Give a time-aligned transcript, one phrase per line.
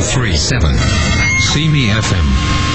[0.00, 0.76] 1037.
[1.38, 2.73] See me FM.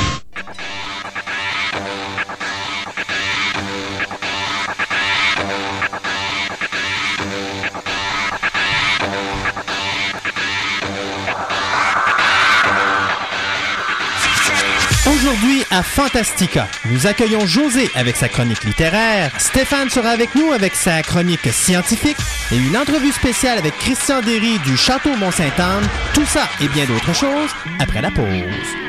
[15.30, 20.74] Aujourd'hui à Fantastica, nous accueillons José avec sa chronique littéraire, Stéphane sera avec nous avec
[20.74, 22.18] sa chronique scientifique
[22.52, 25.88] et une entrevue spéciale avec Christian Derry du Château Mont-Sainte-Anne.
[26.16, 28.89] Tout ça et bien d'autres choses après la pause.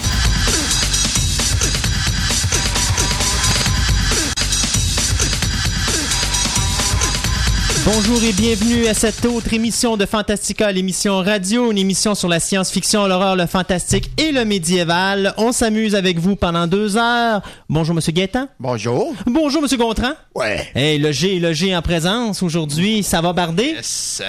[7.83, 12.39] Bonjour et bienvenue à cette autre émission de Fantastica, l'émission radio, une émission sur la
[12.39, 15.33] science-fiction, l'horreur, le fantastique et le médiéval.
[15.37, 17.41] On s'amuse avec vous pendant deux heures.
[17.69, 18.47] Bonjour, Monsieur Gaétan.
[18.59, 19.15] Bonjour.
[19.25, 20.11] Bonjour, Monsieur Gontran.
[20.35, 20.69] Ouais.
[20.75, 23.73] Hey, le G, le G en présence aujourd'hui, ça va barder?
[23.75, 24.21] Yes.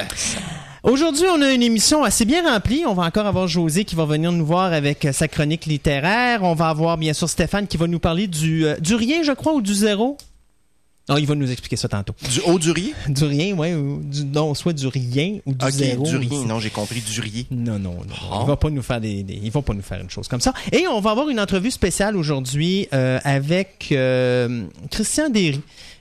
[0.83, 2.85] Aujourd'hui, on a une émission assez bien remplie.
[2.87, 6.43] On va encore avoir José qui va venir nous voir avec euh, sa chronique littéraire.
[6.43, 9.33] On va avoir bien sûr Stéphane qui va nous parler du, euh, du rien, je
[9.33, 10.17] crois, ou du zéro?
[11.09, 12.15] Non, il va nous expliquer ça tantôt.
[12.31, 12.95] Du haut du riz?
[13.09, 13.71] Du rien, oui,
[14.05, 16.05] du, non, soit du rien ou du Ok, zéro.
[16.05, 16.45] du rien.
[16.47, 17.47] Non, j'ai compris du riz.
[17.51, 18.15] Non, non, non.
[18.31, 18.39] Ah.
[18.43, 20.53] Il va pas nous faire des, vont pas nous faire une chose comme ça.
[20.71, 25.61] Et on va avoir une entrevue spéciale aujourd'hui euh, avec euh, Christian Derry.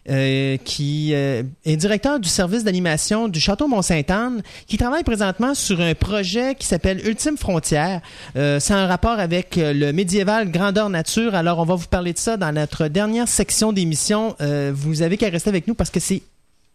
[0.09, 5.79] Euh, qui euh, est directeur du service d'animation du Château Mont-Sainte-Anne, qui travaille présentement sur
[5.81, 8.01] un projet qui s'appelle Ultime Frontière.
[8.35, 11.35] Euh, c'est un rapport avec euh, le médiéval grandeur nature.
[11.35, 14.35] Alors, on va vous parler de ça dans notre dernière section d'émission.
[14.73, 16.21] Vous avez qu'à rester avec nous parce que c'est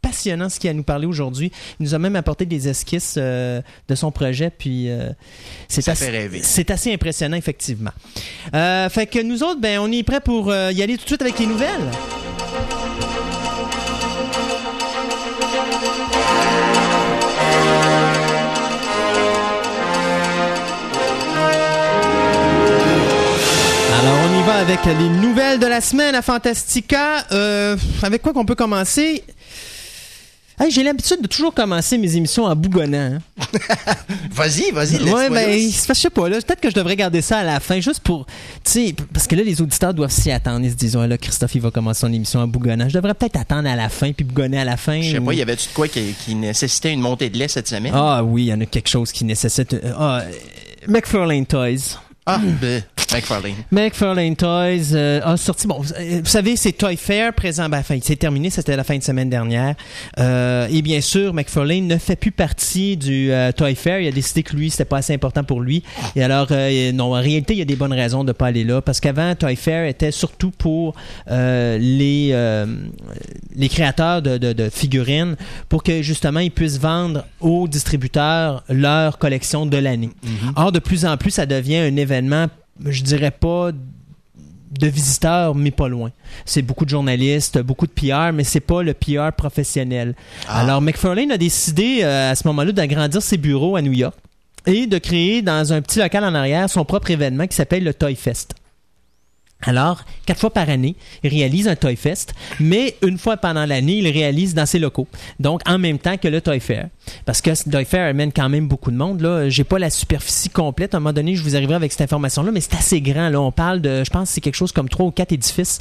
[0.06, 1.50] passionnant ce qu'il a à nous parler aujourd'hui.
[1.81, 5.10] Il nous a même apporté des esquisses euh, de son projet, puis euh,
[5.69, 7.92] c'est assez, assez impressionnant effectivement.
[8.54, 11.22] Euh, fait que nous autres, ben on est prêts pour y aller tout de suite
[11.22, 11.91] avec les nouvelles.
[24.56, 27.26] Avec les nouvelles de la semaine à Fantastica.
[27.32, 29.22] Euh, avec quoi qu'on peut commencer?
[30.58, 33.18] Hey, j'ai l'habitude de toujours commencer mes émissions en bougonnant.
[33.18, 33.18] hein.
[34.30, 36.36] Vas-y, vas-y, laisse-moi Ouais, ben, je sais pas, là.
[36.40, 38.32] Peut-être que je devrais garder ça à la fin, juste pour, tu
[38.64, 40.64] sais, parce que là, les auditeurs doivent s'y attendre.
[40.64, 42.88] Ils se disent, ouais, là, Christophe, il va commencer son émission en bougonnant.
[42.88, 45.02] Je devrais peut-être attendre à la fin, puis bougonner à la fin.
[45.02, 47.48] Je sais ou- pas, y avait-tu de quoi qui, qui nécessitait une montée de lait
[47.48, 47.92] cette semaine?
[47.94, 49.74] Ah oui, il y en a quelque chose qui nécessite.
[49.74, 50.30] euh, Ah, euh,
[50.88, 51.98] McFarlane Toys.
[52.28, 52.82] Ah, ben,
[53.12, 53.54] McFarlane.
[53.70, 55.69] McFarlane Toys euh, a sorti.
[55.69, 57.69] Bon, vous euh, vous savez, c'est Toy Fair présent.
[57.69, 58.50] Ben, enfin, c'est terminé.
[58.50, 59.76] C'était la fin de semaine dernière.
[60.19, 64.00] Euh, et bien sûr, McFarlane ne fait plus partie du euh, Toy Fair.
[64.00, 65.84] Il a décidé que lui, c'était pas assez important pour lui.
[66.16, 66.48] Et alors,
[66.94, 69.36] non, en réalité, il y a des bonnes raisons de pas aller là parce qu'avant,
[69.36, 70.94] Toy Fair était surtout pour
[71.28, 72.34] les
[73.54, 75.36] les créateurs de, de, de figurines
[75.69, 80.10] pour que justement ils puissent vendre aux distributeurs leur collection de l'année.
[80.56, 82.16] Or, de plus en plus, ça devient un événement,
[82.84, 83.72] je dirais pas
[84.78, 86.10] de visiteurs, mais pas loin.
[86.44, 90.15] C'est beaucoup de journalistes, beaucoup de PR, mais c'est pas le PR professionnel.
[90.49, 90.60] Ah.
[90.60, 94.16] Alors, McFarlane a décidé euh, à ce moment-là d'agrandir ses bureaux à New York
[94.66, 97.94] et de créer dans un petit local en arrière son propre événement qui s'appelle le
[97.94, 98.54] Toy Fest.
[99.62, 103.98] Alors, quatre fois par année, il réalise un Toy Fest, mais une fois pendant l'année,
[103.98, 105.09] il réalise dans ses locaux.
[105.41, 106.88] Donc, en même temps que le Toy Fair.
[107.24, 107.50] Parce que
[107.84, 109.20] Fair amène quand même beaucoup de monde.
[109.20, 110.94] Là, j'ai pas la superficie complète.
[110.94, 113.28] À un moment donné, je vous arriverai avec cette information-là, mais c'est assez grand.
[113.28, 115.78] Là, on parle de, je pense, que c'est quelque chose comme trois ou quatre édifices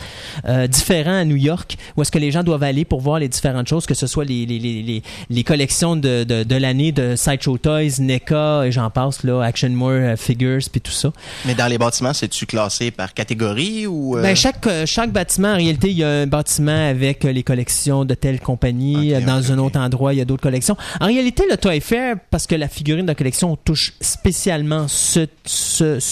[0.47, 3.27] euh, différents à New York, où est-ce que les gens doivent aller pour voir les
[3.27, 6.91] différentes choses, que ce soit les les, les, les, les collections de, de, de l'année
[6.91, 11.11] de Sideshow Toys, NECA et j'en passe là, Action More euh, Figures puis tout ça.
[11.45, 14.17] Mais dans les bâtiments, c'est-tu classé par catégorie ou.
[14.17, 18.05] euh, Ben, chaque, chaque bâtiment, en réalité, il y a un bâtiment avec les collections
[18.05, 19.13] de telle compagnie.
[19.25, 20.75] Dans un autre endroit, il y a d'autres collections.
[20.99, 25.27] En réalité, le Toy Fair, parce que la figurine de collection touche spécialement ce,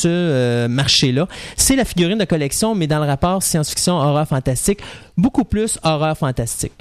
[0.06, 1.28] euh, marché-là,
[1.58, 4.80] c'est la figurine de collection, mais dans le rapport science-fiction, horreur fantastique,
[5.18, 6.74] beaucoup plus horreur fantastique.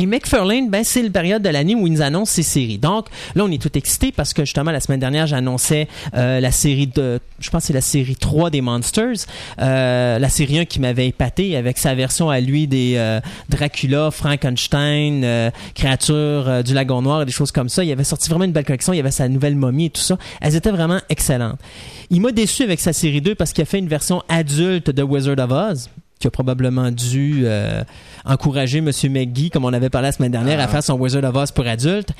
[0.00, 2.78] Et McFarlane, ben, c'est la période de l'année où ils nous annoncent ces séries.
[2.78, 6.50] Donc, là, on est tout excité parce que justement, la semaine dernière, j'annonçais euh, la
[6.50, 9.26] série de, je pense que c'est la série 3 des Monsters,
[9.60, 13.20] euh, la série 1 qui m'avait épaté avec sa version à lui des euh,
[13.50, 17.84] Dracula, Frankenstein, euh, créatures euh, du lagon noir et des choses comme ça.
[17.84, 18.94] Il avait sorti vraiment une belle collection.
[18.94, 20.16] Il y avait sa nouvelle momie et tout ça.
[20.40, 21.58] Elles étaient vraiment excellentes.
[22.08, 25.02] Il m'a déçu avec sa série 2 parce qu'il a fait une version adulte de
[25.02, 27.82] Wizard of Oz qui a probablement dû euh,
[28.24, 28.90] encourager M.
[29.10, 31.66] McGee, comme on avait parlé la semaine dernière, à faire son Wizard of Oz pour
[31.66, 32.12] adultes.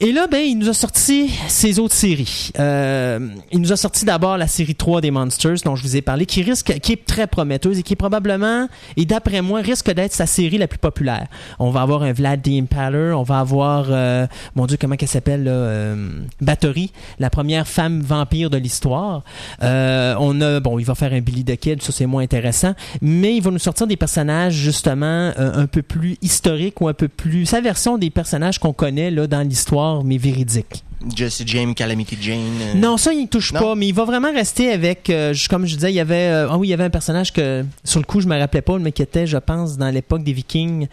[0.00, 2.50] Et là, ben, il nous a sorti ses autres séries.
[2.58, 6.02] Euh, il nous a sorti d'abord la série 3 des Monsters, dont je vous ai
[6.02, 10.12] parlé, qui risque, qui est très prometteuse et qui probablement, et d'après moi, risque d'être
[10.12, 11.28] sa série la plus populaire.
[11.60, 15.08] On va avoir un Vlad the Impaler, on va avoir, euh, mon Dieu, comment qu'elle
[15.08, 16.08] s'appelle, euh,
[16.40, 16.90] Bathory,
[17.20, 19.22] la première femme vampire de l'histoire.
[19.62, 22.74] Euh, on a, bon, il va faire un Billy the Kid, ça c'est moins intéressant,
[23.00, 26.94] mais il va nous sortir des personnages justement euh, un peu plus historiques ou un
[26.94, 30.82] peu plus sa version des personnages qu'on connaît là dans l'histoire, mais véridiques.
[31.16, 32.38] Jesse James, Calamity Jane.
[32.60, 33.60] euh, Non, ça, il ne touche Non?
[33.60, 36.48] pas, mais il va vraiment rester avec, euh, comme je disais, il y avait, euh,
[36.48, 38.78] ah oui, il y avait un personnage que, sur le coup, je me rappelais pas,
[38.78, 40.86] mais qui était, je pense, dans l'époque des Vikings.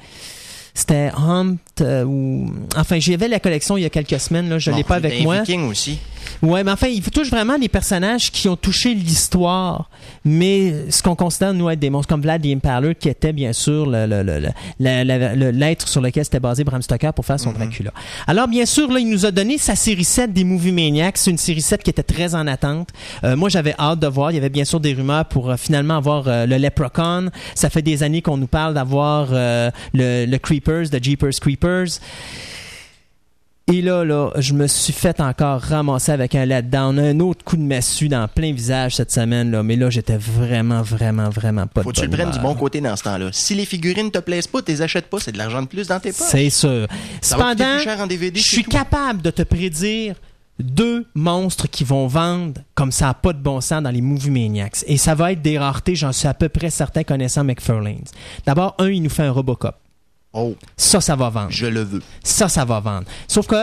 [0.74, 4.71] C'était Hunt, euh, ou, enfin, j'avais la collection il y a quelques semaines, là, je
[4.71, 5.39] bon, l'ai pas avec moi.
[5.42, 6.00] Vikings aussi.
[6.42, 9.89] Ouais, mais enfin, il touche vraiment les personnages qui ont touché l'histoire,
[10.24, 13.51] mais ce qu'on considère, nous, être des monstres, comme Vlad the Impaler, qui était, bien
[13.51, 17.92] sûr, le- le- le- l'être sur lequel s'était basé Bram Stoker pour faire son Dracula.
[18.27, 21.18] Alors, bien sûr, là, il nous a donné sa série 7 des Movie Maniacs.
[21.18, 22.89] C'est une série 7 qui était très en attente.
[23.24, 24.31] Euh, moi, j'avais hâte de voir.
[24.31, 27.30] Il y avait bien sûr des rumeurs pour euh, finalement avoir euh, le Leprechaun.
[27.56, 29.69] Ça fait des années qu'on nous parle d'avoir le,
[30.25, 32.00] le Creepers, de Jeepers Creepers.
[33.71, 37.56] Et là, là, je me suis fait encore ramasser avec un letdown, un autre coup
[37.56, 39.61] de massue dans plein visage cette semaine, là.
[39.61, 42.56] Mais là, j'étais vraiment, vraiment, vraiment pas Faut de que tu le prennes du bon
[42.56, 43.29] côté dans ce temps-là?
[43.31, 45.88] Si les figurines te plaisent pas, tu les achètes pas, c'est de l'argent de plus
[45.88, 46.29] dans tes poches.
[46.29, 46.88] C'est sûr.
[47.21, 48.71] Ça Cependant, plus cher en DVD, je suis tout.
[48.71, 50.15] capable de te prédire
[50.57, 54.31] deux monstres qui vont vendre comme ça a pas de bon sens dans les Movie
[54.31, 54.83] Maniacs.
[54.88, 58.03] Et ça va être des raretés, j'en suis à peu près certain connaissant McFarlane.
[58.47, 59.75] D'abord, un, il nous fait un Robocop.
[60.33, 61.49] Oh, Ça, ça va vendre.
[61.49, 62.01] je le veux.
[62.23, 63.05] Ça, ça va vendre.
[63.27, 63.55] Sauf que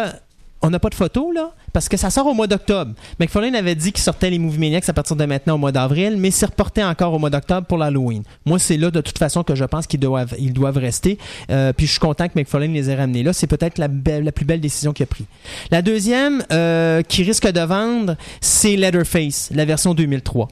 [0.62, 2.92] on n'a pas de photo, là, parce que ça sort au mois d'octobre.
[3.20, 6.16] McFarlane avait dit qu'il sortait les Movie Maniacs à partir de maintenant au mois d'avril,
[6.18, 8.22] mais c'est reporté encore au mois d'octobre pour l'Halloween.
[8.46, 11.18] Moi, c'est là, de toute façon, que je pense qu'ils doivent, ils doivent rester.
[11.50, 13.32] Euh, puis je suis content que McFarlane les ait ramenés là.
[13.32, 13.88] C'est peut-être la
[14.32, 15.26] plus belle décision qu'il a prise.
[15.70, 20.48] La deuxième, euh, qui risque de vendre, c'est Leatherface, la version 2003.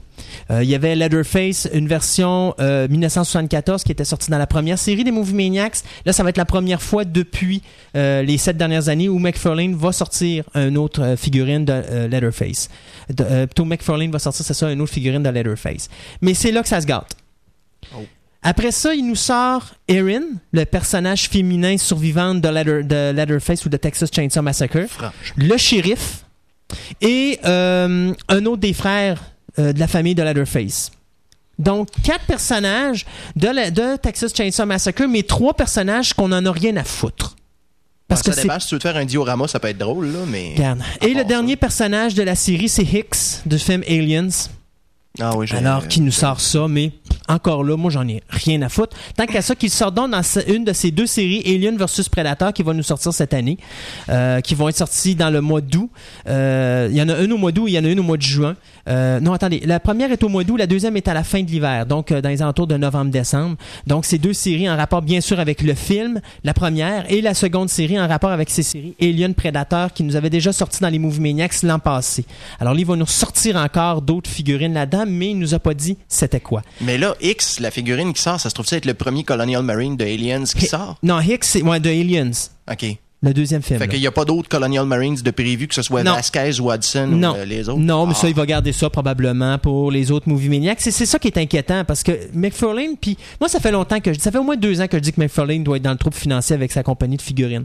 [0.50, 4.78] Euh, il y avait Leatherface, une version euh, 1974 qui était sortie dans la première
[4.78, 5.78] série des Movie Maniacs.
[6.04, 7.62] Là, ça va être la première fois depuis
[7.96, 12.08] euh, les sept dernières années où McFarlane va sortir un autre euh, figurine de euh,
[12.08, 12.68] Leatherface.
[13.10, 15.88] De, euh, plutôt McFarlane va sortir, c'est ça, une autre figurine de Leatherface.
[16.20, 17.12] Mais c'est là que ça se gâte.
[17.94, 17.98] Oh.
[18.46, 20.20] Après ça, il nous sort Erin,
[20.52, 25.32] le personnage féminin survivant de, Leather- de Leatherface ou de Texas Chainsaw Massacre Franche.
[25.36, 26.24] le shérif
[27.00, 29.22] et euh, un autre des frères
[29.58, 30.90] euh, de la famille de Leatherface.
[31.58, 33.06] Donc, quatre personnages
[33.36, 37.36] de, la- de Texas Chainsaw Massacre, mais trois personnages qu'on en a rien à foutre.
[38.08, 39.78] Parce que ça c'est dépend, si tu veux te faire un diorama, ça peut être
[39.78, 40.54] drôle, là, mais.
[41.00, 44.28] Et le dernier personnage de la série, c'est Hicks, du film Aliens.
[45.20, 46.90] Ah oui, Alors, qui nous sort ça, mais
[47.28, 48.96] encore là, moi, j'en ai rien à foutre.
[49.16, 52.52] Tant qu'à ça, qu'il sort donc dans une de ces deux séries, Alien vs Predator,
[52.52, 53.56] qui va nous sortir cette année,
[54.08, 55.88] euh, qui vont être sorties dans le mois d'août.
[56.26, 58.02] Euh, Il y en a une au mois d'août, il y en a une au
[58.02, 58.56] mois de juin.
[58.88, 61.42] Euh, non, attendez, la première est au mois d'août, la deuxième est à la fin
[61.42, 63.56] de l'hiver, donc euh, dans les alentours de novembre-décembre.
[63.86, 67.34] Donc, ces deux séries en rapport, bien sûr, avec le film, la première, et la
[67.34, 70.88] seconde série en rapport avec ces séries Alien Predator, qui nous avait déjà sorti dans
[70.88, 72.24] les Movie Maniacs l'an passé.
[72.60, 75.74] Alors, là, il va nous sortir encore d'autres figurines là-dedans, mais il nous a pas
[75.74, 76.62] dit c'était quoi.
[76.80, 79.62] Mais là, X, la figurine qui sort, ça se trouve ça être le premier Colonial
[79.62, 80.96] Marine de Aliens qui Hi- sort?
[81.02, 82.30] Non, Hicks, c'est ouais, de Aliens,
[82.70, 82.96] OK.
[83.24, 83.78] Le deuxième film.
[83.78, 86.14] Fait qu'il n'y a pas d'autres Colonial Marines de prévu, que ce soit Non.
[86.14, 87.32] Vasquez ou Hudson Non.
[87.32, 87.78] ou euh, les autres?
[87.80, 88.20] Non, mais Ah.
[88.20, 90.80] ça, il va garder ça probablement pour les autres movie maniacs.
[90.80, 94.18] C'est, ça qui est inquiétant parce que McFarlane, puis moi, ça fait longtemps que je
[94.20, 95.98] ça fait au moins deux ans que je dis que McFarlane doit être dans le
[95.98, 97.64] trouble financier avec sa compagnie de figurines.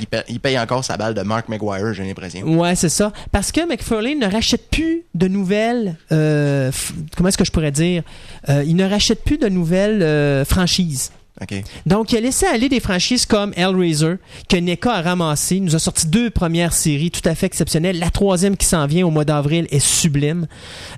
[0.00, 2.42] Il, paye, il paye encore sa balle de Mark McGuire, j'ai l'impression.
[2.58, 3.12] Ouais, c'est ça.
[3.30, 5.96] Parce que McFarlane ne rachète plus de nouvelles.
[6.10, 6.72] euh,
[7.16, 8.02] comment est-ce que je pourrais dire
[8.48, 11.12] Euh, Il ne rachète plus de nouvelles euh, franchises.
[11.40, 11.64] OK.
[11.86, 14.14] Donc, il a laissé aller des franchises comme Hellraiser,
[14.48, 15.56] que NECA a ramassé.
[15.56, 17.98] Il nous a sorti deux premières séries tout à fait exceptionnelles.
[17.98, 20.46] La troisième qui s'en vient au mois d'avril est sublime.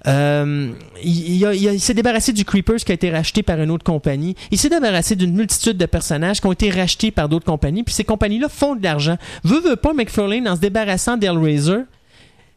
[0.06, 4.36] Euh, il, s'est débarrassé du Creepers qui a été racheté par une autre compagnie.
[4.50, 7.82] Il s'est débarrassé d'une multitude de personnages qui ont été rachetés par d'autres compagnies.
[7.82, 9.16] Puis ces compagnies-là font de l'argent.
[9.42, 11.80] Veux, veux pas, McFarlane, en se débarrassant d'Hellraiser,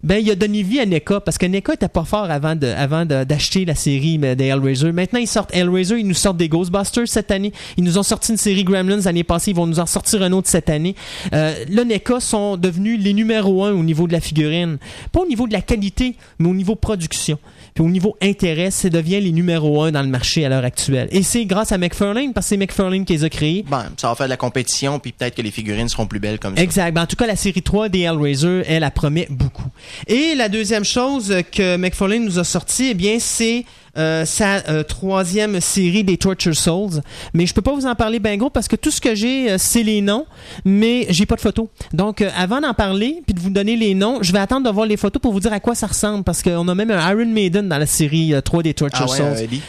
[0.01, 3.65] Ben, il a donné vie à NECA parce que NECA était pas fort avant d'acheter
[3.65, 4.93] la série des Hellraiser.
[4.93, 7.51] Maintenant, ils sortent Hellraiser, ils nous sortent des Ghostbusters cette année.
[7.75, 10.31] Ils nous ont sorti une série Gremlins l'année passée, ils vont nous en sortir un
[10.31, 10.95] autre cette année.
[11.33, 14.77] Euh, là, NECA sont devenus les numéros un au niveau de la figurine.
[15.11, 17.37] Pas au niveau de la qualité, mais au niveau production.
[17.73, 21.07] Puis au niveau intérêt, ça devient les numéros un dans le marché à l'heure actuelle.
[21.11, 23.65] Et c'est grâce à McFarlane parce que c'est McFarlane qui les a créés.
[23.67, 26.39] Bon, ça va faire de la compétition, puis peut-être que les figurines seront plus belles
[26.39, 26.61] comme ça.
[26.61, 26.93] Exact.
[26.93, 29.69] Ben, en tout cas, la série 3 des Hellraiser, elle, la promet beaucoup.
[30.07, 33.65] Et la deuxième chose que McFarlane nous a sorti, eh bien, c'est
[33.97, 37.01] euh, sa euh, troisième série des Torture Souls.
[37.33, 39.51] Mais je peux pas vous en parler ben gros parce que tout ce que j'ai,
[39.51, 40.25] euh, c'est les noms,
[40.65, 41.67] mais j'ai pas de photos.
[41.93, 44.85] Donc, avant d'en parler puis de vous donner les noms, je vais attendre de voir
[44.85, 47.25] les photos pour vous dire à quoi ça ressemble parce qu'on a même un Iron
[47.25, 49.59] Maiden dans la série euh, 3 des Torture Ah ouais, Souls.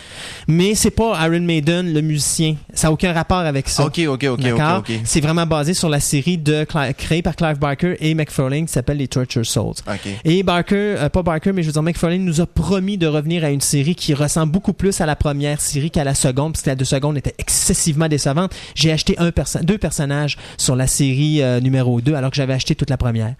[0.48, 2.56] Mais c'est pas Iron Maiden, le musicien.
[2.74, 3.86] Ça a aucun rapport avec ça.
[3.86, 4.84] Ok, ok, ok, D'accord?
[5.04, 8.98] C'est vraiment basé sur la série de créée par Clive Barker et McFarlane qui s'appelle
[8.98, 9.74] les Torture Souls.
[9.86, 10.10] Ok.
[10.24, 13.50] Et Barker, pas Barker, mais je veux dire McFarlane nous a promis de revenir à
[13.50, 16.70] une série qui ressemble beaucoup plus à la première série qu'à la seconde, parce que
[16.70, 18.52] la deux secondes était excessivement décevante.
[18.74, 19.16] J'ai acheté
[19.62, 23.34] deux personnages sur la série euh, numéro 2 alors que j'avais acheté toute la première.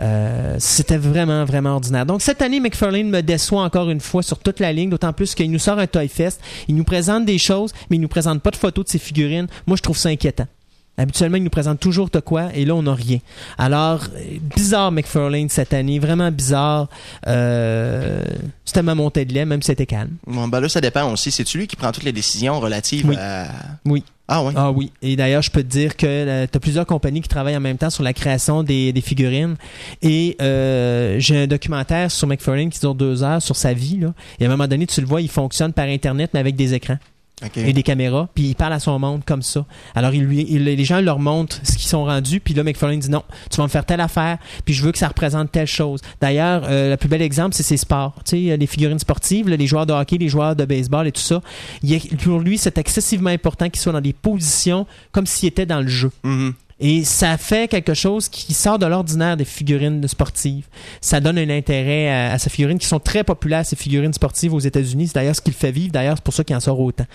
[0.00, 2.06] Euh, C'était vraiment, vraiment ordinaire.
[2.06, 5.34] Donc cette année, McFarlane me déçoit encore une fois sur toute la ligne, d'autant plus
[5.34, 8.42] qu'il nous sort un Toy Fest, il nous présente des choses, mais il nous présente
[8.42, 9.46] pas de photos de ses figurines.
[9.66, 10.46] Moi, je trouve ça inquiétant.
[10.98, 13.18] Habituellement, il nous présente toujours de quoi, et là, on n'a rien.
[13.56, 16.88] Alors, euh, bizarre McFarlane cette année, vraiment bizarre.
[17.26, 18.22] Euh,
[18.64, 20.16] c'était ma montée de lait, même si c'était calme.
[20.26, 21.30] Bon, ben là, ça dépend aussi.
[21.30, 23.16] C'est-tu lui qui prend toutes les décisions relatives Oui.
[23.18, 23.48] à...
[23.86, 24.04] Oui.
[24.28, 24.52] Ah ouais?
[24.54, 24.92] Ah oui.
[25.02, 27.76] Et d'ailleurs, je peux te dire que tu as plusieurs compagnies qui travaillent en même
[27.76, 29.56] temps sur la création des, des figurines.
[30.00, 33.98] Et euh, j'ai un documentaire sur McFarlane qui dure deux heures sur sa vie.
[33.98, 34.14] Là.
[34.40, 36.72] Et à un moment donné, tu le vois, il fonctionne par Internet, mais avec des
[36.74, 36.98] écrans.
[37.44, 37.56] Ok.
[37.58, 39.64] et des caméras, puis il parle à son monde comme ça.
[39.94, 43.00] Alors il lui, il- les gens leur montrent ce qu'ils sont rendus, puis là McFarlane
[43.00, 45.66] dit non, tu vas me faire telle affaire, puis je veux que ça représente telle
[45.66, 46.00] chose.
[46.20, 49.56] D'ailleurs, euh, le plus bel exemple c'est ses sports, tu sais, les figurines sportives, là,
[49.56, 51.40] les joueurs de hockey, les joueurs de baseball et tout ça.
[51.82, 55.80] Il pour lui, c'est excessivement important qu'ils soient dans des positions comme s'ils étaient dans
[55.80, 56.10] le jeu.
[56.24, 56.54] Mhm.
[56.84, 60.66] Et ça fait quelque chose qui sort de l'ordinaire des figurines sportives.
[61.00, 64.52] Ça donne un intérêt à, à ces figurines qui sont très populaires, ces figurines sportives
[64.52, 65.06] aux États-Unis.
[65.06, 65.92] C'est d'ailleurs ce qui le fait vivre.
[65.92, 67.06] D'ailleurs, c'est pour ça qu'il en sort autant.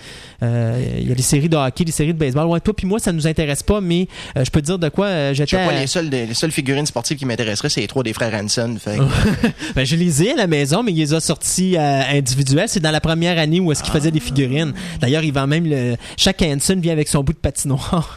[0.42, 2.46] Euh, Il y a des séries de hockey, des séries de baseball.
[2.46, 4.88] Ouais, toi puis moi, ça nous intéresse pas, mais euh, je peux te dire de
[4.88, 5.58] quoi euh, Je j'étais.
[5.58, 8.14] sais pas, à- les seules, les seules figurines sportives qui m'intéresseraient, c'est les trois des
[8.14, 8.76] frères Hanson.
[8.82, 8.96] Fait
[9.74, 12.68] Ben, je les ai à la maison, mais il les a sortis euh, individuels.
[12.68, 14.72] C'est dans la première année où est-ce qu'il faisait des figurines.
[15.00, 15.96] D'ailleurs, il vend même le.
[16.16, 18.16] Chaque Hanson vient avec son bout de patinoire.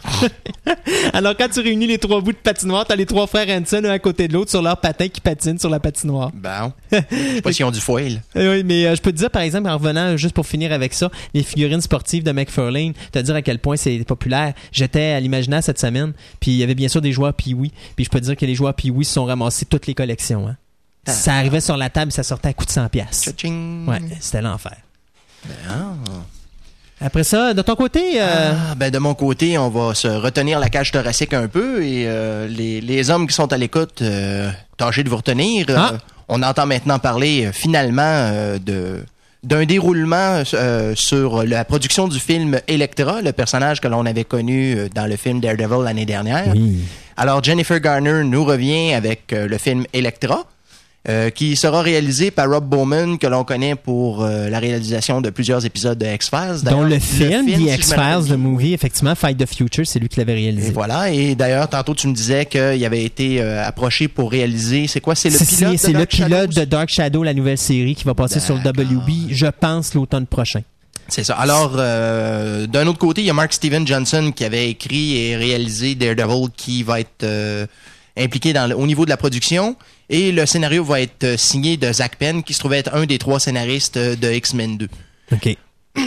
[1.12, 3.90] Alors, quand tu réunis les trois bouts de patinoire, t'as les trois frères Hanson un
[3.90, 6.30] à côté de l'autre sur leur patin qui patinent sur la patinoire.
[6.32, 6.72] Bon.
[6.92, 8.22] Je sais pas s'ils ont du foil.
[8.36, 10.72] Eh oui, mais euh, je peux te dire, par exemple, en revenant, juste pour finir
[10.72, 14.54] avec ça, les figurines sportives de McFarlane, te dire à quel point c'est populaire.
[14.70, 18.04] J'étais à l'imaginaire cette semaine, puis il y avait bien sûr des joueurs Pee-Wee, puis
[18.04, 20.46] je peux te dire que les joueurs Pee-Wee se sont ramassés toutes les collections.
[20.46, 20.56] hein.
[21.08, 21.10] Ah.
[21.10, 23.24] Ça arrivait sur la table, ça sortait à coup de 100 pièces.
[23.24, 23.88] Tcha-ching.
[23.88, 24.76] Ouais, c'était l'enfer.
[25.68, 25.94] Ah.
[27.04, 30.58] Après ça, de ton côté, euh, Ah, ben de mon côté, on va se retenir
[30.60, 34.50] la cage thoracique un peu et euh, les, les hommes qui sont à l'écoute, euh,
[34.76, 35.66] tâchez de vous retenir.
[35.76, 35.92] Ah.
[36.28, 38.28] on entend maintenant parler finalement
[38.64, 39.04] de
[39.42, 44.76] d'un déroulement euh, sur la production du film Electra, le personnage que l'on avait connu
[44.94, 46.54] dans le film Daredevil l'année dernière.
[47.16, 50.44] Alors Jennifer Garner nous revient avec euh, le film Electra.
[51.08, 55.30] Euh, qui sera réalisé par Rob Bowman, que l'on connaît pour euh, la réalisation de
[55.30, 56.62] plusieurs épisodes de X-Files.
[56.64, 60.08] dont le film, The me rappelle X-Files, le movie, effectivement, Fight the Future, c'est lui
[60.08, 60.70] qui l'avait et réalisé.
[60.70, 61.10] voilà.
[61.10, 64.86] Et d'ailleurs, tantôt, tu me disais qu'il avait été euh, approché pour réaliser.
[64.86, 65.16] C'est quoi?
[65.16, 68.04] C'est le pilote C'est de le Dark pilote de Dark Shadow, la nouvelle série qui
[68.04, 68.60] va passer sur le.
[68.60, 70.60] WB, je pense, l'automne prochain.
[71.08, 71.34] C'est ça.
[71.34, 75.36] Alors, euh, d'un autre côté, il y a Mark Steven Johnson qui avait écrit et
[75.36, 77.66] réalisé Daredevil qui va être euh,
[78.16, 79.74] impliqué dans le- au niveau de la production.
[80.12, 83.06] Et le scénario va être euh, signé de Zach Penn, qui se trouvait être un
[83.06, 84.88] des trois scénaristes euh, de X-Men 2.
[85.32, 85.56] OK.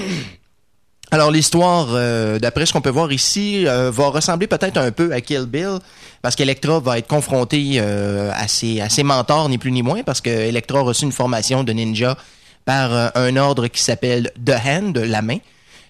[1.12, 5.14] Alors l'histoire, euh, d'après ce qu'on peut voir ici, euh, va ressembler peut-être un peu
[5.14, 5.80] à Kill Bill,
[6.22, 10.04] parce qu'Electra va être confrontée euh, à, ses, à ses mentors, ni plus ni moins,
[10.04, 12.18] parce qu'Electra a reçu une formation de ninja
[12.66, 15.38] par un ordre qui s'appelle The Hand, la main.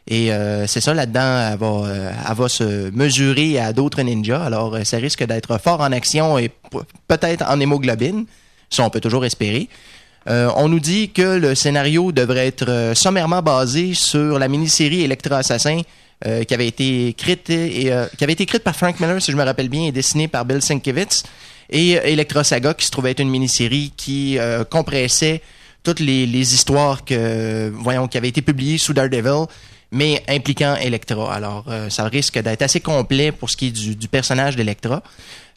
[0.08, 4.44] Et euh, c'est ça, là-dedans, elle va, euh, elle va se mesurer à d'autres ninjas.
[4.44, 6.52] Alors, euh, ça risque d'être fort en action et
[7.08, 8.26] peut-être en hémoglobine.
[8.70, 9.68] Ça, on peut toujours espérer.
[10.28, 15.04] Euh, on nous dit que le scénario devrait être euh, sommairement basé sur la mini-série
[15.04, 15.82] Electra Assassin
[16.26, 19.38] euh, qui avait été écrite et qui avait été écrite par Frank Miller, si je
[19.38, 21.24] me rappelle bien, et dessinée par Bill Sienkiewicz.
[21.70, 24.38] Et Electra Saga, qui se trouvait être une mini-série qui
[24.70, 25.42] compressait
[25.84, 29.46] toutes les, les histoires que, voyons, qui avaient été publiées sous Daredevil,
[29.96, 31.34] mais impliquant Electra.
[31.34, 35.02] Alors, euh, ça risque d'être assez complet pour ce qui est du, personnage d'Electra.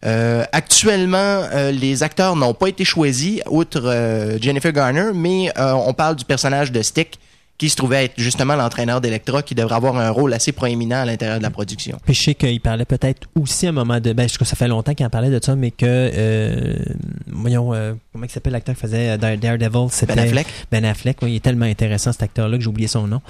[0.06, 1.18] Euh, actuellement,
[1.52, 6.24] euh, les acteurs n'ont pas été choisis, outre euh, Jennifer Garner, mais on parle du
[6.24, 7.18] personnage de Stick,
[7.58, 11.04] qui se trouvait être justement l'entraîneur d'Electra, qui devrait avoir un rôle assez proéminent à
[11.04, 11.98] l'intérieur de la production.
[12.04, 14.12] Puis je sais qu'il parlait peut-être aussi à un moment de.
[14.12, 15.84] Ben, je sais que ça fait longtemps qu'il en parlait de ça, mais que.
[15.84, 16.76] Euh,
[17.26, 20.46] voyons, euh, comment il s'appelle l'acteur qui faisait euh, Dare- Daredevil C'était Ben Affleck.
[20.70, 23.20] Ben Affleck, oui, il est tellement intéressant cet acteur-là que j'ai oublié son nom.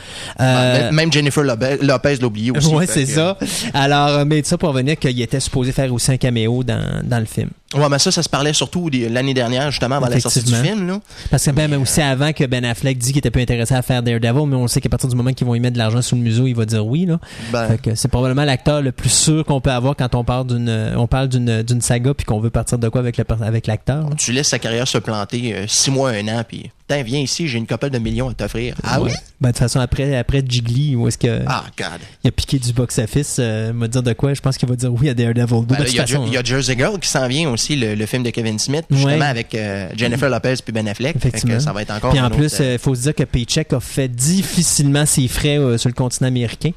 [0.41, 2.67] Euh, Même- Même Jennifer Lopez, l'a oublié aussi.
[2.75, 3.39] ouais, Fait c'est ça.
[3.75, 7.25] Alors, mais ça pour revenir qu'il était supposé faire aussi un caméo dans, dans le
[7.27, 7.51] film.
[7.75, 10.87] Ouais, mais ça, ça se parlait surtout l'année dernière, justement, avant la sortie du film.
[10.87, 11.01] Là.
[11.31, 13.83] Parce que ben, même aussi avant que Ben Affleck dit qu'il était peu intéressé à
[13.83, 16.03] faire Daredevil, mais on sait qu'à partir du moment qu'ils vont y mettre de l'argent
[16.03, 17.07] sous le museau, il va dire oui.
[17.07, 17.19] Là.
[17.53, 20.47] Ben, Fait que c'est probablement l'acteur le plus sûr qu'on peut avoir quand on parle
[20.47, 23.25] d'une euh, on parle d'une d'une saga puis qu'on veut partir de quoi avec le
[23.43, 24.09] avec l'acteur.
[24.09, 24.17] là.
[24.17, 26.71] tu laisses sa carrière se planter euh, six mois, un an, puis
[27.05, 28.75] viens ici, j'ai une couple de millions à t'offrir.
[28.83, 29.11] Ah oui?
[29.41, 31.87] Ben, de toute façon, après, après Jiggly, où est-ce que Ah, God.
[32.25, 34.91] il a piqué du box-office, euh, me dire de quoi, je pense qu'il va dire
[34.93, 35.67] oui à Daredevil 2.
[35.67, 37.29] Ben, de là, toute il y, a, façon, il y a Jersey Girl qui s'en
[37.29, 39.23] vient aussi, le, le film de Kevin Smith, justement Ouais.
[39.27, 41.13] avec euh, Jennifer Lopez puis Ben Affleck.
[41.19, 41.61] Fait que Effectivement.
[41.61, 43.81] ça va être encore Puis en plus, euh, il faut se dire que Paycheck a
[43.81, 46.71] fait difficilement ses frais euh, sur le continent américain.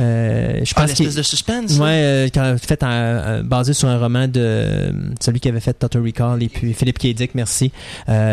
[0.00, 1.78] Euh, je ah, pense qu'il l'espèce de suspense.
[1.78, 2.84] Ouais, euh, a fait
[3.44, 7.08] basé sur un roman de celui qui avait fait Total Recall et puis Philippe K.
[7.14, 7.72] Dick, merci.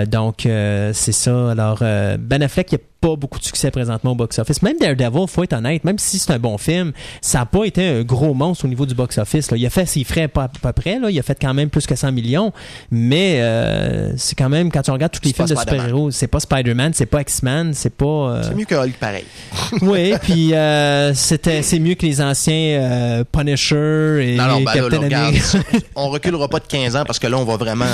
[0.07, 1.51] Donc c'est ça.
[1.51, 4.61] Alors Ben Affleck, il n'y a pas beaucoup de succès présentement au box-office.
[4.61, 7.83] Même Daredevil, faut être honnête, même si c'est un bon film, ça n'a pas été
[7.85, 9.49] un gros monstre au niveau du box-office.
[9.55, 10.99] Il a fait ses frais pas à peu près.
[10.99, 11.09] Là.
[11.09, 12.53] Il a fait quand même plus que 100 millions.
[12.91, 16.39] Mais euh, c'est quand même, quand tu regardes tous les films de super-héros, c'est pas
[16.39, 18.05] Spider-Man, c'est pas X-Men, c'est pas...
[18.05, 19.25] euh, C'est mieux que Hulk pareil.
[19.81, 24.65] oui, puis euh, c'était c'est mieux que les anciens euh, Punisher et Non, non, ben
[24.65, 25.59] là, Captain America.
[25.95, 27.85] on reculera pas de 15 ans parce que là, on va vraiment,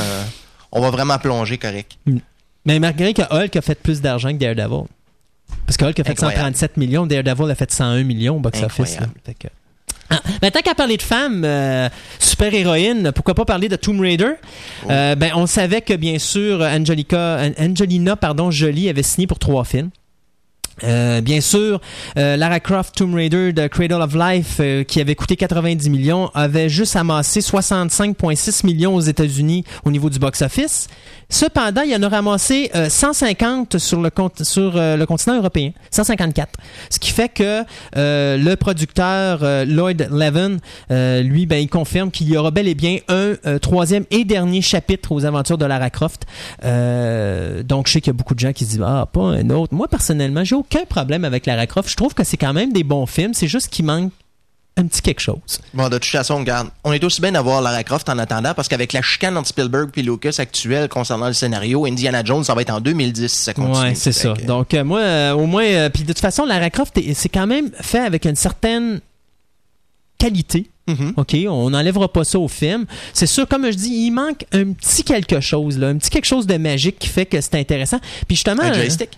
[0.73, 1.97] on va vraiment plonger correct.
[2.65, 4.83] Mais malgré que Hulk a fait plus d'argent que Daredevil.
[5.65, 6.37] Parce que Hulk a fait Incroyable.
[6.39, 8.97] 137 millions, Daredevil a fait 101 millions au box-office.
[10.09, 11.89] Ah, ben, tant qu'à parler de femmes, euh,
[12.19, 14.31] super-héroïnes, pourquoi pas parler de Tomb Raider?
[14.85, 14.87] Oh.
[14.89, 19.39] Euh, ben, on savait que, bien sûr, Angelica, An- Angelina pardon, Jolie avait signé pour
[19.39, 19.89] trois films.
[20.83, 21.81] Euh, bien sûr,
[22.19, 26.29] euh, Lara Croft Tomb Raider de Cradle of Life, euh, qui avait coûté 90 millions,
[26.35, 30.87] avait juste amassé 65,6 millions aux États-Unis au niveau du box-office.
[31.29, 35.35] Cependant, il y en a ramassé euh, 150 sur le compte sur euh, le continent
[35.37, 36.49] européen, 154.
[36.89, 37.63] Ce qui fait que
[37.97, 40.57] euh, le producteur euh, Lloyd Levin,
[40.89, 44.23] euh, lui, ben, il confirme qu'il y aura bel et bien un euh, troisième et
[44.23, 46.25] dernier chapitre aux aventures de Lara Croft.
[46.63, 49.23] Euh, donc, je sais qu'il y a beaucoup de gens qui se disent ah pas
[49.23, 49.73] un autre.
[49.73, 51.89] Moi personnellement, j'ai aucun problème avec Lara Croft.
[51.89, 53.33] Je trouve que c'est quand même des bons films.
[53.33, 54.11] C'est juste qu'il manque
[54.77, 55.59] un petit quelque chose.
[55.73, 58.67] Bon, de toute façon, regarde, on est aussi bien d'avoir Lara Croft en attendant parce
[58.67, 62.61] qu'avec la chicane entre Spielberg et Lucas actuelle concernant le scénario, Indiana Jones, ça va
[62.61, 63.77] être en 2010 si ça continue.
[63.87, 64.33] Ouais, c'est ça.
[64.37, 67.13] que- Donc euh, moi, euh, au moins, euh, puis de toute façon, Lara Croft, est-
[67.15, 69.01] c'est quand même fait avec une certaine
[70.17, 70.69] qualité.
[70.87, 71.13] Mhm.
[71.17, 72.85] OK, on n'enlèvera pas ça au film.
[73.13, 76.25] C'est sûr, comme je dis, il manque un petit quelque chose, là, un petit quelque
[76.25, 77.99] chose de magique qui fait que c'est intéressant.
[78.27, 79.09] Puis justement, Un joystick?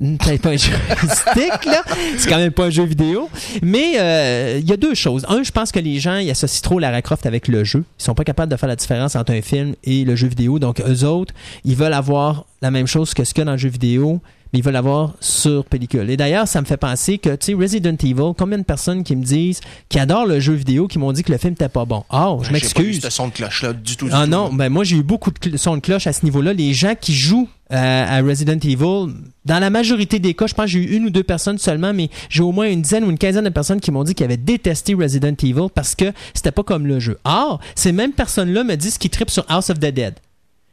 [0.00, 1.84] Peut-être pas un joystick, là.
[2.16, 3.28] C'est quand même pas un jeu vidéo.
[3.62, 5.26] Mais euh, il y a deux choses.
[5.28, 7.84] Un, je pense que les gens ils associent trop Lara Croft avec le jeu.
[7.98, 10.58] Ils sont pas capables de faire la différence entre un film et le jeu vidéo.
[10.58, 11.34] Donc, eux autres,
[11.64, 14.20] ils veulent avoir la même chose que ce qu'il y a dans le jeu vidéo,
[14.52, 16.10] mais ils veulent l'avoir sur pellicule.
[16.10, 19.16] Et d'ailleurs, ça me fait penser que, tu sais, Resident Evil, combien de personnes qui
[19.16, 21.84] me disent, qui adorent le jeu vidéo, qui m'ont dit que le film n'était pas
[21.84, 22.04] bon?
[22.10, 23.00] Ah, je eu m'excuse.
[23.00, 24.06] ce son de cloche-là du tout.
[24.06, 26.24] du Ah tout, non, ben moi j'ai eu beaucoup de sons de cloche à ce
[26.24, 26.52] niveau-là.
[26.52, 30.66] Les gens qui jouent euh, à Resident Evil, dans la majorité des cas, je pense
[30.66, 33.10] que j'ai eu une ou deux personnes seulement, mais j'ai au moins une dizaine ou
[33.10, 36.50] une quinzaine de personnes qui m'ont dit qu'ils avaient détesté Resident Evil parce que c'était
[36.50, 37.18] pas comme le jeu.
[37.24, 40.14] Or, ces mêmes personnes-là me disent qu'ils trippent sur House of the Dead.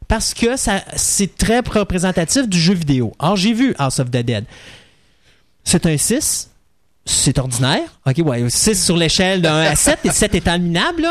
[0.08, 3.12] Parce que ça, c'est très représentatif du jeu vidéo.
[3.18, 4.44] Or, j'ai vu House of the Dead.
[5.64, 6.50] C'est un 6.
[7.04, 7.80] C'est ordinaire.
[8.06, 8.48] OK, ouais.
[8.48, 9.98] 6 sur l'échelle 1 à 7.
[10.04, 11.06] Et 7 étant minable.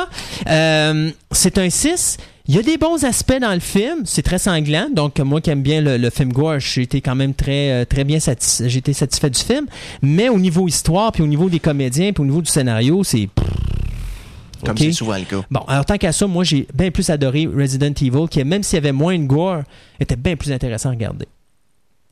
[0.47, 2.17] Euh, c'est un 6.
[2.47, 4.03] Il y a des bons aspects dans le film.
[4.05, 4.87] C'est très sanglant.
[4.91, 7.85] Donc, moi qui aime bien le, le film gore, j'ai été quand même très, euh,
[7.85, 8.69] très bien satisfait.
[8.69, 9.67] J'ai été satisfait du film.
[10.01, 13.27] Mais au niveau histoire, puis au niveau des comédiens, puis au niveau du scénario, c'est
[14.67, 15.41] Comme c'est souvent le cas.
[15.51, 18.75] Bon, alors tant qu'à ça, moi j'ai bien plus adoré Resident Evil, qui même s'il
[18.75, 19.61] y avait moins de gore,
[19.99, 21.25] était bien plus intéressant à regarder.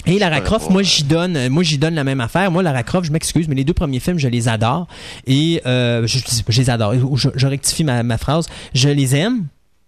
[0.08, 2.52] Et Lara Croft, moi j'y donne, moi j'y donne la même affaire.
[2.52, 4.88] Moi Lara Croft, je m'excuse, mais les deux premiers films, je les adore.
[5.26, 6.94] Et euh, je, je- je les adore.
[7.16, 8.48] Je, je rectifie ma, ma phrase.
[8.76, 9.46] Je les aime.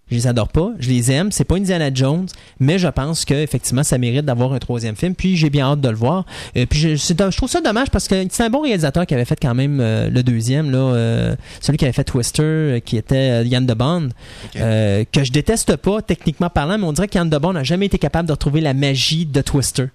[0.09, 1.31] Je les adore pas, je les aime.
[1.31, 2.27] C'est pas Indiana Jones,
[2.59, 5.15] mais je pense que effectivement ça mérite d'avoir un troisième film.
[5.15, 6.25] Puis j'ai bien hâte de le voir.
[6.55, 9.37] Euh, puis je, trouve ça dommage parce que c'est un bon réalisateur qui avait fait
[9.41, 13.65] quand même euh, le deuxième là, euh, celui qui avait fait Twister, qui était Yann
[13.65, 14.09] de Bond,
[14.53, 17.97] que je déteste pas techniquement parlant, mais on dirait qu'Yann de Bond n'a jamais été
[17.97, 19.87] capable de retrouver la magie de Twister.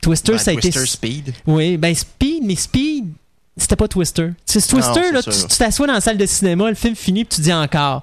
[0.00, 1.34] Twister, Ben, ça a été Twister Speed.
[1.46, 3.06] oui, ben Speed, mais Speed,
[3.56, 4.30] c'était pas Twister.
[4.46, 7.24] C'est Twister, c'est là, tu tu t'assois dans la salle de cinéma, le film finit,
[7.24, 8.02] puis tu dis encore.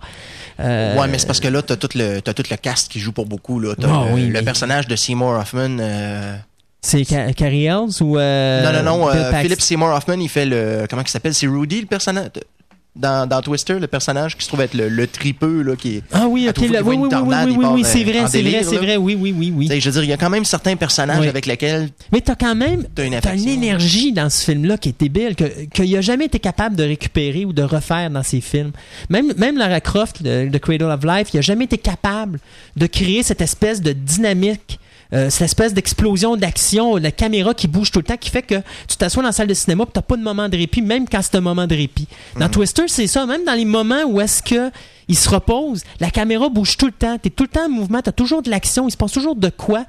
[0.60, 3.12] Euh, Ouais, mais c'est parce que là, t'as tout le, tout le cast qui joue
[3.12, 3.74] pour beaucoup, là.
[3.80, 6.36] T'as Ah le, oui, le mais- personnage de Seymour Hoffman, euh,
[6.82, 8.18] C'est Ca- Carrie Ells ou.
[8.18, 9.32] euh, non, non, non, euh?
[9.42, 11.34] Philip Seymour Hoffman, il fait le, comment il s'appelle?
[11.34, 12.30] C'est Rudy, le personnage,
[12.98, 16.04] dans, dans Twister, le personnage qui se trouve être le, le tripeux, là, qui est,
[16.12, 16.70] Ah oui, ok.
[16.70, 19.34] là, oui, oui, tornade, oui, oui, oui, c'est vrai, c'est vrai, c'est vrai, oui, oui,
[19.38, 19.68] oui, oui.
[19.68, 21.28] Tu sais, je veux dire, il y a quand même certains personnages Oui.
[21.28, 24.90] avec lesquels Mais t'as quand même T'as une t'as une énergie dans ce film-là qui
[24.90, 28.42] est débile, que- qu'il a jamais été capable de récupérer ou de refaire dans ses
[28.42, 28.72] films.
[29.10, 32.40] Même, même Lara Croft de, de Cradle of Life, il a jamais été capable
[32.76, 34.80] de créer cette espèce de dynamique.
[35.14, 38.56] Euh, cette espèce d'explosion d'action, la caméra qui bouge tout le temps, qui fait que
[38.88, 41.08] tu t'assois dans la salle de cinéma et t'as pas de moment de répit, même
[41.08, 42.08] quand c'est un moment de répit.
[42.38, 44.72] Dans Twister, c'est ça, même dans les moments où est-ce que
[45.08, 48.02] il se repose, la caméra bouge tout le temps, t'es tout le temps en mouvement,
[48.02, 49.86] t'as toujours de l'action, il se passe toujours de quoi.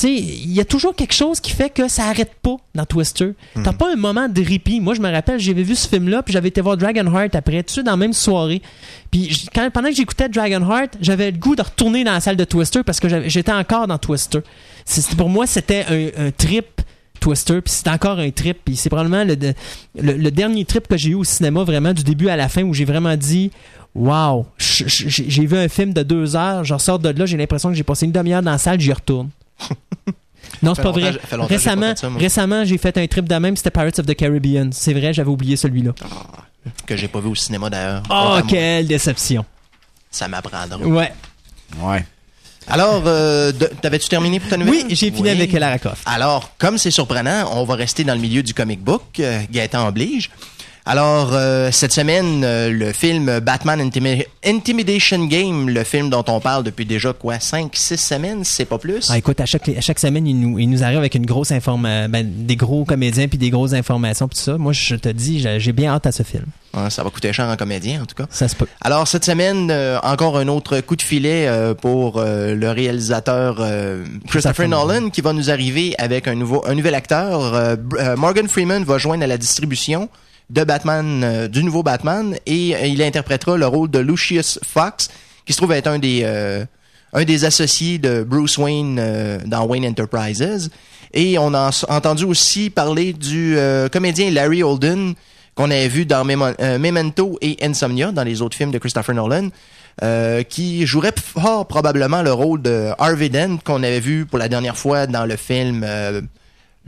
[0.00, 2.86] Tu sais, il y a toujours quelque chose qui fait que ça arrête pas dans
[2.86, 3.34] Twister.
[3.62, 4.80] T'as pas un moment de répit.
[4.80, 7.66] Moi, je me rappelle, j'avais vu ce film-là, puis j'avais été voir Dragonheart après, tout
[7.66, 8.62] de suite dans la même soirée.
[9.10, 12.44] Puis quand, pendant que j'écoutais Dragonheart, j'avais le goût de retourner dans la salle de
[12.44, 14.38] Twister parce que j'étais encore dans Twister.
[15.18, 16.80] Pour moi, c'était un, un trip
[17.20, 18.56] Twister, puis c'est encore un trip.
[18.64, 19.52] Puis c'est probablement le, de-
[20.00, 22.62] le, le dernier trip que j'ai eu au cinéma, vraiment du début à la fin,
[22.62, 23.50] où j'ai vraiment dit
[23.94, 27.74] Wow, j'ai vu un film de deux heures, j'en sors de là, j'ai l'impression que
[27.74, 29.28] j'ai passé une demi-heure dans la salle, j'y retourne.
[30.62, 31.12] Non, c'est pas vrai.
[31.12, 34.70] pas Récemment, récemment j'ai fait un trip de même, c'était Pirates of the Caribbean.
[34.72, 35.92] C'est vrai, j'avais oublié celui-là.
[36.86, 38.02] que j'ai pas vu au cinéma d'ailleurs.
[38.10, 39.44] Oh, quelle déception.
[40.10, 40.76] Ça m'apprendra.
[40.78, 41.12] Ouais.
[41.80, 42.04] Ouais.
[42.68, 44.72] Alors, euh, t'avais-tu terminé pour ta nouvelle?
[44.74, 45.30] Oui, j'ai fini Oui.
[45.30, 46.02] avec Lara Croft.
[46.06, 49.02] Alors, comme c'est surprenant, on va rester dans le milieu du comic book.
[49.18, 50.30] Euh, Gaëtan oblige.
[50.94, 56.40] Alors, euh, cette semaine, euh, le film Batman Intimi- Intimidation Game, le film dont on
[56.40, 59.08] parle depuis déjà, quoi, 5, 6 semaines, c'est pas plus?
[59.08, 61.52] Ah, écoute, à chaque, à chaque semaine, il nous, il nous arrive avec une grosse
[61.52, 64.58] information, des gros comédiens puis des grosses informations puis tout ça.
[64.58, 66.46] Moi, je te dis, j'ai bien hâte à ce film.
[66.88, 68.26] Ça va coûter cher en comédien, en tout cas.
[68.28, 68.66] Ça se peut.
[68.80, 73.64] Alors, cette semaine, euh, encore un autre coup de filet euh, pour euh, le réalisateur
[74.26, 77.76] Christopher Nolan qui va nous arriver avec un, nouveau, un nouvel acteur.
[78.16, 80.08] Morgan Freeman va joindre à la distribution
[80.50, 85.08] de Batman, euh, du nouveau Batman, et euh, il interprétera le rôle de Lucius Fox,
[85.46, 86.64] qui se trouve être un des, euh,
[87.12, 90.70] un des associés de Bruce Wayne euh, dans Wayne Enterprises.
[91.14, 93.56] Et on a entendu aussi parler du
[93.90, 95.14] comédien Larry Holden,
[95.56, 99.48] qu'on avait vu dans Memento et Insomnia, dans les autres films de Christopher Nolan,
[100.48, 104.76] qui jouerait fort probablement le rôle de Harvey Dent, qu'on avait vu pour la dernière
[104.76, 105.84] fois dans le film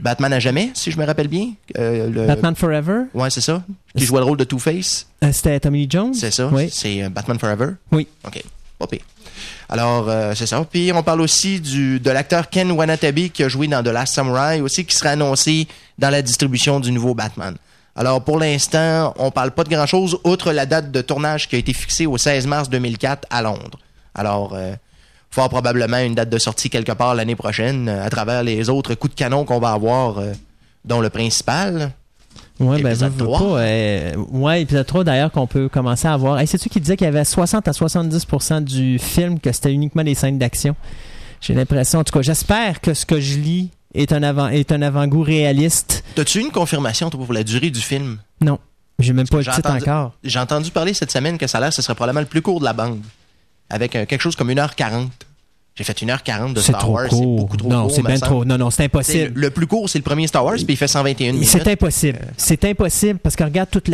[0.03, 1.53] Batman à jamais, si je me rappelle bien.
[1.79, 3.63] Euh, le- Batman Forever, Ouais, c'est ça.
[3.97, 5.07] Qui jouait le rôle de Two-Face.
[5.23, 6.13] euh, c'était Tommy Lee Jones?
[6.13, 6.49] C'est ça.
[6.51, 6.69] Oui.
[6.71, 7.69] C'est euh, Batman Forever?
[7.91, 8.07] Oui.
[8.25, 8.43] OK.
[8.89, 8.99] Pire.
[9.69, 10.61] Alors, euh, c'est ça.
[10.69, 14.13] Puis, on parle aussi du, de l'acteur Ken Wanatabe qui a joué dans The Last
[14.13, 17.55] Samurai, aussi qui sera annoncé dans la distribution du nouveau Batman.
[17.95, 21.59] Alors, pour l'instant, on parle pas de grand-chose, outre la date de tournage qui a
[21.59, 23.79] été fixée au 16 mars 2004 à Londres.
[24.13, 24.53] Alors,
[25.33, 28.93] fort probablement une date de sortie quelque part l'année prochaine, euh, à travers les autres
[28.93, 30.31] coups de canon qu'on va avoir, euh,
[30.85, 31.91] dont le principal.
[32.59, 33.39] Ouais, ben, veux, veux 3.
[33.39, 36.39] pas, euh, ouais, épisode 3 d'ailleurs qu'on peut commencer à voir.
[36.39, 40.03] Hey, C'est-tu qui disait qu'il y avait 60 à 70% du film que c'était uniquement
[40.03, 40.75] des scènes d'action?
[41.41, 44.71] J'ai l'impression, en tout cas, j'espère que ce que je lis est un avant est
[44.71, 46.03] un avant-goût réaliste.
[46.15, 48.19] T'as-tu une confirmation toi, pour la durée du film?
[48.39, 48.59] Non,
[48.99, 50.11] j'ai même pas le titre entendu- encore.
[50.23, 52.59] J'ai entendu parler cette semaine que ça a l'air ce serait probablement le plus court
[52.59, 53.01] de la bande.
[53.73, 55.07] Avec euh, quelque chose comme 1h40.
[55.75, 57.07] J'ai fait 1h40 de Star trop Wars.
[57.09, 57.35] C'est court.
[57.35, 57.95] beaucoup trop non, court.
[57.95, 58.19] c'est semble.
[58.19, 58.45] trop.
[58.45, 59.31] Non, non, c'est impossible.
[59.33, 61.49] Le plus court, c'est le premier Star Wars, puis il fait 121 minutes.
[61.49, 62.19] C'est impossible.
[62.37, 63.87] C'est impossible parce que regarde toute,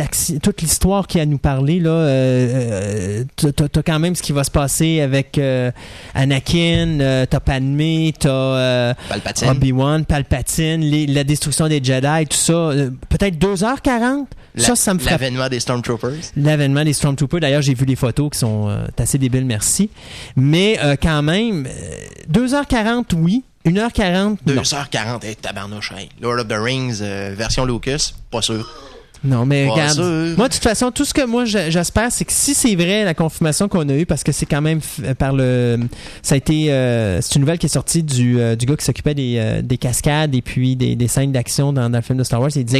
[0.60, 1.80] l'histoire qui a à nous parler.
[1.80, 5.70] Là, euh, euh, t'as- quand même ce qui va se passer avec euh,
[6.14, 9.48] Anakin, euh, t'as Padmé, t'as euh, Palpatine.
[9.48, 12.52] Obi-Wan, Palpatine, les- la destruction des Jedi, tout ça.
[12.52, 14.26] Euh, Peut-être 2h40?
[14.54, 15.12] La- ça, ça me frappe.
[15.20, 16.32] L'avènement des Stormtroopers.
[16.36, 17.40] L'avènement des Stormtroopers.
[17.40, 19.90] D'ailleurs, j'ai vu les photos qui sont euh, assez débiles, merci.
[20.36, 23.44] Mais euh, quand même, euh, 2h40, oui.
[23.66, 24.62] 1h40, non.
[24.62, 25.92] 2h40, hey, tabarnouche.
[25.96, 26.08] hey.
[26.20, 28.66] Lord of the Rings, euh, version Lucas, pas sûr.
[29.22, 29.94] Non, mais Pas regarde.
[29.96, 30.36] sûr.
[30.38, 33.04] Moi, de toute façon, tout ce que moi je- j'espère, c'est que si c'est vrai
[33.04, 35.78] la confirmation qu'on a eue, parce que c'est quand même f- par le,
[36.22, 38.84] ça a été, euh, c'est une nouvelle qui est sortie du, euh, du gars qui
[38.84, 42.18] s'occupait des, euh, des cascades et puis des, des scènes d'action dans, dans le film
[42.18, 42.50] de Star Wars.
[42.56, 42.78] Il disait?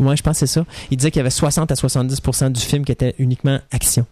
[0.00, 0.64] Ouais, je pense que c'est ça.
[0.90, 4.06] Il disait qu'il y avait 60 à 70% du film qui était uniquement action.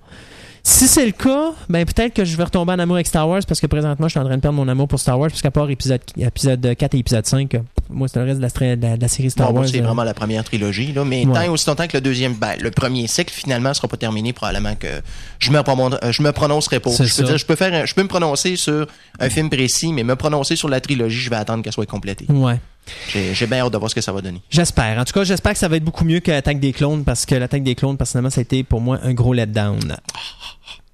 [0.62, 3.40] Si c'est le cas, ben peut-être que je vais retomber en amour avec Star Wars
[3.46, 5.50] parce que présentement, je suis en train de perdre mon amour pour Star Wars puisqu'à
[5.50, 7.58] part épisode, épisode 4 et épisode 5, euh,
[7.90, 9.68] moi, c'est le reste de la, de la- de la série Star Bon, Wars.
[9.68, 11.04] c'est euh, vraiment la première trilogie, là.
[11.04, 11.32] Mais Ouais.
[11.34, 14.32] tant et aussi longtemps que le deuxième, ben, le premier cycle, finalement, sera pas terminé,
[14.32, 14.88] probablement que
[15.38, 16.90] je me, euh, je me prononcerai pas.
[16.90, 18.86] Je peux dire, je peux faire, je peux me prononcer sur
[19.20, 22.26] un film précis, mais me prononcer sur la trilogie, je vais attendre qu'elle soit complétée.
[22.28, 22.58] Ouais.
[23.08, 24.40] J'ai bien hâte de voir ce que ça va donner.
[24.50, 24.98] J'espère.
[24.98, 27.26] En tout cas, j'espère que ça va être beaucoup mieux que l'attaque des clones parce
[27.26, 29.96] que l'attaque des clones, personnellement, ça a été pour moi un gros letdown.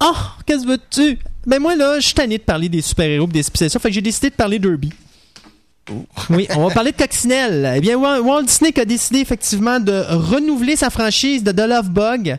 [0.03, 0.13] Oh,
[0.47, 1.19] qu'est-ce que veux-tu?
[1.47, 4.03] Ben moi, là, je suis tanné de parler des super-héros des spécialisations, fait que j'ai
[4.03, 4.93] décidé de parler d'Herbie.
[6.31, 7.75] Oui, on va parler de Coccinelle.
[7.77, 11.91] Eh bien, Wal- Walt Disney a décidé effectivement de renouveler sa franchise de The Love
[11.91, 12.39] Bug.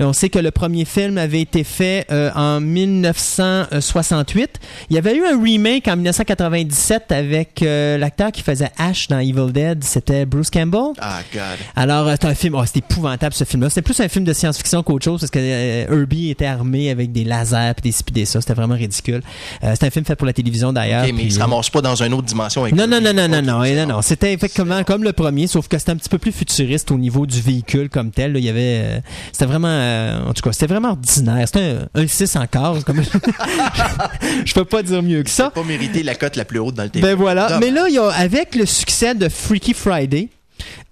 [0.00, 4.60] On sait que le premier film avait été fait euh, en 1968.
[4.90, 9.18] Il y avait eu un remake en 1997 avec euh, l'acteur qui faisait Ash dans
[9.18, 9.82] Evil Dead.
[9.84, 10.92] C'était Bruce Campbell.
[11.00, 11.42] Ah, God.
[11.74, 13.68] Alors, euh, c'est un film, oh, c'était épouvantable ce film-là.
[13.68, 17.12] C'était plus un film de science-fiction qu'autre chose parce que euh, Herbie était armé avec
[17.12, 18.40] des lasers puis des ci des ça.
[18.40, 19.22] C'était vraiment ridicule.
[19.62, 21.04] C'était un film fait pour la télévision d'ailleurs.
[21.04, 23.28] Ok, mais il se ramasse pas dans une autre dimension avec non, non, non, non,
[23.28, 23.86] non, non, non, bon.
[23.88, 24.02] non.
[24.02, 27.26] C'était effectivement comme le premier, sauf que c'était un petit peu plus futuriste au niveau
[27.26, 28.32] du véhicule comme tel.
[28.32, 28.38] là.
[28.38, 29.00] Il y avait, euh,
[29.32, 31.46] c'était vraiment, euh, en tout cas, c'était vraiment ordinaire.
[31.46, 32.84] C'était un, un 6 encore.
[32.84, 33.02] Comme...
[34.44, 35.50] Je peux pas dire mieux que ça.
[35.50, 37.06] Pas mérité la cote la plus haute dans le TV.
[37.06, 37.58] Ben voilà.
[37.60, 40.28] Mais là, il y a, avec le succès de Freaky Friday,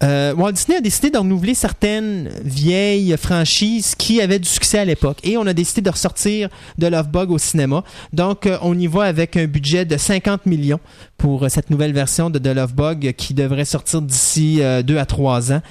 [0.03, 4.85] euh, Walt Disney a décidé de renouveler certaines vieilles franchises qui avaient du succès à
[4.85, 5.18] l'époque.
[5.22, 6.48] Et on a décidé de ressortir
[6.79, 7.85] de Love Bug au cinéma.
[8.12, 10.81] Donc, euh, on y va avec un budget de 50 millions
[11.16, 15.07] pour euh, cette nouvelle version de The Love Bug qui devrait sortir d'ici 2 à
[15.07, 15.62] 3 ans.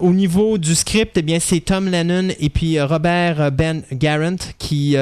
[0.00, 4.96] Au niveau du script, eh c'est Tom Lennon et Robert Ben Garant qui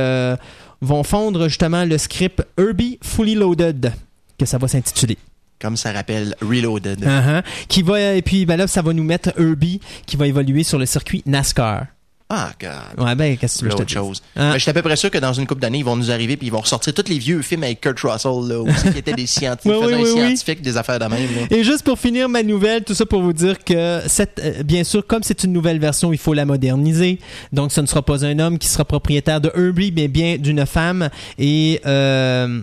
[0.81, 3.93] vont fondre justement le script Herbie Fully Loaded,
[4.39, 5.19] que ça va s'intituler.
[5.61, 7.01] Comme ça rappelle Reloaded.
[7.05, 7.43] Uh-huh.
[7.69, 10.79] Qui va, et puis ben là, ça va nous mettre Herbie qui va évoluer sur
[10.79, 11.87] le circuit NASCAR.
[12.31, 13.05] Ah, God.
[13.05, 14.23] Ouais, ben, qu'est-ce que tu veux que je chose.
[14.35, 14.51] Hein?
[14.51, 16.11] Ben, je suis à peu près sûr que dans une couple d'années, ils vont nous
[16.11, 18.99] arriver puis ils vont ressortir tous les vieux films avec Kurt Russell, là, aussi, qui
[18.99, 20.27] étaient des scientifiques, Oui, oui, faisant oui, un oui.
[20.27, 21.57] scientifique, des affaires de même, là.
[21.57, 24.85] Et juste pour finir ma nouvelle, tout ça pour vous dire que cette, euh, bien
[24.85, 27.19] sûr, comme c'est une nouvelle version, il faut la moderniser.
[27.53, 30.65] Donc, ce ne sera pas un homme qui sera propriétaire de Herbie, mais bien d'une
[30.65, 31.11] femme.
[31.39, 32.63] Et euh,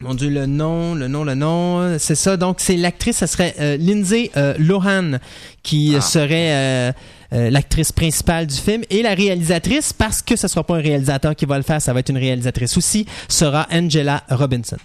[0.00, 2.36] mon Dieu, le nom, le nom, le nom, c'est ça.
[2.36, 5.12] Donc, c'est l'actrice, ça serait euh, Lindsay euh, Lohan
[5.62, 6.00] qui Ah.
[6.00, 6.92] serait
[7.32, 11.34] euh, l'actrice principale du film et la réalisatrice, parce que ce sera pas un réalisateur
[11.34, 14.76] qui va le faire, ça va être une réalisatrice aussi, sera Angela Robinson.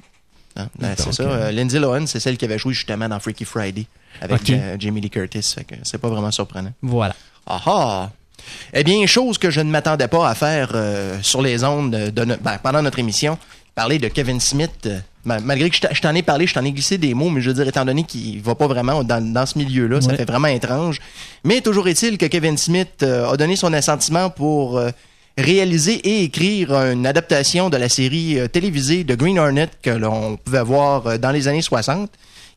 [0.56, 1.52] Ah, ben, c'est ça.
[1.52, 3.86] Lindsay Lohan, c'est celle qui avait joué justement dans Freaky Friday
[4.22, 4.42] avec
[4.80, 5.56] Jamie Lee Curtis.
[5.84, 6.72] C'est pas vraiment surprenant.
[6.82, 7.16] Voilà.
[7.48, 8.10] Ah ah!
[8.74, 10.72] Eh bien, chose que je ne m'attendais pas à faire
[11.22, 13.38] sur les ondes de, de no- ben, pendant notre émission,
[13.76, 14.72] parler de Kevin Smith.
[14.86, 17.42] euh, ma- malgré que je t'en ai parlé, je t'en ai glissé des mots, mais
[17.42, 20.26] je veux dire, étant donné qu'il va pas vraiment dans, dans ce milieu-là, ça fait
[20.26, 21.00] vraiment étrange.
[21.44, 24.90] Mais toujours est-il que Kevin Smith euh, a donné son assentiment pour euh,
[25.38, 30.64] réaliser et écrire une adaptation de la série télévisée de Green Hornet que l'on pouvait
[30.64, 32.10] voir dans les années 60,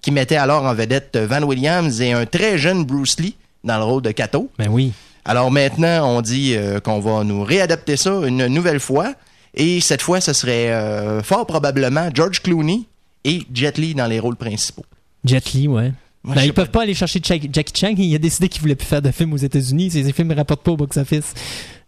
[0.03, 3.85] qui mettait alors en vedette Van Williams et un très jeune Bruce Lee dans le
[3.85, 4.51] rôle de Kato.
[4.59, 4.93] Ben oui.
[5.25, 9.15] Alors maintenant, on dit qu'on va nous réadapter ça une nouvelle fois.
[9.57, 12.83] Et cette fois, ce serait euh, fort probablement George Clooney
[13.25, 14.85] et Jet Li dans les rôles principaux.
[15.25, 15.93] Jet Li, ouais.
[16.25, 17.95] Moi, Ben, ils peuvent pas aller chercher Jack- Jackie Chan.
[17.99, 19.91] Il a décidé qu'il voulait plus faire de films aux États-Unis.
[19.91, 21.35] Ces films ne rapportent pas au box-office.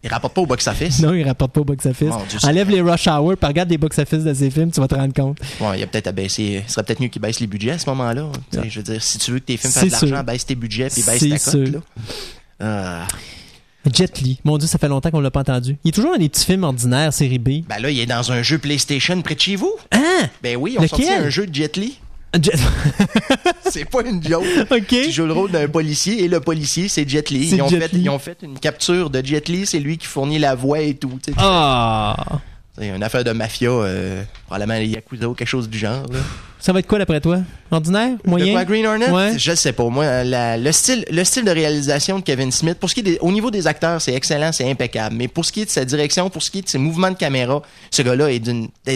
[0.03, 0.99] Il rapporte pas au box-office?
[1.01, 2.11] Non, ils rapportent pas au box-office.
[2.43, 5.13] Enlève les Rush Hour, puis regarde les box-office de ces films, tu vas te rendre
[5.13, 5.39] compte.
[5.59, 6.63] Bon, il y a peut-être à baisser.
[6.67, 8.25] Ce serait peut-être mieux qu'il baisse les budgets à ce moment-là.
[8.53, 8.69] Ouais.
[8.69, 10.89] Je veux dire, si tu veux que tes films fassent de l'argent, baisse tes budgets
[10.89, 11.69] puis baisse ta cote.
[11.69, 11.79] Là.
[12.59, 13.07] Ah.
[13.93, 14.39] Jet Li.
[14.43, 15.77] Mon Dieu, ça fait longtemps qu'on l'a pas entendu.
[15.83, 17.63] Il est toujours dans des petits films ordinaires, série B.
[17.67, 19.73] Ben là, il est dans un jeu PlayStation près de chez vous.
[19.91, 19.97] Ah!
[20.43, 20.89] Ben oui, on Lequel?
[21.05, 21.99] sorti un jeu de Jet Li.
[22.41, 22.51] Jet...
[23.69, 24.43] C'est pas une joke.
[24.71, 24.87] OK.
[24.87, 27.49] Tu joues le rôle d'un policier et le policier, c'est Jet Li.
[27.49, 28.01] C'est Ils ont, Jet fait, Li.
[28.03, 30.93] ils ont fait une capture de Jet Li, c'est lui qui fournit la voix et
[30.95, 31.17] tout.
[31.37, 32.15] Ah!
[32.79, 36.03] C'est une affaire de mafia, euh, probablement les Yakuza ou quelque chose du genre.
[36.11, 36.19] Là.
[36.59, 37.39] Ça va être quoi d'après toi?
[37.71, 38.17] Ordinaire?
[38.23, 38.51] De Moyen?
[38.53, 39.09] quoi, Green Hornet?
[39.09, 39.37] Ouais.
[39.37, 39.85] Je sais pas.
[39.89, 43.03] Moi, la- le, style, le style de réalisation de Kevin Smith, pour ce qui est
[43.03, 45.15] des- au niveau des acteurs, c'est excellent, c'est impeccable.
[45.15, 47.09] Mais pour ce qui est de sa direction, pour ce qui est de ses mouvements
[47.11, 48.39] de caméra, ce gars-là est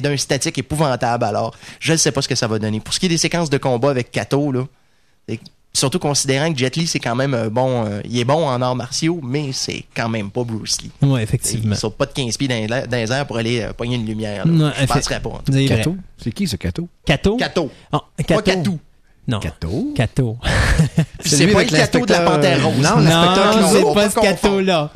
[0.01, 1.23] d'un statique épouvantable.
[1.23, 2.79] Alors, je ne sais pas ce que ça va donner.
[2.79, 4.65] Pour ce qui est des séquences de combat avec Kato, là,
[5.27, 5.39] c'est-
[5.73, 7.85] surtout considérant que Jet Li, c'est quand même un bon.
[7.85, 10.91] euh, il est bon en arts martiaux, mais c'est quand même pas Bruce Lee.
[11.01, 11.75] Il effectivement.
[11.75, 13.95] saute pas de 15 pieds dans les airs- dans les airs pour aller euh, pogner
[13.95, 14.45] une lumière.
[14.45, 14.51] là.
[14.51, 15.29] Non, je penserais pas.
[15.29, 15.51] en tout.
[15.67, 15.95] Cato?
[16.17, 16.87] C'est qui ce Cato?
[17.05, 17.37] Cato?
[17.37, 17.69] Kato.
[17.91, 18.77] Ah, Pas Cato.
[19.31, 19.39] Non.
[19.39, 19.93] Cato?
[19.95, 20.37] Cato.
[21.23, 22.75] C'est pas le Kato de la Panthère Rose.
[22.81, 23.11] Non, Non,
[23.71, 24.21] c'est pas ce confondre.
[24.21, 24.89] cateau-là.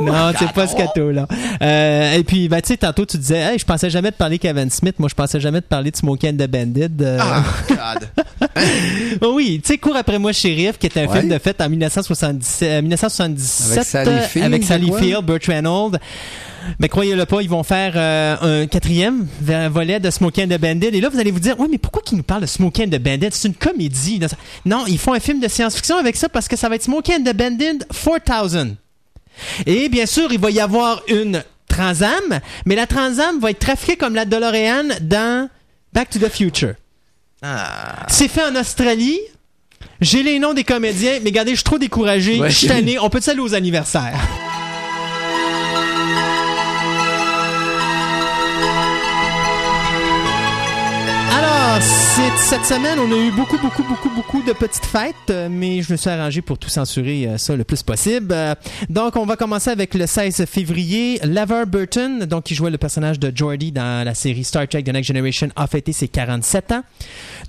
[0.00, 1.26] Non, c'est pas ce cateau-là.
[1.62, 4.38] Euh, et puis, ben, tu sais, tantôt, tu disais, hey, je pensais jamais te parler
[4.38, 4.94] Kevin Smith.
[4.98, 6.86] Moi, je pensais jamais te parler de Smokey and the Bandit.
[7.00, 8.08] Euh, Ah, God.
[9.22, 11.18] oh oui, tu sais, Cours après moi, shérif, qui était un Ouais.
[11.20, 14.92] film de fait en 1977, euh, 1977 Avec Sally euh, Field, avec Sally?
[14.98, 15.98] Field, Burt Reynolds.
[16.78, 20.86] Mais croyez-le pas, ils vont faire euh, un quatrième volet de Smokey and the Bandit.
[20.86, 22.90] Et là, vous allez vous dire, oui, mais pourquoi qu'ils nous parlent de Smokey and
[22.90, 23.28] the Bandit?
[23.32, 24.20] C'est une comédie.
[24.64, 27.14] Non, ils font un film de science-fiction avec ça parce que ça va être Smokey
[27.14, 28.76] and the Bandit 4000.
[29.66, 33.96] Et bien sûr, il va y avoir une Transam, mais la Transam va être trafiquée
[33.96, 35.48] comme la DeLorean dans
[35.92, 36.74] Back to the Future.
[37.42, 38.06] Ah.
[38.08, 39.20] C'est fait en Australie.
[40.00, 42.40] J'ai les noms des comédiens, mais regardez, je suis trop découragé.
[42.40, 42.50] Ouais.
[42.50, 42.98] Je suis tanné.
[42.98, 44.18] On peut aller aux anniversaires?
[52.48, 55.92] Cette semaine, on a eu beaucoup, beaucoup, beaucoup, beaucoup de petites fêtes, euh, mais je
[55.92, 58.32] me suis arrangé pour tout censurer euh, ça le plus possible.
[58.32, 58.54] Euh,
[58.88, 61.20] donc, on va commencer avec le 16 février.
[61.22, 64.94] Laver Burton, donc qui jouait le personnage de Geordi dans la série Star Trek The
[64.94, 66.82] Next Generation, a fêté ses 47 ans.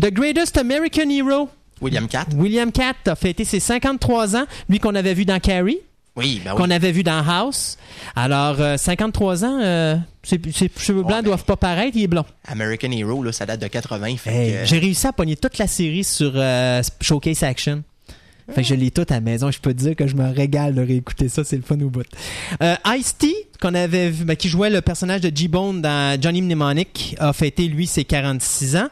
[0.02, 1.50] The Greatest American Hero,
[1.82, 2.26] William Cat.
[2.36, 5.80] William Catt a fêté ses 53 ans, lui qu'on avait vu dans Carrie,
[6.20, 6.58] Oui, ben oui.
[6.58, 7.78] qu'on avait vu dans House.
[8.16, 12.08] Alors, euh, 53 ans, euh, ses, ses cheveux blancs Ouais, doivent pas paraître, il est
[12.08, 12.26] blond.
[12.48, 14.18] American Hero, là, ça date de 80.
[14.18, 17.84] Fait Hey, que- J'ai réussi à pogner toute la série sur euh, Showcase Action.
[18.54, 19.52] Fait que je l'ai toute à la maison.
[19.52, 21.44] Je peux te dire que je me régale de réécouter ça.
[21.44, 22.04] C'est le fun au bout.
[22.64, 23.28] Euh, Ice-T,
[23.62, 27.68] qu'on avait vu, ben, qui jouait le personnage de G-Bone dans Johnny Mnemonic, a fêté,
[27.68, 28.88] lui, ses 46 ans.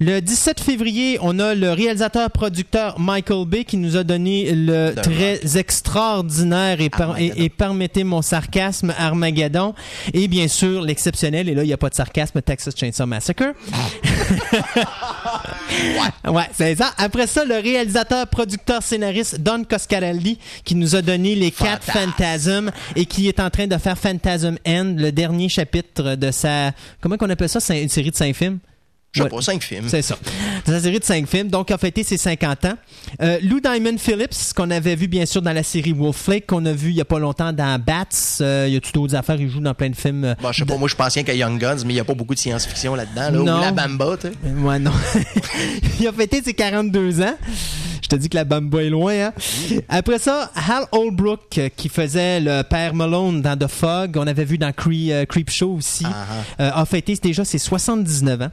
[0.00, 5.58] Le 17 février, on a le réalisateur-producteur Michael Bay qui nous a donné le très
[5.58, 7.42] extraordinaire et, par- et- Armageddon.
[7.44, 9.74] et permettez mon sarcasme Armageddon.
[10.14, 13.52] Et bien sûr, l'exceptionnel, et là, il n'y a pas de sarcasme, Texas Chainsaw Massacre.
[16.24, 16.92] Ouais, c'est ça.
[16.98, 21.90] Après ça, le réalisateur, producteur, scénariste Don Coscarelli qui nous a donné les quatre.
[21.92, 26.72] Phantasm et qui est en train de faire Phantasm End, le dernier chapitre de sa...
[27.00, 27.60] Comment qu'on appelle ça?
[27.60, 28.58] C'est une série de cinq films?
[29.14, 29.28] Je sais Ouais.
[29.28, 29.84] pas, 5 films.
[29.88, 30.16] C'est ça.
[30.64, 32.74] C'est une série de cinq films, donc a fêté ses 50 ans.
[33.20, 36.72] Euh, Lou Diamond Phillips, qu'on avait vu bien sûr dans la série Wolflake, qu'on a
[36.72, 38.06] vu il y a pas longtemps dans Bats.
[38.40, 40.24] Euh, il y a toutes d'autres affaires, il joue dans plein de films.
[40.24, 42.04] euh, Bon, je sais pas, moi je pensais qu'à Young Guns, mais il y a
[42.04, 43.20] pas beaucoup de science-fiction là-dedans.
[43.22, 43.58] Là, Non.
[43.58, 44.34] Ou la Bamba, tu sais.
[44.62, 44.92] Ouais, non.
[46.00, 47.34] il a fêté ses 42 ans.
[48.12, 49.32] Te dis que la Bamba est loin, hein.
[49.88, 54.44] Après ça, Hal Holbrook, euh, qui faisait le père Malone dans The Fog, on avait
[54.44, 56.26] vu dans euh, Creep Show aussi, Ah,
[56.60, 58.50] euh, a fêté déjà ses 79 ans.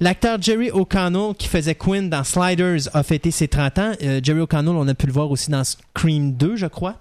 [0.00, 3.92] L'acteur Jerry O'Connell, qui faisait Quinn dans Sliders, a fêté ses 30 ans.
[4.02, 6.94] Euh, Jerry O'Connell, on a pu le voir aussi dans Scream 2, je crois.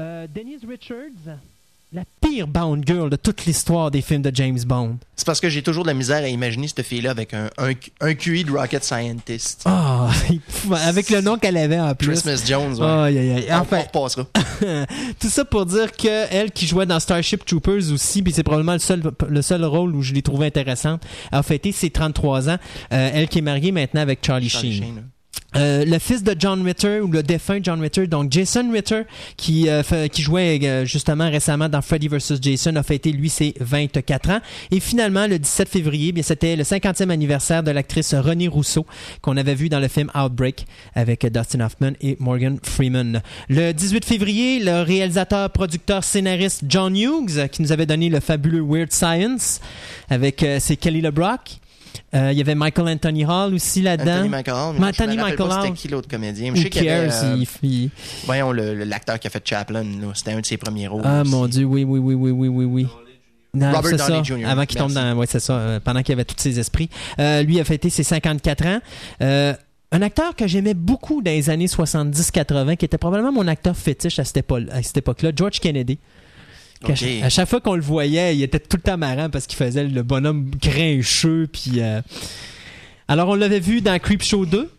[0.00, 1.38] Euh, Denise Richards,
[1.94, 4.98] la pire Bound Girl de toute l'histoire des films de James Bond.
[5.16, 7.70] C'est parce que j'ai toujours de la misère à imaginer cette fille-là avec un, un,
[8.00, 9.62] un QI de Rocket Scientist.
[9.64, 10.10] Ah,
[10.86, 12.08] avec le nom qu'elle avait en plus.
[12.08, 12.86] Christmas Jones, ouais.
[12.86, 13.46] Aïe.
[13.50, 14.26] On- Enfin, on repassera.
[15.20, 18.72] tout ça pour dire que elle qui jouait dans Starship Troopers aussi, puis c'est probablement
[18.72, 22.56] le seul, le seul rôle où je l'ai trouvé intéressante, a fêté ses 33 ans.
[22.92, 25.04] Euh, elle qui est mariée maintenant avec Charlie, Charlie Sheen.
[25.56, 29.02] Euh, le fils de John Ritter ou le défunt John Ritter, donc Jason Ritter,
[29.36, 33.54] qui euh, qui jouait euh, justement récemment dans Freddy vs Jason, a fêté lui ses
[33.60, 34.40] 24 ans.
[34.70, 38.86] Et finalement, le 17 février, bien c'était le 50e anniversaire de l'actrice Renée Rousseau
[39.22, 43.22] qu'on avait vu dans le film Outbreak avec Dustin Hoffman et Morgan Freeman.
[43.48, 48.62] Le 18 février, le réalisateur, producteur, scénariste John Hughes qui nous avait donné le fabuleux
[48.62, 49.60] Weird Science
[50.08, 51.58] avec euh, c'est Kelly LeBrock.
[52.14, 54.12] Euh, Il y avait Michael Anthony Hall aussi là-dedans.
[54.12, 54.54] Anthony Michael.
[54.54, 55.72] Mais Mais je me Anthony pas Michael C'était Hall.
[55.74, 56.50] qui l'autre comédien?
[56.50, 57.24] Who je sais qu'il y avait, cares?
[57.24, 57.90] euh, il- il-
[58.24, 61.02] Voyons, l'acteur qui a fait Chaplin, c'était un de ses premiers rôles.
[61.04, 61.30] Ah aussi.
[61.30, 62.86] mon dieu, oui, oui, oui, oui, oui, oui, oui.
[63.56, 64.22] Non, Robert ça.
[64.22, 64.46] Jr.
[64.46, 65.16] Avant qu'il tombe dans.
[65.16, 65.54] Ouais, c'est ça.
[65.56, 66.88] euh, pendant qu'il avait tous ses esprits.
[67.20, 68.78] Euh, lui a fêté ses 54 ans.
[69.22, 69.54] Euh,
[69.92, 74.18] un acteur que j'aimais beaucoup dans les années 70-80, qui était probablement mon acteur fétiche
[74.18, 75.98] à cette époque- à cette époque-là, George Kennedy.
[77.22, 79.84] À chaque fois qu'on le voyait, il était tout le temps marrant parce qu'il faisait
[79.84, 81.48] le bonhomme grincheux.
[81.52, 82.00] Puis, euh,
[83.08, 84.70] Alors, on l'avait vu dans Creepshow 2.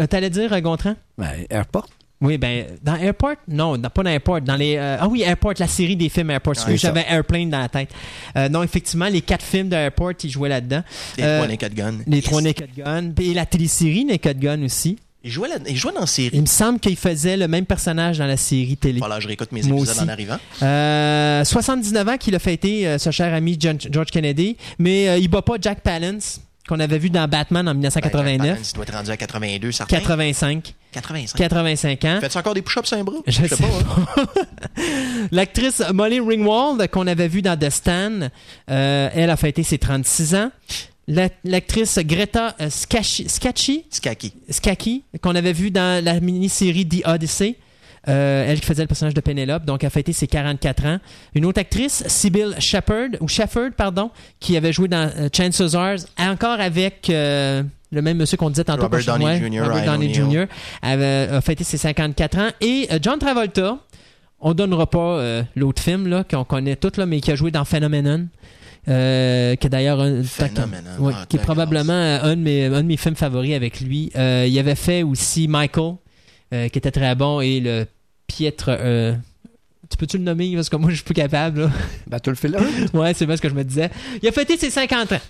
[0.00, 0.94] Euh, T'allais dire, euh, Gontran?
[1.18, 1.86] Ben, Airport.
[2.20, 4.76] Oui, ben, dans Airport, non, dans- pas dans Airport, dans les...
[4.76, 6.74] euh, ah oui, Airport, la série des films Airport, ça.
[6.74, 7.90] j'avais Airplane dans la tête.
[8.36, 10.82] Euh, non, effectivement, les quatre films d'Airport, il jouait là-dedans.
[11.18, 11.94] Les trois Naked Gun.
[12.06, 12.24] Les Yes.
[12.24, 14.96] trois Naked Gun, et la télésérie Naked Gun aussi.
[15.24, 16.30] Il jouait, il jouait dans la série.
[16.36, 18.98] Il me semble qu'il faisait le même personnage dans la série télé.
[18.98, 20.04] Voilà, je réécoute mes Moi épisodes aussi.
[20.04, 20.36] en arrivant.
[20.62, 25.16] Euh, 79 ans qu'il a fêté, euh, ce cher ami John- George Kennedy, mais euh,
[25.18, 28.70] il bat pas Jack Palance, qu'on avait vu dans Batman en Ben, 1989, Jack Palance,
[28.70, 29.96] il doit être rendu à 82, certain.
[29.98, 31.38] 85, 85.
[31.38, 32.18] 85 ans.
[32.20, 33.16] Fais-tu encore des push-ups sur un bras?
[33.26, 33.64] Je sais pas.
[33.64, 34.24] hein.
[35.32, 38.30] L'actrice Molly Ringwald, qu'on avait vue dans The Stand,
[38.70, 40.50] euh, elle a fêté ses 36 ans.
[41.06, 44.32] La- L'actrice Greta euh, Scacchi, Scacchi, Skaki.
[44.48, 47.56] Scacchi, qu'on avait vue dans la mini-série The Odyssey,
[48.08, 50.98] euh, elle qui faisait le personnage de Penelope, donc a fêté ses 44 ans.
[51.34, 55.96] Une autre actrice, Sybil Shepherd, ou Shepherd, pardon, qui avait joué dans euh, Chances Are,
[56.18, 57.62] encore avec euh,
[57.92, 58.82] le même monsieur qu'on disait tantôt.
[58.82, 60.12] Robert Downey ouais, Jr., Robert Downey.
[60.12, 60.44] Jr.
[60.82, 62.48] avait, a fêté ses 54 ans.
[62.60, 63.78] Et John Travolta,
[64.40, 67.64] on donnera pas l'autre film là qu'on connaît tous là, mais qui a joué dans
[67.64, 68.26] Phenomenon.
[68.88, 70.90] Euh, qui est d'ailleurs un, Phenomenon.
[70.98, 73.80] Ouais, Ah, qui est probablement euh, un de, mes, un de mes films favoris avec
[73.80, 74.10] lui.
[74.16, 75.94] Euh, il avait fait aussi Michael,
[76.52, 77.86] euh, qui était très bon, et le
[78.26, 78.66] piètre.
[78.68, 79.14] euh,
[79.90, 80.54] tu peux-tu le nommer?
[80.54, 81.62] Parce que moi je suis plus capable.
[81.62, 81.70] là.
[82.06, 82.56] Battlefield
[82.92, 82.98] 1.
[82.98, 83.90] Ouais, c'est bien ce que je me disais.
[84.22, 85.20] Il a fêté ses 50 ans.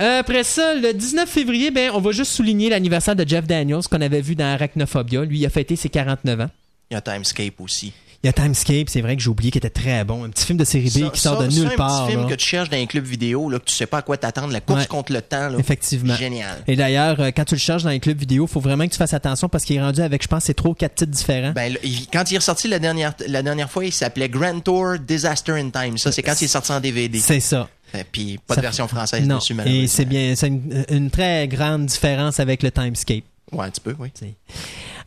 [0.00, 3.82] Euh, après ça, le 19 février, ben, on va juste souligner l'anniversaire de Jeff Daniels
[3.90, 5.24] qu'on avait vu dans Arachnophobia.
[5.24, 6.50] Lui, il a fêté ses 49 ans.
[6.90, 7.92] Il y a Timescape aussi.
[8.24, 10.24] Il y a Timescape, c'est vrai que j'ai oublié, qui était très bon.
[10.24, 12.02] Un petit film de série B Ça- qui sort ça- de ça, nulle un part.
[12.06, 12.28] petit film là.
[12.30, 14.52] que tu cherches dans un club vidéo, là, que tu sais pas à quoi t'attendre,
[14.52, 14.86] la course Ouais.
[14.88, 15.48] contre le temps.
[15.50, 15.56] Là.
[15.56, 16.16] Effectivement.
[16.16, 16.58] Génial.
[16.66, 18.96] Et d'ailleurs, euh, quand tu le cherches dans les clubs vidéo, faut vraiment que tu
[18.98, 21.52] fasses attention parce qu'il est rendu avec, je pense, c'est trois quatre titres différents.
[21.52, 24.94] Ben, il- quand il est ressorti la dernière, la dernière fois, il s'appelait Grand Tour
[24.98, 25.96] Disaster in Time.
[25.96, 27.20] Ça, c'est quand il est sorti en DVD.
[27.20, 27.68] c'est ça.
[27.94, 29.36] Euh, Puis pas Ça- de version française Non.
[29.38, 33.22] dessus, Et c'est bien, c'est une, une très grande différence avec le Timescape.
[33.52, 34.10] Ouais, un petit peu, oui.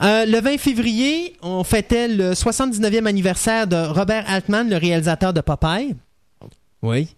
[0.03, 5.41] Euh, le 20 février, on fêtait le 79e anniversaire de Robert Altman, le réalisateur de
[5.41, 5.95] Popeye.
[6.81, 7.15] Oui.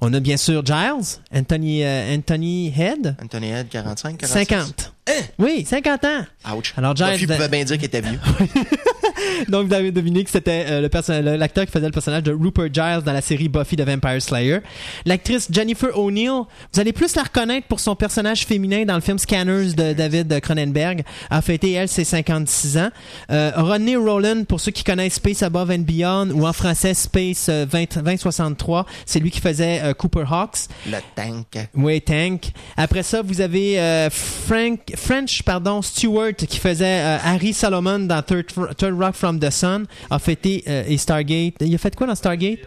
[0.00, 4.48] On a bien sûr Giles, Anthony, euh, Anthony Head, Anthony Head, 45, 46.
[4.48, 4.92] 50.
[5.38, 6.24] Oui, 50 ans.
[6.56, 6.72] Ouch.
[6.78, 8.18] Alors, Giles- Buffy pouvait bien dire qu'il était vieux.
[9.48, 12.72] Donc, David Dominique, c'était euh, le perso- le- l'acteur qui faisait le personnage de Rupert
[12.72, 14.58] Giles dans la série Buffy the Vampire Slayer.
[15.04, 16.42] L'actrice Jennifer O'Neill,
[16.72, 20.40] vous allez plus la reconnaître pour son personnage féminin dans le film Scanners de David
[20.40, 22.88] Cronenberg, a fêté, elle, ses 56 ans.
[23.30, 27.46] Euh, Rodney Rowland, pour ceux qui connaissent Space Above and Beyond, ou en français Space
[27.48, 30.58] euh, 20, 2063, c'est lui qui faisait euh, Cooper Hawks.
[30.86, 31.68] Le tank.
[31.74, 32.50] Oui, Tank.
[32.76, 38.22] Après ça, vous avez euh, Frank, French pardon, Stewart qui faisait euh, Harry Solomon dans
[38.22, 38.46] Third,
[38.76, 41.54] Third From the Sun, a fêté euh, et Stargate.
[41.60, 42.58] Il a fait quoi dans Stargate?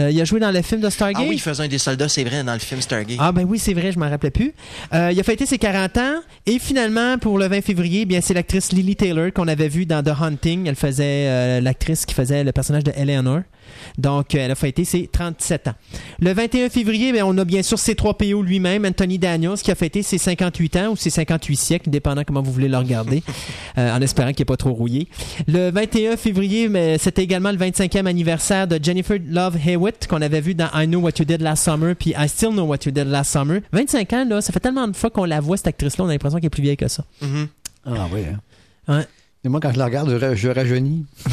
[0.00, 1.22] Euh, Il a joué dans le film de Stargate?
[1.22, 3.18] Ah oui, il faisait un des soldats, c'est vrai, dans le film Stargate.
[3.20, 4.54] Ah ben oui, c'est vrai, je m'en rappelais plus.
[4.94, 6.14] Euh, il a fêté ses 40 ans
[6.46, 10.02] et finalement pour le 20 février, bien c'est l'actrice Lily Taylor qu'on avait vue dans
[10.02, 10.66] The Hunting.
[10.66, 13.40] Elle faisait euh, l'actrice qui faisait le personnage de Eleanor.
[13.98, 15.74] Donc euh, elle a fêté ses 37 ans.
[16.20, 20.02] Le 21 février, ben, on a bien sûr C3PO lui-même, Anthony Daniels, qui a fêté
[20.02, 23.22] ses 58 ans ou ses 58 siècles, dépendant comment vous voulez le regarder,
[23.78, 25.08] euh, en espérant qu'il n'est pas trop rouillé.
[25.46, 30.40] Le 21 février, mais c'était également le 25e anniversaire de Jennifer Love Hewitt qu'on avait
[30.40, 32.92] vu dans I Know What You Did Last Summer puis I Still Know What You
[32.92, 33.60] Did Last Summer.
[33.72, 36.12] 25 ans, là, ça fait tellement de fois qu'on la voit, cette actrice-là, on a
[36.12, 37.04] l'impression qu'elle est plus vieille que ça.
[37.20, 37.48] Mhm.
[37.86, 38.20] Ah oui.
[38.88, 38.96] Hein.
[38.96, 39.06] Ouais.
[39.44, 41.04] Et moi, quand je la regarde, je rajeunis.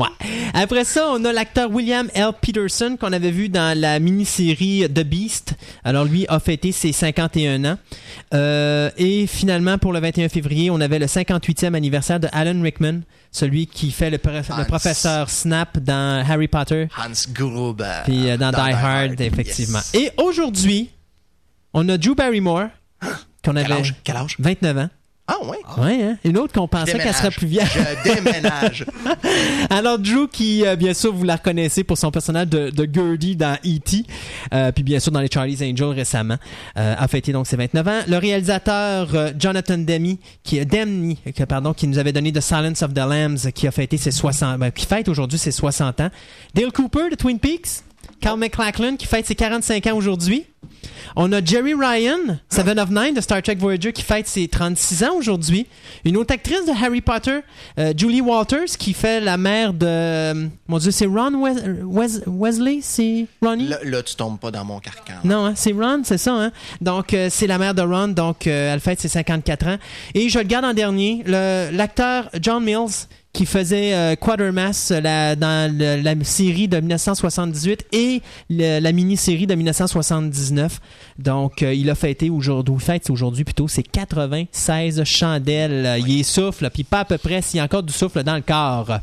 [0.00, 0.08] Ouais.
[0.54, 2.30] Après ça, on a l'acteur William L.
[2.40, 5.52] Peterson qu'on avait vu dans la mini-série The Beast.
[5.84, 7.78] Alors lui a fêté ses 51 ans.
[8.32, 13.00] Euh, et finalement, pour le 21 février, on avait le 58e anniversaire de Alan Rickman,
[13.30, 18.00] celui qui fait le, professeur Snap dans Harry Potter, Hans Gruber.
[18.04, 19.80] puis euh, dans, Die Hard, effectivement.
[19.92, 20.02] Yes.
[20.02, 20.88] Et aujourd'hui,
[21.74, 22.68] on a Drew Barrymore,
[23.02, 23.10] qu'on
[23.52, 23.94] Quel avait âge?
[24.02, 24.36] Quel âge?
[24.38, 24.88] 29 ans.
[25.32, 25.58] Ah, ouais.
[25.78, 26.16] Ouais, hein?
[26.24, 27.64] Une autre qu'on pensait qu'elle serait plus vieille.
[27.72, 28.84] Je déménage.
[29.70, 33.36] Alors Drew qui euh, bien sûr vous la reconnaissez pour son personnage de, de Gertie
[33.36, 34.04] dans E.T.
[34.52, 36.36] euh, puis bien sûr dans les Charlie's Angels récemment
[36.76, 38.00] euh, a fêté donc ses 29 ans.
[38.08, 39.08] Le réalisateur
[39.38, 43.68] Jonathan Demme qui que, pardon qui nous avait donné The Silence of the Lambs qui
[43.68, 46.10] a fêté ses 60 ben, qui fête aujourd'hui ses 60 ans.
[46.54, 47.84] Dale Cooper de Twin Peaks,
[48.20, 50.44] Carl McLachlan qui fête ses 45 ans aujourd'hui.
[51.16, 55.02] On a Jerry Ryan, Seven of Nine de Star Trek Voyager, qui fête ses 36
[55.04, 55.66] ans aujourd'hui.
[56.04, 57.40] Une autre actrice de Harry Potter,
[57.78, 59.86] euh, Julie Walters, qui fait la mère de...
[59.86, 62.78] euh, mon Dieu, c'est Ron Wes- Wes- Wesley?
[62.82, 63.66] C'est Ronnie?
[63.68, 65.14] Là, là, tu tombes pas dans mon carcan.
[65.24, 66.32] Non, hein, c'est Ron, c'est ça.
[66.34, 66.52] Hein?
[66.80, 69.76] Donc, euh, c'est la mère de Ron, donc euh, elle fête ses 54 ans.
[70.14, 75.72] Et je le garde en dernier, l'acteur John Mills, qui faisait euh, Quatermass euh, dans
[75.78, 80.80] la série de 1978 et la mini-série de 1979.
[81.18, 86.02] Donc, euh, il a fêté aujourd'hui, fête aujourd'hui plutôt, c'est 96 chandelles.
[86.06, 88.42] Il souffle, puis pas à peu près s'il y a encore du souffle dans le
[88.42, 89.00] corps.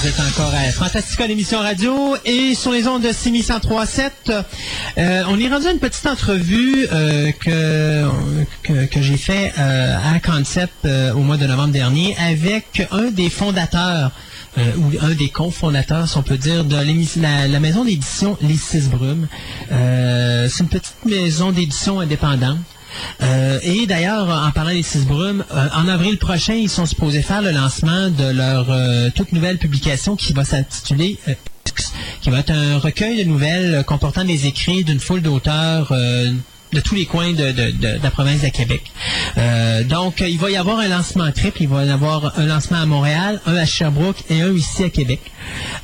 [0.00, 4.32] Vous êtes encore à Fantastica l'émission radio et sur les ondes de 6137.
[4.98, 10.20] Euh, on est rendu à une petite entrevue euh, que, que, j'ai fait euh, à
[10.20, 14.12] Concept euh, au mois de novembre dernier avec un des fondateurs
[14.56, 19.28] ou un des cofondateurs, si on peut dire, de la, maison d'édition Les Six Brumes.
[19.68, 22.58] C'est une petite maison d'édition indépendante.
[23.22, 27.22] Euh, et d'ailleurs, en parlant des Six Brumes, euh, en avril prochain, ils sont supposés
[27.22, 31.18] faire le lancement de leur euh, toute nouvelle publication qui va s'intituler
[32.20, 35.92] qui va être un recueil de nouvelles comportant des écrits d'une foule d'auteurs
[36.72, 37.54] de tous les coins de,
[38.02, 38.82] la province de Québec.
[39.36, 41.62] Euh, donc, euh, il va y avoir un lancement triple.
[41.62, 44.90] Il va y avoir un lancement à Montréal, un à Sherbrooke et un ici à
[44.90, 45.20] Québec.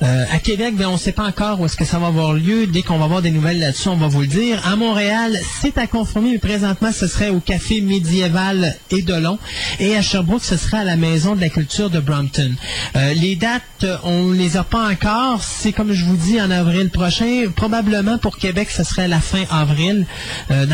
[0.02, 2.34] Euh, à Québec, ben, on ne sait pas encore où est-ce que ça va avoir
[2.34, 2.66] lieu.
[2.66, 4.66] Dès qu'on va avoir des nouvelles là-dessus, on va vous le dire.
[4.66, 9.38] À Montréal, c'est à confirmer, mais présentement, ce serait au Café médiéval et Delon.
[9.80, 12.54] Et à Sherbrooke, ce serait à la Maison de la culture de Brompton.
[12.94, 15.42] Les dates, on les a pas encore.
[15.42, 17.46] C'est comme je vous dis, en avril prochain.
[17.54, 20.06] Probablement pour Québec, ce serait la fin avril.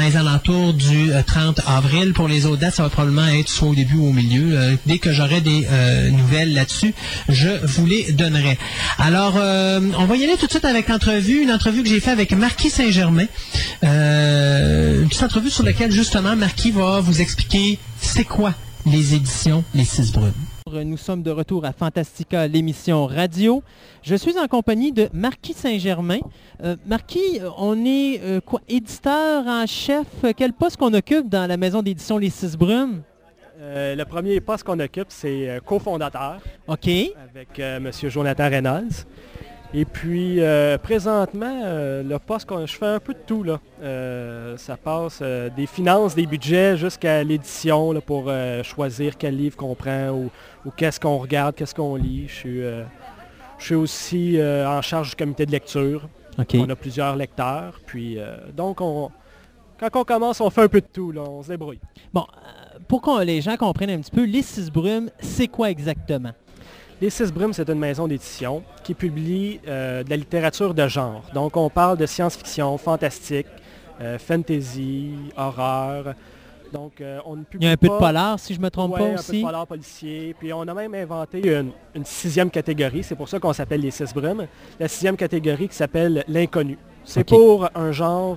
[0.00, 2.12] Les alentours du 30 avril.
[2.12, 4.78] Pour les autres dates, ça va probablement être soit au début ou au milieu.
[4.86, 5.66] dès que j'aurai des
[6.10, 6.94] nouvelles là-dessus,
[7.28, 8.58] je vous les donnerai.
[8.98, 12.12] Alors, on va y aller tout de suite avec l'entrevue, une entrevue que j'ai faite
[12.12, 13.26] avec Marquis Saint-Germain.
[13.82, 18.54] une petite entrevue sur laquelle, justement, Marquis va vous expliquer c'est quoi
[18.86, 20.12] les éditions Les Six
[20.72, 23.62] Nous sommes de retour à Fantastica, l'émission radio.
[24.02, 26.20] Je suis en compagnie de Marquis Saint-Germain.
[26.62, 30.06] Euh, Marquis, on est euh, quoi, éditeur en chef.
[30.36, 33.02] Quel poste qu'on occupe dans la maison d'édition Les Six Brumes?
[33.60, 36.40] Euh, le premier poste qu'on occupe, c'est cofondateur.
[36.68, 36.88] OK.
[36.88, 37.90] Avec M.
[38.04, 39.06] Jonathan Reynolds.
[39.72, 43.44] Et puis, euh, présentement, euh, le poste, je fais un peu de tout.
[43.44, 43.60] Là.
[43.82, 48.32] Euh, ça passe des finances, des budgets, jusqu'à l'édition pour
[48.64, 50.30] choisir quel livre qu'on prend ou,
[50.76, 52.26] qu'est-ce qu'on regarde, qu'est-ce qu'on lit.
[52.26, 52.60] Je suis,
[53.58, 56.08] je suis aussi en charge du comité de lecture.
[56.54, 57.80] On a plusieurs lecteurs.
[57.86, 58.18] Puis,
[58.56, 59.10] donc, on,
[59.78, 61.12] quand on commence, on fait un peu de tout.
[61.12, 61.80] Là, on se débrouille.
[62.12, 62.26] Bon,
[62.88, 66.32] pour que les gens comprennent un petit peu, les six brumes, c'est quoi exactement?
[67.00, 71.22] Les Six Brumes, c'est une maison d'édition qui publie euh, de la littérature de genre.
[71.32, 73.46] Donc, on parle de science-fiction, fantastique,
[74.02, 76.14] euh, fantasy, horreur.
[76.74, 78.64] Donc, euh, on ne publie Il y a un peu de polar, si je ne
[78.64, 79.30] me trompe pas aussi.
[79.30, 80.36] un peu de polar policier.
[80.38, 83.02] Puis, on a même inventé une, sixième catégorie.
[83.02, 84.46] C'est pour ça qu'on s'appelle les Six Brumes.
[84.78, 86.76] La sixième catégorie qui s'appelle l'inconnu.
[87.04, 88.36] C'est pour un genre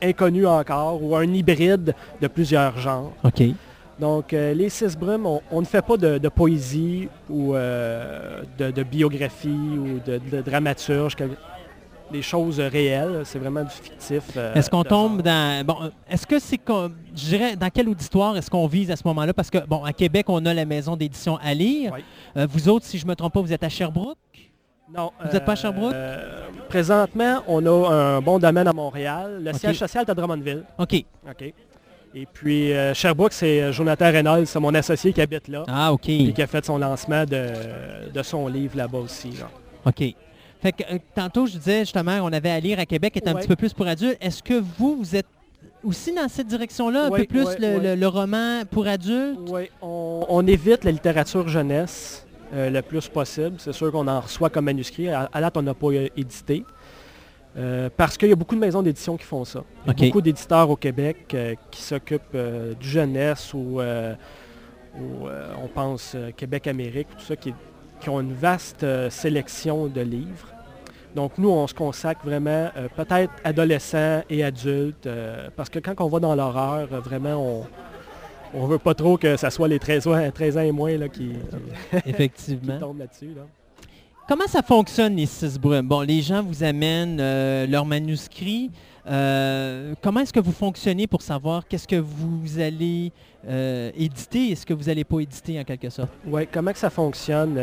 [0.00, 3.10] inconnu encore ou un hybride de plusieurs genres.
[3.24, 3.42] OK.
[4.02, 9.48] Donc, euh, les six brumes, on, ne fait pas de, poésie ou euh, de, biographie
[9.48, 11.14] ou de, dramaturge,
[12.10, 13.20] des choses réelles.
[13.22, 14.24] C'est vraiment du fictif.
[14.36, 15.64] Euh, est-ce qu'on tombe dans...
[15.64, 15.76] Bon,
[16.10, 16.60] est-ce que c'est.
[17.14, 19.32] Je dirais, dans quel auditoire est-ce qu'on vise à ce moment-là?
[19.32, 21.94] Parce que, bon, à Québec, on a la maison d'édition à lire.
[22.34, 24.18] vous autres, si je ne me trompe pas, vous êtes à Sherbrooke?
[24.92, 25.12] Non.
[25.24, 25.94] Vous n'êtes pas à Sherbrooke?
[26.68, 29.42] présentement, on a un bon domaine à Montréal.
[29.44, 30.64] Le siège social est à Drummondville.
[30.76, 31.04] OK.
[31.30, 31.54] OK.
[32.14, 35.64] Et puis, euh, Sherbrooke, c'est euh, Jonathan Reynolds, c'est mon associé qui habite là.
[35.66, 36.08] Ah, OK.
[36.08, 39.30] Et qui a fait son lancement de, son livre là-bas aussi.
[39.86, 40.14] OK.
[40.62, 43.34] Fait que, euh, tantôt, je disais justement, on avait à lire à Québec, est un
[43.34, 44.18] petit peu plus pour adultes.
[44.20, 45.26] Est-ce que vous, vous êtes
[45.82, 49.38] aussi dans cette direction-là, un peu plus le, roman pour adultes?
[49.48, 53.54] Oui, on, évite la littérature jeunesse le plus possible.
[53.58, 55.08] C'est sûr qu'on en reçoit comme manuscrit.
[55.08, 56.64] À, à date, on n'a pas édité.
[57.56, 59.62] Euh, parce qu'il y a beaucoup de maisons d'édition qui font ça.
[59.86, 63.80] Il y a beaucoup d'éditeurs au Québec euh, qui s'occupent euh, du jeunesse ou,
[64.98, 67.54] on pense Québec-Amérique, tout ça, qui,
[68.08, 70.48] ont une vaste sélection de livres.
[71.14, 75.08] Donc nous, on se consacre vraiment peut-être adolescents et adultes,
[75.56, 77.64] parce que quand on va dans l'horreur, vraiment,
[78.52, 81.32] on ne veut pas trop que ce soit les 13 ans, et moins là, qui,
[82.04, 82.78] Effectivement.
[82.80, 83.32] tombent là-dessus.
[83.34, 83.42] Là.
[84.28, 85.88] Comment ça fonctionne, les six brumes?
[85.88, 88.70] Bon, les gens vous amènent euh, leurs manuscrits.
[89.08, 93.10] Euh, comment est-ce que vous fonctionnez pour savoir qu'est-ce que vous allez
[93.48, 96.10] euh, éditer et ce que vous n'allez pas éditer en quelque sorte?
[96.24, 97.58] Oui, comment que ça fonctionne?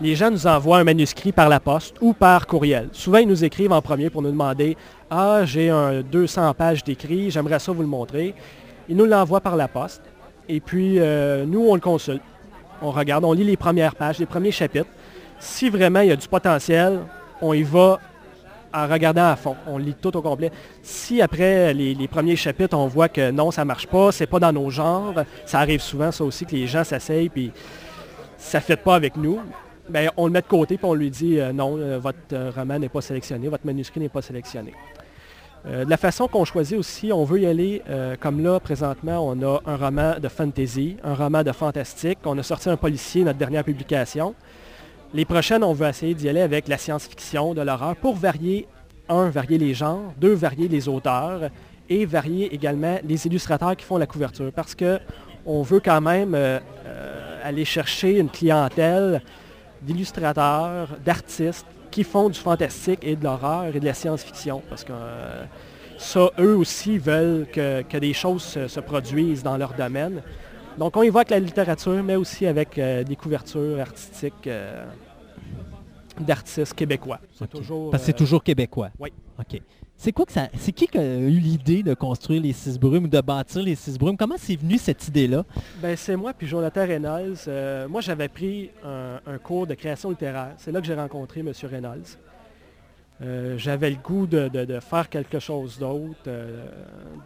[0.00, 2.90] les gens nous envoient un manuscrit par la poste ou par courriel.
[2.92, 4.76] Souvent, ils nous écrivent en premier pour nous demander
[5.10, 8.36] «Ah, j'ai un 200 pages d'écrit, j'aimerais ça vous le montrer.»
[8.88, 10.02] Ils nous l'envoient par la poste
[10.48, 11.00] et puis
[11.48, 12.22] nous, on le consulte.
[12.80, 14.86] On regarde, on lit les premières pages, les premiers chapitres
[15.38, 17.00] si vraiment il y a du potentiel,
[17.40, 17.98] on y va
[18.72, 19.56] en regardant à fond.
[19.66, 20.50] On lit tout au complet.
[20.82, 24.38] Si après les, premiers chapitres, on voit que non, ça ne marche pas, c'est pas
[24.38, 25.14] dans nos genres,
[25.46, 27.52] ça arrive souvent, ça aussi, que les gens s'asseyent puis
[28.36, 29.40] ça ne fait pas avec nous,
[29.88, 32.52] bien, on le met de côté puis on lui dit euh, non, euh, votre euh,
[32.54, 34.74] roman n'est pas sélectionné, votre manuscrit n'est pas sélectionné.
[35.64, 37.82] de la façon qu'on choisit aussi, on veut y aller,
[38.20, 42.18] comme là, présentement, on a un roman de fantasy, un roman de fantastique.
[42.24, 44.34] On a sorti un policier, notre dernière publication.
[45.14, 48.68] Les prochaines, on veut essayer d'y aller avec la science-fiction, de l'horreur, pour varier,
[49.08, 51.48] un, varier les genres, deux, varier les auteurs
[51.88, 54.52] et varier également les illustrateurs qui font la couverture.
[54.54, 59.22] Parce qu'on veut quand même euh, euh, aller chercher une clientèle
[59.80, 64.62] d'illustrateurs, d'artistes qui font du fantastique et de l'horreur et de la science-fiction.
[64.68, 65.44] Parce que euh,
[65.96, 70.22] ça, eux aussi veulent que, des choses se, produisent dans leur domaine.
[70.78, 74.86] Donc on évoque la littérature, mais aussi avec euh, des couvertures artistiques euh,
[76.20, 77.18] d'artistes québécois.
[77.36, 78.90] C'est toujours, Parce que c'est euh, toujours québécois.
[78.98, 79.12] Oui.
[79.38, 79.60] OK.
[79.96, 80.48] C'est quoi que ça.
[80.56, 83.74] C'est qui qui a eu l'idée de construire les six brumes ou de bâtir les
[83.74, 84.16] six brumes?
[84.16, 85.44] Comment c'est venu cette idée-là?
[85.82, 87.88] Ben c'est moi puis Jonathan Reynolds.
[87.88, 90.54] moi j'avais pris un, cours de création littéraire.
[90.58, 91.52] C'est là que j'ai rencontré M.
[91.64, 92.16] Reynolds.
[93.20, 96.30] J'avais le goût de, faire quelque chose d'autre,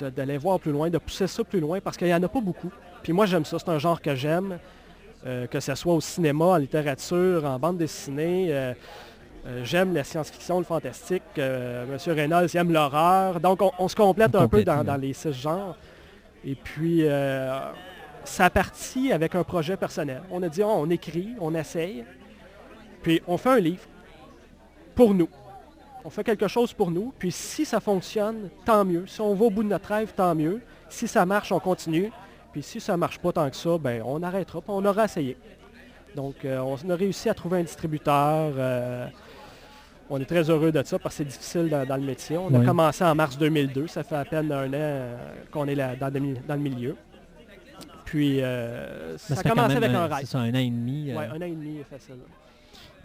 [0.01, 2.41] d'aller voir plus loin, de pousser ça plus loin, parce qu'il n'y en a pas
[2.41, 2.71] beaucoup.
[3.03, 3.59] Puis moi, j'aime ça.
[3.59, 4.59] C'est un genre que j'aime,
[5.27, 8.49] euh, que ce soit au cinéma, en littérature, en bande dessinée.
[8.51, 8.75] Euh,
[9.45, 11.23] Euh, j'aime la science-fiction, le fantastique.
[11.37, 13.41] Euh, Monsieur Reynolds il aime l'horreur.
[13.41, 15.77] Donc, on, se complète un peu dans, les six genres.
[16.45, 17.05] Et puis,
[18.25, 20.23] ça partit avec un projet personnel.
[20.31, 22.05] On a dit, oh, on écrit, on essaye,
[23.03, 23.83] puis on fait un livre
[24.95, 25.29] pour nous.
[26.05, 29.07] On fait quelque chose pour nous, puis si ça fonctionne, tant mieux.
[29.07, 30.61] Si on va au bout de notre rêve, tant mieux.
[30.89, 32.11] Si ça marche, on continue.
[32.53, 35.05] Puis si ça ne marche pas tant que ça, ben on arrêtera, puis on aura
[35.05, 35.37] essayé.
[36.15, 38.53] Donc euh, on a réussi à trouver un distributeur.
[38.57, 39.07] Euh,
[40.11, 42.37] on est très heureux de ça parce que c'est difficile dans, le métier.
[42.37, 45.17] On a commencé en mars 2002, ça fait à peine un an euh,
[45.51, 46.97] qu'on est là, dans, le, milieu.
[48.05, 48.41] Puis
[49.17, 50.27] ça, a commencé avec un rêve.
[50.27, 51.15] C'est un an et demi.
[51.17, 52.17] Oui, un an et demi facile.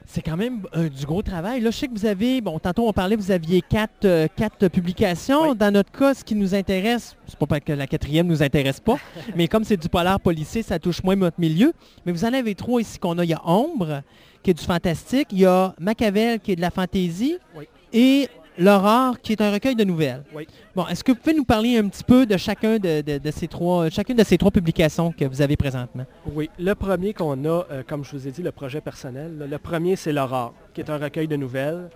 [0.10, 1.60] C'est quand même euh, du gros travail.
[1.60, 4.70] Là, je sais que vous avez, bon, tantôt on parlait, vous aviez quatre, euh, quatre
[4.70, 5.54] publications.
[5.54, 8.98] Dans notre cas, ce qui nous intéresse, c'est pas que la quatrième nous intéresse pas,
[9.36, 11.74] mais comme c'est du polar policier, ça touche moins notre milieu.
[12.06, 13.26] Mais vous en avez trois ici qu'on a.
[13.26, 14.02] Il y a Ombre,
[14.44, 15.28] qui est du fantastique.
[15.34, 17.38] Il y a Machiavel, qui est de la fantaisie.
[17.92, 20.24] Et L'Aurore, qui est un recueil de nouvelles.
[20.34, 20.48] Oui.
[20.76, 23.90] Bon, est-ce que vous pouvez nous parler un petit peu de chacun de, ces trois,
[23.90, 26.06] chacune de ces trois publications que vous avez présentement?
[26.26, 26.50] Oui.
[26.58, 29.96] Le premier qu'on a, euh, comme je vous ai dit, le projet personnel, le premier,
[29.96, 31.90] c'est L'Aurore, qui est un recueil de nouvelles,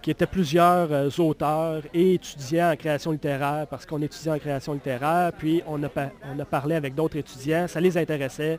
[0.00, 4.72] qui était plusieurs euh, auteurs et étudiants en création littéraire, parce qu'on étudiait en création
[4.72, 5.88] littéraire, puis on a,
[6.34, 8.58] on a parlé avec d'autres étudiants, ça les intéressait.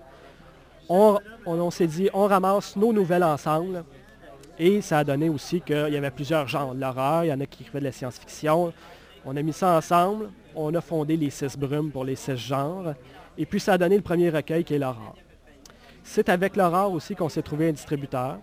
[0.88, 1.18] on,
[1.48, 3.84] on s'est dit, on ramasse nos nouvelles ensemble,
[4.60, 6.74] et ça a donné aussi qu'il y avait plusieurs genres.
[6.74, 8.74] L'horreur, il y en a qui écrivaient de la science-fiction.
[9.26, 10.30] On a mis ça ensemble.
[10.56, 12.94] On a fondé les six brumes pour les six genres.
[13.38, 15.16] Et puis ça a donné le premier recueil qui est l'horreur.
[16.04, 18.38] C'est avec l'horreur aussi qu'on s'est trouvé un distributeur.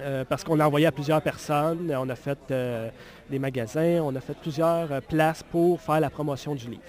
[0.00, 1.94] Euh, parce qu'on l'a envoyé à plusieurs personnes.
[1.96, 2.88] On a fait euh,
[3.28, 6.82] des magasins, on a fait plusieurs euh, places pour faire la promotion du livre.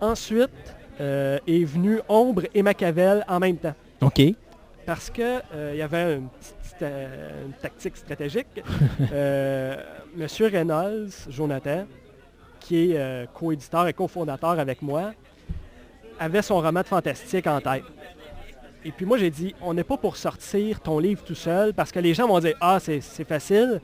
[0.00, 0.50] Ensuite
[1.00, 3.74] est venu Ombre et Machiavel en même temps.
[4.00, 4.20] OK
[4.84, 6.28] parce qu'il euh, y avait une,
[6.82, 8.46] euh, tactique stratégique.
[9.12, 9.76] Euh,
[10.16, 11.86] Monsieur Reynolds, Jonathan,
[12.60, 15.12] qui est co-éditeur et cofondateur avec moi,
[16.20, 17.82] avait son roman de fantastique en tête.
[18.84, 21.90] Et puis moi, j'ai dit, on n'est pas pour sortir ton livre tout seul, parce
[21.90, 23.80] que les gens vont dire, ah, c'est facile.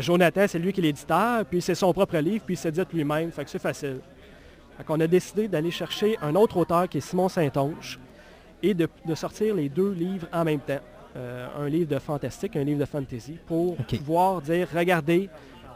[0.00, 3.32] Jonathan, c'est lui qui est l'éditeur, puis c'est son propre livre, puis il s'édite lui-même,
[3.32, 4.00] fait que c'est facile.
[4.76, 7.98] Fait qu'on a décidé d'aller chercher un autre auteur qui est Simon Saint-Onge,
[8.64, 10.80] et de, sortir les deux livres en même temps.
[11.16, 15.28] Euh, un livre de fantastique, un livre de fantasy, pour pouvoir dire, regardez,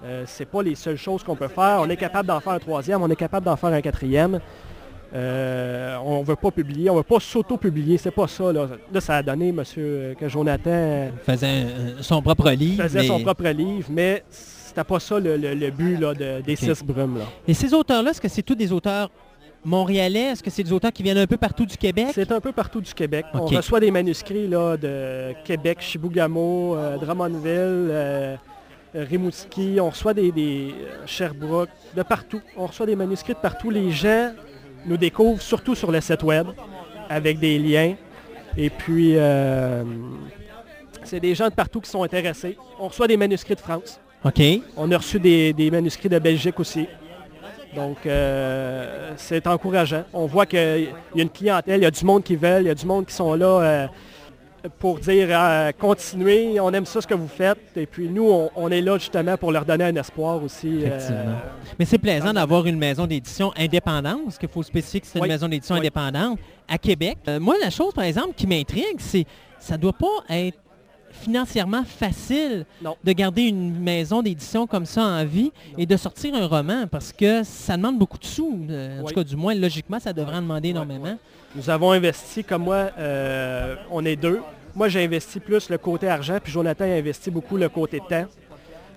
[0.02, 1.78] euh, c'est pas les seules choses qu'on peut faire.
[1.80, 4.40] On est capable d'en faire un troisième, on est capable d'en faire un quatrième.
[5.14, 8.52] Euh, on ne veut pas publier, on ne veut pas s'auto-publier, c'est pas ça.
[8.52, 8.68] Là.
[9.00, 11.10] ça a donné, monsieur, que Jonathan...
[11.24, 11.66] Faisait
[12.00, 12.82] son propre livre.
[12.82, 16.00] Faisait son propre livre, mais c'était pas ça le, but
[16.44, 17.20] des six brumes.
[17.46, 19.08] Et ces auteurs-là, est-ce que c'est tous des auteurs
[19.68, 20.32] montréalais?
[20.32, 22.08] Est-ce que c'est des auteurs qui viennent un peu partout du Québec?
[22.12, 23.26] C'est un peu partout du Québec.
[23.34, 28.36] On reçoit des manuscrits là, de Québec, Chibougamau, euh, Drummondville, euh,
[28.94, 29.78] Rimouski.
[29.80, 32.40] On reçoit des, des euh, Sherbrooke, de partout.
[32.56, 33.70] On reçoit des manuscrits de partout.
[33.70, 34.32] Les gens
[34.86, 36.48] nous découvrent surtout sur le site web
[37.08, 37.94] avec des liens.
[38.56, 39.16] Et puis,
[41.04, 42.56] c'est des gens de partout qui sont intéressés.
[42.80, 44.00] On reçoit des manuscrits de France.
[44.24, 44.42] OK.
[44.76, 46.88] On a reçu des manuscrits de Belgique aussi.
[47.74, 50.04] Donc, euh, c'est encourageant.
[50.12, 52.68] On voit qu'il y a une clientèle, il y a du monde qui veulent, il
[52.68, 53.86] y a du monde qui sont là euh,
[54.78, 57.76] pour dire euh, continuez, on aime ça ce que vous faites.
[57.76, 60.84] Et puis nous, on, est là justement pour leur donner un espoir aussi.
[61.78, 65.26] Mais c'est plaisant d'avoir une maison d'édition indépendante, parce qu'il faut spécifier que c'est une
[65.26, 66.38] maison d'édition indépendante
[66.68, 67.18] à Québec.
[67.40, 69.26] moi, la chose, par exemple, qui m'intrigue, c'est
[69.58, 70.58] ça ne doit pas être
[71.10, 76.46] financièrement facile de garder une maison d'édition comme ça en vie et de sortir un
[76.46, 78.66] roman parce que ça demande beaucoup de sous.
[78.70, 81.16] Euh, en tout cas, du moins, logiquement, ça devrait en demander énormément.
[81.54, 84.40] Nous avons investi, comme moi, euh, on est deux.
[84.74, 88.26] Moi, j'ai investi plus le côté argent, puis Jonathan a investi beaucoup le côté temps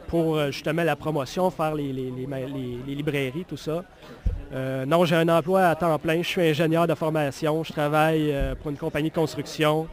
[0.08, 3.84] pour euh, justement la promotion, faire les, les, librairies, tout ça.
[4.86, 6.22] non, j'ai un emploi à temps plein.
[6.22, 7.64] Je suis ingénieur de formation.
[7.64, 9.88] Je travaille pour une compagnie de construction.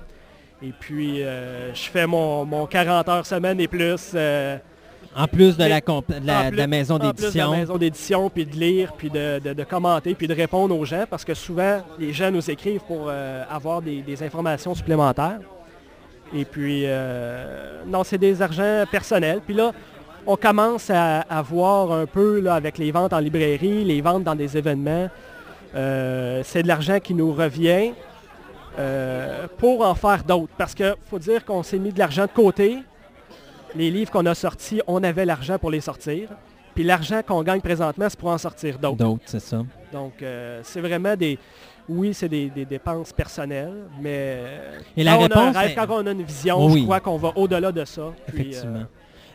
[0.62, 4.12] Et puis, euh, je fais mon, 40 heures semaine et plus.
[4.14, 4.56] Euh,
[5.16, 7.08] en plus de la, de la, maison d'édition.
[7.08, 10.76] En plus de la maison d'édition, puis de lire, puis de, commenter, puis de répondre
[10.76, 15.40] aux gens, parce que souvent, les gens nous écrivent pour euh, avoir des, informations supplémentaires.
[16.34, 16.84] Et puis,
[17.86, 19.40] non, c'est des argents personnels.
[19.44, 19.72] Puis là,
[20.26, 24.34] on commence à, voir un peu là, avec les ventes en librairie, les ventes dans
[24.34, 25.08] des événements.
[25.72, 27.92] c'est de l'argent qui nous revient.
[28.78, 30.52] Euh, pour en faire d'autres.
[30.56, 32.78] Parce qu'il faut dire qu'on s'est mis de l'argent de côté.
[33.74, 36.28] Les livres qu'on a sortis, on avait l'argent pour les sortir.
[36.74, 38.96] Puis l'argent qu'on gagne présentement, c'est pour en sortir d'autres.
[38.96, 39.62] D'autres, c'est ça.
[39.92, 41.38] Donc, euh, c'est vraiment des...
[41.88, 44.38] oui, c'est des, des dépenses personnelles, mais
[44.96, 46.80] Et la quand, on a un réponse rêve, est- quand on a une vision, Oui.
[46.80, 48.12] je crois qu'on va au-delà de ça.
[48.28, 48.76] Puis, Effectivement.
[48.78, 48.84] euh,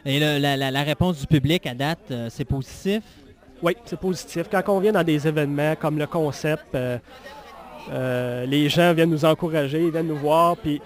[0.09, 3.03] Et le- la, la- la réponse du public à date, euh, c'est positif?
[3.61, 4.47] oui, c'est positif.
[4.49, 6.75] Quand on vient dans des événements comme le concept,
[7.91, 10.81] euh, les gens viennent nous encourager, ils viennent nous voir, puis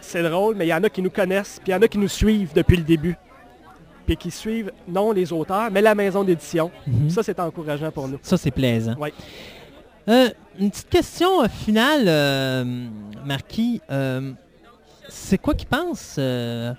[0.00, 1.88] c'est drôle, mais il y en a qui nous connaissent, puis il y en a
[1.88, 3.16] qui nous suivent depuis le début,
[4.06, 6.70] puis qui suivent non les auteurs, mais la maison d'édition.
[6.86, 7.10] Mhm.
[7.10, 8.18] Ça, c'est encourageant pour nous.
[8.22, 8.94] Ça, c'est plaisant.
[8.98, 9.10] Oui.
[10.08, 12.66] Euh, une petite question euh, finale,
[13.24, 13.80] Marquis.
[15.08, 16.72] C'est quoi qu'ils pensent euh,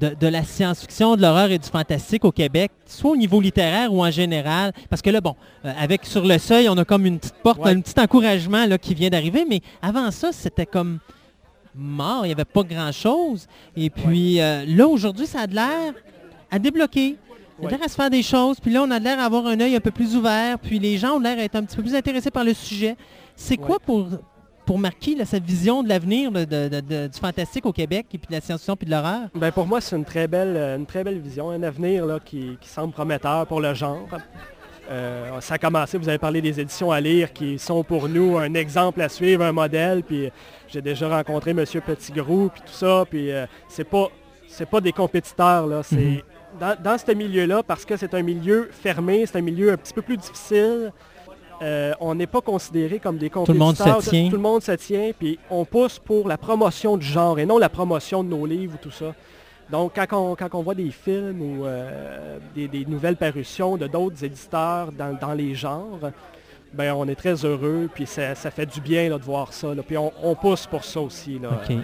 [0.00, 3.92] de, de la science-fiction, de l'horreur et du fantastique au Québec, soit au niveau littéraire
[3.92, 4.72] ou en général?
[4.90, 7.60] Parce que là, bon, euh, avec Sur le Seuil, on a comme une petite porte,
[7.64, 7.70] Ouais.
[7.72, 10.98] un petit encouragement là, qui vient d'arriver, mais avant ça, c'était comme
[11.74, 13.46] mort, il n'y avait pas grand-chose.
[13.76, 15.92] Et puis euh, là, aujourd'hui, ça a de l'air
[16.50, 17.16] à débloquer.
[17.58, 17.70] Ouais.
[17.70, 19.80] l'air à se faire des choses, puis là, on a l'air d'avoir un œil un
[19.80, 22.44] peu plus ouvert, puis les gens ont l'air d'être un petit peu plus intéressés par
[22.44, 22.96] le sujet.
[23.34, 24.08] C'est quoi pour,
[24.66, 28.06] pour Marquis, là, sa vision de l'avenir là, de- de- de- du fantastique au Québec,
[28.12, 29.28] et puis de la science-fiction, puis de l'horreur?
[29.34, 32.18] Ben pour moi, c'est une très belle, euh, une très belle vision, un avenir là,
[32.22, 34.06] qui, qui semble prometteur pour le genre.
[34.88, 38.38] Euh, ça a commencé, vous avez parlé des éditions à lire qui sont pour nous
[38.38, 40.02] un exemple à suivre, un modèle.
[40.04, 40.30] Puis
[40.68, 41.64] j'ai déjà rencontré M.
[41.84, 43.04] Petitgrou, puis tout ça.
[43.08, 44.08] Puis euh, c'est pas,
[44.48, 45.82] c'est pas des compétiteurs là.
[45.82, 46.20] C'est Mhm.
[46.60, 49.92] dans, dans ce milieu-là parce que c'est un milieu fermé, c'est un milieu un petit
[49.92, 50.92] peu plus difficile.
[51.62, 53.98] Euh, on n'est pas considéré comme des le monde se compétiteurs.
[54.10, 54.28] tient.
[54.28, 57.58] Tout le monde se tient, puis on pousse pour la promotion du genre et non
[57.58, 59.14] la promotion de nos livres ou tout ça.
[59.70, 63.86] Donc, quand on, quand on voit des films ou euh, des, des nouvelles parutions de
[63.88, 65.98] d'autres éditeurs dans, dans les genres,
[66.72, 69.74] ben on est très heureux, puis ça, ça fait du bien là, de voir ça.
[69.74, 69.82] là.
[69.82, 71.38] Puis on, on pousse pour ça aussi.
[71.38, 71.48] Là.
[71.68, 71.76] OK.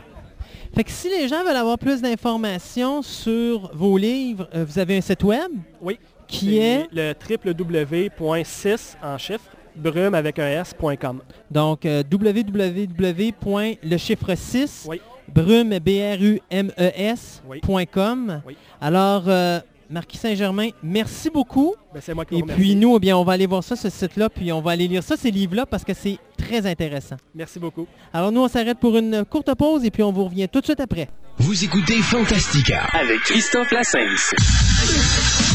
[0.75, 4.97] Fait que si les gens veulent avoir plus d'informations sur vos livres, euh, vous avez
[4.99, 5.51] un site web?
[5.81, 5.99] Oui.
[6.29, 9.45] qui est, le www.6 en chiffre,
[9.77, 11.21] brume avec un s.com.
[11.51, 13.77] donc euh, www.
[13.83, 15.01] le chiffre 6 Oui.
[15.33, 17.61] brume b r u m e s Oui.
[17.61, 18.41] point com.
[18.47, 18.57] Oui.
[18.81, 19.61] Alors euh,
[19.91, 21.75] Marquis Saint-Germain, merci beaucoup.
[21.93, 22.63] Ben, c'est moi qui vous Et remercie.
[22.63, 24.89] puis nous, eh bien, on va aller voir ça, ce site-là, puis on va aller
[24.89, 27.17] lire ça, ces livres-là, parce que c'est très intéressant.
[27.35, 27.87] Merci beaucoup.
[28.11, 30.65] Alors nous, on s'arrête pour une courte pause et puis on vous revient tout de
[30.65, 31.09] suite après.
[31.39, 32.85] Vous écoutez Fantastica.
[32.95, 35.52] avec Christophe Lassens.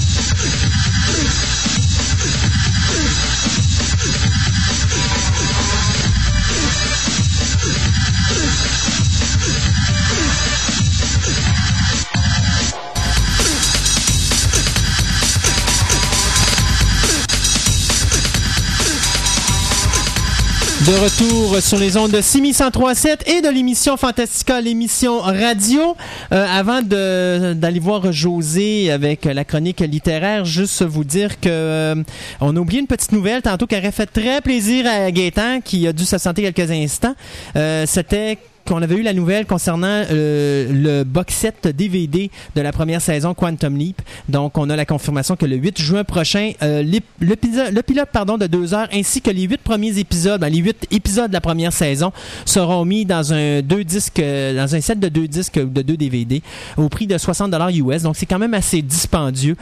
[20.87, 25.97] De retour sur les ondes de 6137 et de l'émission Fantastica, l'émission radio.
[26.31, 31.95] Euh, avant d'aller voir José avec la chronique littéraire, juste vous dire que euh,
[32.39, 35.85] on a oublié une petite nouvelle tantôt qui aurait fait très plaisir à Gaétan qui
[35.87, 37.15] a dû s'absenter quelques instants.
[37.57, 38.37] Euh, C'était
[38.67, 43.33] qu'on avait eu la nouvelle concernant euh, le box set DVD de la première saison
[43.33, 44.01] Quantum Leap.
[44.27, 46.83] Donc, on a la confirmation que le 8 juin prochain, euh,
[47.21, 50.85] le pilote pardon, de deux heures ainsi que les huit premiers épisodes, ben, les huit
[50.91, 52.11] épisodes de la première saison
[52.45, 55.97] seront mis dans un deux disques, euh, dans un set de deux disques de deux
[55.97, 56.41] DVD
[56.75, 58.03] au prix de 60 dollars US.
[58.03, 59.55] Donc, c'est quand même assez dispendieux,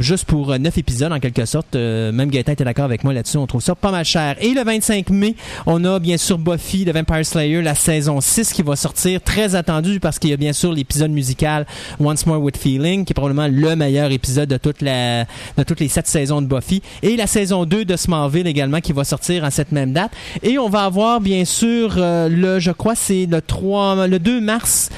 [0.00, 1.74] juste pour neuf épisodes en quelque sorte.
[1.74, 3.38] Même Gaëtan était d'accord avec moi là-dessus.
[3.38, 4.36] On trouve ça pas mal cher.
[4.40, 5.34] Et le 25 mai,
[5.64, 9.54] on a bien sûr Buffy, The Vampire Slayer, la saison 6 qui va sortir, très
[9.54, 11.66] attendu parce qu'il y a bien sûr l'épisode musical
[12.00, 16.42] Once More With Feeling, qui est probablement le meilleur épisode de, toutes les sept saisons
[16.42, 16.82] de Buffy.
[17.02, 20.12] Et la saison 2 de Smallville également qui va sortir en cette même date.
[20.42, 24.40] Et on va avoir bien sûr euh, le, je crois c'est le 3, le 2
[24.40, 24.90] mars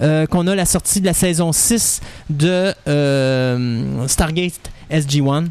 [0.00, 5.46] euh, qu'on a la sortie de la saison 6 de euh, Stargate SG-1.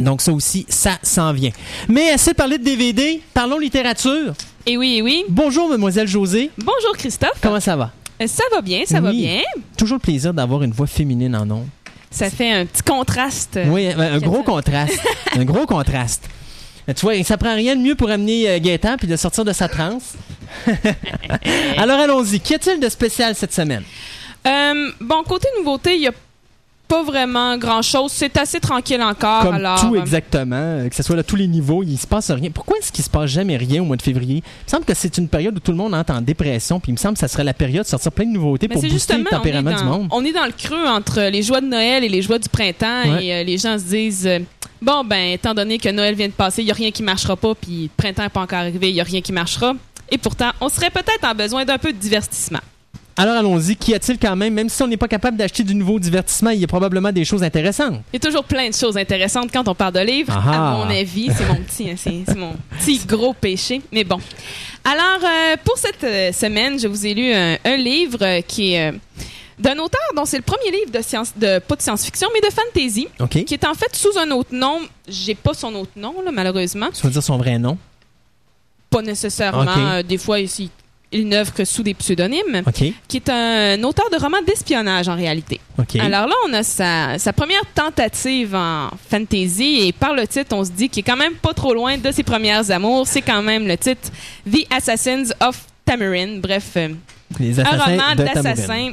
[0.00, 1.50] Donc ça aussi, ça s'en vient.
[1.88, 4.34] Mais assez de parler de DVD, parlons littérature.
[4.64, 5.24] Et oui, et oui.
[5.28, 6.50] Bonjour, mademoiselle José.
[6.56, 7.38] Bonjour Christophe.
[7.40, 7.90] Comment ça va?
[8.20, 9.40] Euh, Ça va bien, ça va bien.
[9.76, 11.66] Toujours le plaisir d'avoir une voix féminine en nom.
[12.10, 13.58] Ça fait un petit contraste.
[13.66, 15.00] Oui, un, gros contraste.
[15.36, 16.28] un gros contraste.
[16.88, 19.44] Euh, Tu vois, ça prend rien de mieux pour amener euh, Gaëtan puis de sortir
[19.44, 20.14] de sa transe.
[21.76, 22.38] Alors allons-y.
[22.38, 23.82] Qu'y a-t-il de spécial cette semaine?
[24.46, 26.12] Euh, bon, côté nouveauté, il n'y a
[26.92, 28.12] pas vraiment grand-chose.
[28.12, 29.44] C'est assez tranquille encore.
[29.44, 32.06] Comme alors, tout euh, exactement, euh, que ce soit à tous les niveaux, il se
[32.06, 32.50] passe rien.
[32.50, 34.36] Pourquoi est-ce qu'il se passe jamais rien au mois de février?
[34.36, 36.90] Il me semble que c'est une période où tout le monde entre en dépression, puis
[36.90, 38.82] il me semble que ça serait la période de sortir plein de nouveautés mais pour
[38.82, 40.08] booster le tempérament du monde.
[40.10, 43.04] on est dans le creux entre les joies de Noël et les joies du printemps.
[43.06, 43.24] Ouais.
[43.24, 44.40] Et euh, les gens se disent, euh,
[44.82, 47.36] bon, ben, étant donné que Noël vient de passer, il n'y a rien qui marchera
[47.36, 49.72] pas, puis le printemps n'est pas encore arrivé, il n'y a rien qui marchera.
[50.10, 52.60] Et pourtant, on serait peut-être en besoin d'un peu de divertissement.
[53.16, 55.98] Alors allons-y, qu'y a-t-il quand même, même si on n'est pas capable d'acheter du nouveau
[55.98, 58.00] divertissement, il y a probablement des choses intéressantes.
[58.12, 60.32] Il y a toujours plein de choses intéressantes quand on parle de livres.
[60.34, 63.82] À mon avis, c'est mon petit, hein, c'est mon petit gros péché.
[63.92, 64.18] Mais bon.
[64.84, 68.72] Alors, euh, pour cette euh, semaine, je vous ai lu un, un livre euh, qui
[68.72, 68.96] est euh,
[69.58, 72.52] d'un auteur dont c'est le premier livre de science, de pas de science-fiction, mais de
[72.52, 73.08] fantasy,
[73.46, 74.80] qui est en fait sous un autre nom.
[75.06, 76.88] J'ai pas son autre nom, là, malheureusement.
[76.92, 77.76] Tu veux dire son vrai nom?
[78.90, 80.02] Pas nécessairement.
[80.02, 80.70] Des fois, ici,
[81.12, 82.62] il n'œuvre que sous des pseudonymes.
[82.72, 85.60] Qui est un, auteur de romans d'espionnage en réalité.
[85.98, 90.64] Alors là, on a sa, sa première tentative en fantasy et par le titre, on
[90.64, 93.06] se dit qu'il est quand même pas trop loin de ses premières amours.
[93.06, 94.10] C'est quand même le titre
[94.50, 96.38] The Assassins of Tamarin.
[96.40, 96.88] Bref, euh,
[97.38, 98.92] Les un roman d'assassins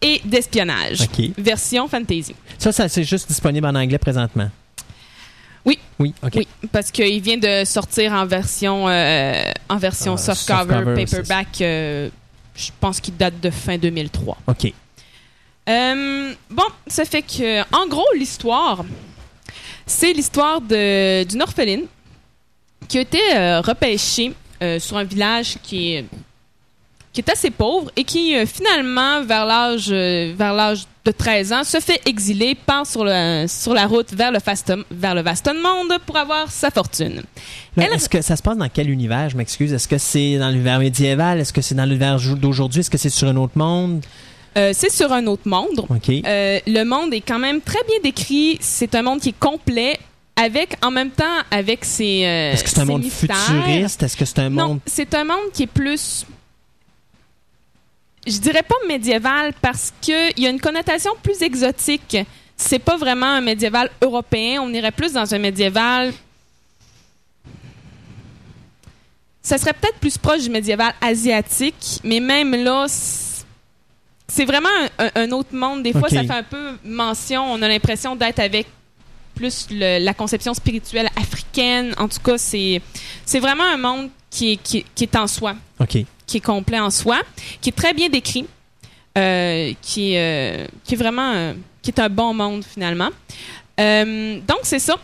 [0.00, 1.08] et d'espionnage.
[1.36, 2.34] Version fantasy.
[2.58, 4.50] Ça, ça c'est juste disponible en anglais présentement.
[5.68, 5.78] Oui.
[5.98, 6.32] Oui, OK.
[6.36, 11.60] Oui, parce qu'il vient de sortir en version, euh, en version Ah, softcover, softcover, paperback.
[11.60, 12.08] euh,
[12.56, 14.38] je pense qu'il date de fin 2003.
[14.46, 14.72] OK.
[15.68, 18.84] Euh, bon, ça fait que, en gros, l'histoire,
[19.84, 21.84] c'est l'histoire d'une orpheline
[22.88, 26.04] qui a été euh, repêchée euh, sur un village qui est,
[27.12, 31.52] qui est assez pauvre et qui, euh, finalement, vers l'âge euh, vers l'âge de 13
[31.52, 35.22] ans, se fait exiler, part sur, le, sur la route vers le, vaste, vers le
[35.22, 37.22] vaste monde pour avoir sa fortune.
[37.76, 39.72] Mais Elle- est-ce que ça se passe dans quel univers, je m'excuse?
[39.72, 41.40] Est-ce que c'est dans l'univers médiéval?
[41.40, 42.80] Est-ce que c'est dans l'univers jou- d'aujourd'hui?
[42.80, 44.04] Est-ce que c'est sur un autre monde?
[44.56, 45.86] Euh, c'est sur un autre monde.
[46.26, 48.58] Euh, le monde est quand même très bien décrit.
[48.60, 49.98] C'est un monde qui est complet,
[50.36, 52.24] avec en même temps avec ses.
[52.24, 53.36] euh, Est-ce que c'est un monde mystères.
[53.36, 54.02] futuriste?
[54.02, 54.80] Est-ce que c'est un Non, monde...
[54.86, 56.26] c'est un monde qui est plus.
[58.30, 62.16] Je dirais pas médiéval parce que il y a une connotation plus exotique.
[62.56, 64.60] C'est pas vraiment un médiéval européen.
[64.62, 66.12] On irait plus dans un médiéval.
[69.42, 74.68] Ça serait peut-être plus proche du médiéval asiatique, mais même là, c'est- vraiment
[74.98, 75.82] un, autre monde.
[75.82, 77.44] Des fois, ça fait un peu mention.
[77.52, 78.66] On a l'impression d'être avec
[79.34, 81.94] plus le- la conception spirituelle africaine.
[81.96, 82.82] En tout cas, c'est
[83.40, 85.98] vraiment un monde qui qui est en soi, OK.
[86.28, 87.20] Qui est complet en soi,
[87.60, 88.46] qui est très bien décrit,
[89.16, 93.08] euh, qui, est, euh, qui est vraiment euh, qui est un bon monde finalement.
[93.76, 94.96] Donc c'est ça.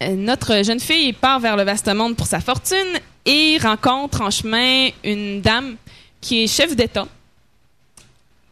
[0.00, 4.88] Notre jeune fille part vers le vaste monde pour sa fortune et rencontre en chemin
[5.04, 5.76] une dame
[6.20, 7.06] qui est chef d'État.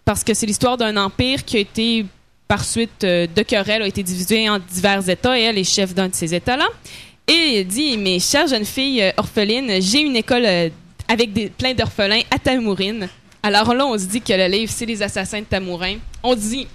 [0.04, 2.06] Parce que c'est l'histoire d'un empire qui a été,
[2.48, 6.08] par suite de querelles, a été divisé en divers États et elle est chef d'un
[6.08, 6.68] de ces États-là.
[7.30, 10.72] Et elle dit, mes chères jeunes filles euh, orphelines, j'ai une école
[11.11, 13.08] avec des, plein d'orphelins à Tamourine.
[13.42, 15.96] Alors là, on se dit que le livre, c'est les assassins de Tamourin.
[16.22, 16.68] On dit,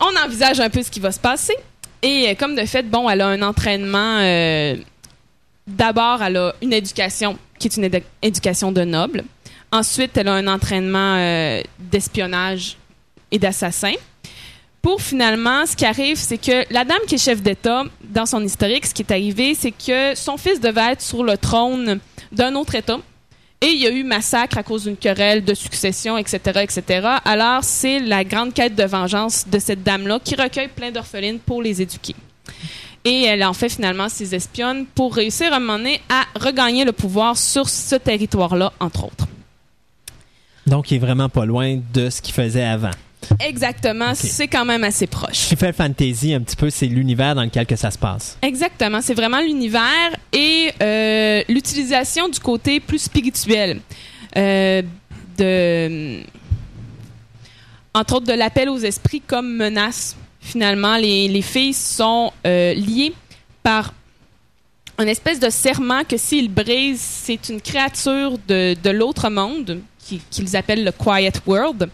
[0.00, 1.54] on envisage un peu ce qui va se passer.
[2.02, 4.18] Et euh, comme de fait, bon, elle a un entraînement.
[4.20, 4.74] euh,
[5.66, 9.22] D'abord, elle a une éducation qui est une édu- éducation de noble.
[9.70, 12.76] Ensuite, elle a un entraînement euh, d'espionnage
[13.30, 13.94] et d'assassin.
[14.82, 18.42] Pour finalement, ce qui arrive, c'est que la dame qui est chef d'État, dans son
[18.44, 21.98] historique, ce qui est arrivé, c'est que son fils devait être sur le trône
[22.32, 22.98] d'un autre État.
[23.60, 27.08] Et il y a eu massacre à cause d'une querelle de succession, etc., etc.
[27.24, 31.62] Alors, c'est la grande quête de vengeance de cette dame-là qui recueille plein d'orphelines pour
[31.62, 32.14] les éduquer.
[33.04, 37.36] Et elle en fait finalement ses espionnes pour réussir à un à regagner le pouvoir
[37.38, 39.26] sur ce territoire-là, entre autres.
[40.66, 42.90] Donc, il est vraiment pas loin de ce qu'il faisait avant.
[43.40, 45.50] Exactement, c'est quand même assez proche.
[45.60, 48.36] Le fantasy, un petit peu, c'est l'univers dans lequel que ça se passe.
[48.42, 53.80] Exactement, c'est vraiment l'univers et euh, l'utilisation du côté plus spirituel.
[54.36, 54.82] Euh,
[55.38, 56.20] de,
[57.94, 60.16] entre autres, de l'appel aux esprits comme menace.
[60.40, 63.12] Finalement, les, les filles sont euh, liées
[63.62, 63.92] par
[64.98, 70.20] un espèce de serment que s'ils brisent, c'est une créature de, de l'autre monde, qui-
[70.30, 71.90] qu'ils appellent le Quiet World,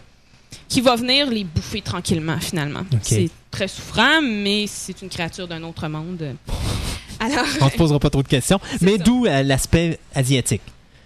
[0.67, 2.81] qui va venir les bouffer tranquillement, finalement.
[3.01, 6.35] C'est très souffrant, mais c'est une créature d'un autre monde.
[7.19, 8.59] Alors, On se posera pas trop de questions.
[8.81, 10.61] Mais d'où euh, l'aspect asiatique?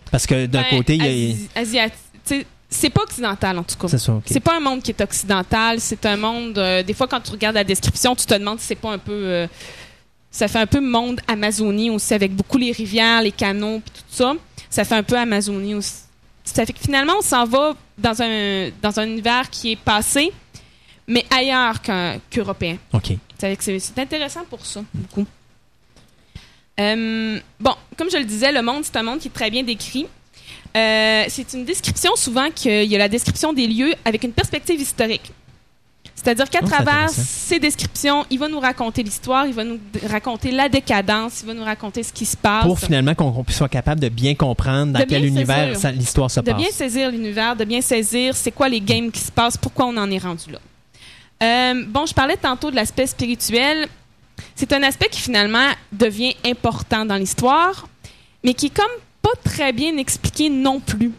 [0.10, 1.12] Parce que d'un ben, côté, il y a...
[1.12, 1.92] Asi- asiati-
[2.26, 3.88] tu sais, c'est pas occidental en tout cas.
[4.26, 6.58] C'est pas un monde qui est occidental, c'est un monde.
[6.58, 8.98] euh, des fois, quand tu regardes la description, tu te demandes si c'est pas un
[8.98, 9.12] peu.
[9.14, 9.48] euh,
[10.32, 14.16] ça fait un peu monde Amazonie aussi, avec beaucoup les rivières, les canaux, puis tout
[14.16, 14.34] ça.
[14.70, 15.94] Ça fait un peu Amazonie aussi.
[16.54, 20.32] Ça fait que finalement, on s'en va dans un, dans un univers qui est passé,
[21.08, 21.82] mais ailleurs
[22.32, 22.78] qu'européen.
[22.94, 23.10] OK.
[23.40, 25.26] Que C'est c'est intéressant pour ça, beaucoup.
[26.80, 29.64] Euh, bon, comme je le disais, le monde, c'est un monde qui est très bien
[29.64, 30.08] décrit.
[30.76, 34.80] Euh, c'est une description souvent qu'il y a la description des lieux avec une perspective
[34.80, 35.32] historique.
[36.18, 40.52] C'est-à-dire qu'à Oh, travers ses descriptions, il va nous raconter l'histoire, il va nous raconter
[40.52, 42.66] la décadence, il va nous raconter ce qui se passe.
[42.66, 46.46] Pour finalement qu'on soit capable de bien comprendre dans De quel univers l'histoire se de
[46.52, 46.58] passe.
[46.58, 49.96] bien saisir l'univers, de bien saisir c'est quoi les games qui se passent, pourquoi on
[49.96, 50.60] en est rendu là.
[51.44, 53.88] Euh, bon, je parlais tantôt de l'aspect spirituel.
[54.56, 57.88] C'est un aspect qui finalement devient important dans l'histoire,
[58.44, 58.86] mais qui est comme
[59.22, 61.12] pas très bien expliqué non plus.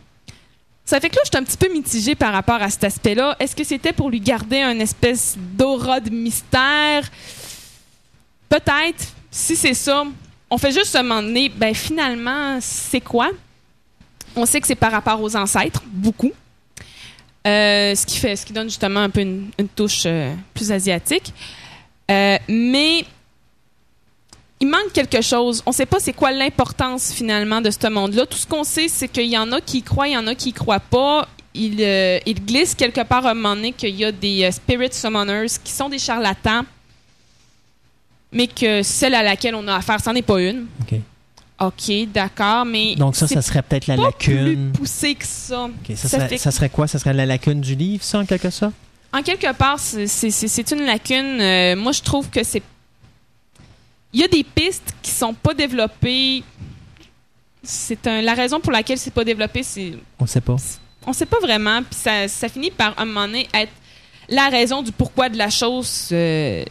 [0.89, 3.37] Ça fait que là, je suis un petit peu mitigée par rapport à cet aspect-là.
[3.39, 7.07] Est-ce que c'était pour lui garder une espèce d'aura de mystère?
[8.49, 9.05] Peut-être.
[9.31, 10.05] Si c'est ça,
[10.49, 13.29] on fait juste se demander, ben finalement, c'est quoi?
[14.35, 16.33] On sait que c'est par rapport aux ancêtres, beaucoup.
[17.47, 21.35] Euh, ce, qui fait, ce qui donne justement un peu une, touche euh, plus asiatique.
[22.11, 23.05] Euh, mais
[24.61, 25.63] il manque quelque chose.
[25.67, 28.27] On ne sait pas c'est quoi l'importance finalement de ce monde-là.
[28.27, 30.27] Tout ce qu'on sait, c'est qu'il y en a qui y croient, il y en
[30.27, 31.29] a qui y croient pas.
[31.55, 34.51] Il, euh, il glisse quelque part à un moment donné qu'il y a des euh,
[34.51, 36.63] spirit summoners qui sont des charlatans,
[38.33, 40.67] mais que celle à laquelle on a affaire, c'en est pas une.
[40.83, 40.99] OK.
[41.61, 44.71] OK, d'accord, mais Donc ça, ça serait peut-être la pas lacune.
[44.73, 45.65] plus poussé que ça.
[45.65, 46.87] OK, ça, Ça serait, fait- ça serait quoi?
[46.87, 48.75] Ça serait la lacune du livre, ça, en quelque sorte?
[49.13, 51.41] En quelque part, c'est une lacune.
[51.41, 52.63] Euh, moi, je trouve que c'est.
[54.13, 56.43] Il y a des pistes qui sont pas développées.
[57.63, 58.23] C'est un...
[58.23, 60.57] la raison pour laquelle c'est pas développé, c'est On sait pas.
[61.07, 63.73] on sait pas vraiment, puis ça, ça finit par un moment donné être
[64.29, 66.65] la raison du pourquoi de la chose, euh,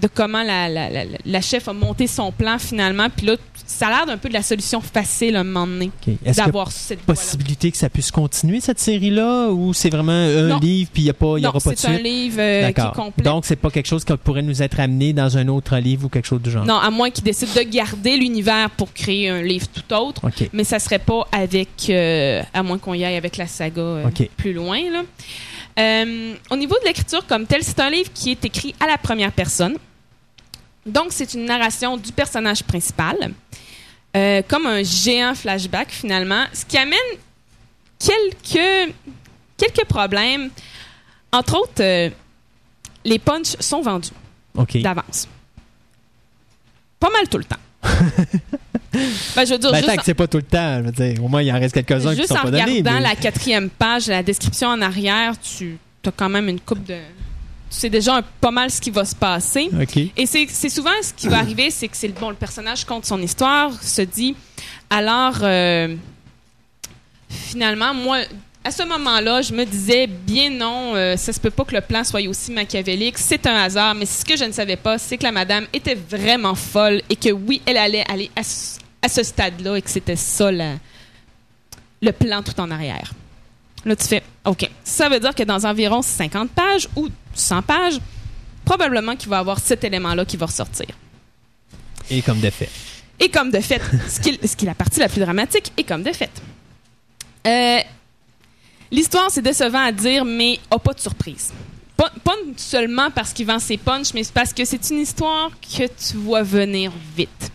[0.00, 3.36] de comment la, la, la, la chef a monté son plan finalement, puis là,
[3.66, 6.08] ça a l'air d'un peu de la solution facile à un moment donné, OK.
[6.08, 9.88] Est-ce qu'il y a d'avoir cette possibilité que ça puisse continuer, cette série-là, ou c'est
[9.90, 10.58] vraiment un Non.
[10.58, 12.04] livre, puis il n'y a pas, il y Non, aura pas de c'est un suite?
[12.04, 13.24] livre euh, qui est complet.
[13.24, 16.08] Donc, c'est pas quelque chose qui pourrait nous être amené dans un autre livre ou
[16.08, 16.66] quelque chose du genre?
[16.66, 20.20] Non, à moins qu'ils décident de garder l'univers pour créer un livre tout autre.
[20.52, 24.04] Mais ça serait pas avec, euh, à moins qu'on y aille avec la saga euh,
[24.36, 24.78] plus loin.
[24.92, 25.02] Là.
[25.78, 28.98] Euh, au niveau de l'écriture comme telle, c'est un livre qui est écrit à la
[28.98, 29.76] première personne.
[30.86, 33.32] Donc, c'est une narration du personnage principal,
[34.16, 36.98] euh, comme un géant flashback finalement, ce qui amène
[37.98, 38.94] quelques,
[39.56, 40.50] quelques problèmes.
[41.32, 42.10] Entre autres, euh,
[43.04, 44.10] les punchs sont vendus
[44.56, 44.76] OK.
[44.78, 45.26] d'avance.
[47.00, 47.56] Pas mal tout le temps.
[49.36, 50.92] ben, je veux dire, Ben, juste, tant que c'est pas tout le temps, je veux
[50.92, 52.62] dire, au moins, il en reste quelques-uns qui juste sont en pas donnés.
[52.78, 56.84] regardant mais- la quatrième page, la description en arrière, tu as quand même une coupe
[56.84, 56.94] de...
[57.70, 59.68] Tu sais déjà un- pas mal ce qui va se passer.
[59.80, 59.96] OK.
[60.16, 63.20] Et c'est souvent ce qui va arriver, c'est que c'est bon, le personnage compte son
[63.20, 64.36] histoire, se dit,
[64.90, 65.94] alors euh,
[67.28, 68.18] finalement, moi,
[68.62, 71.80] à ce moment-là, je me disais, bien non, euh, ça se peut pas que le
[71.80, 75.18] plan soit aussi machiavélique, c'est un hasard, mais ce que je ne savais pas, c'est
[75.18, 78.30] que la madame était vraiment folle et que oui, elle allait aller
[79.04, 80.76] à ce stade-là et que c'était ça la-
[82.02, 83.12] le plan tout en arrière.
[83.84, 87.98] Là, tu fais, OK, ça veut dire que dans environ 50 pages ou 100 pages,
[88.64, 90.86] probablement qu'il va y avoir cet élément-là qui va ressortir.
[92.10, 92.70] Et comme de fait.
[93.20, 95.70] Et comme de fait, ce qui, est- ce qui est la partie la plus dramatique,
[95.76, 96.30] et comme de fait.
[97.46, 97.78] Euh,
[98.90, 101.52] L'histoire, c'est décevant à dire, mais a pas de surprise.
[101.96, 105.84] Pas, pas seulement parce qu'il vend ses punchs, mais parce que c'est une histoire que
[105.86, 107.50] tu vois venir vite.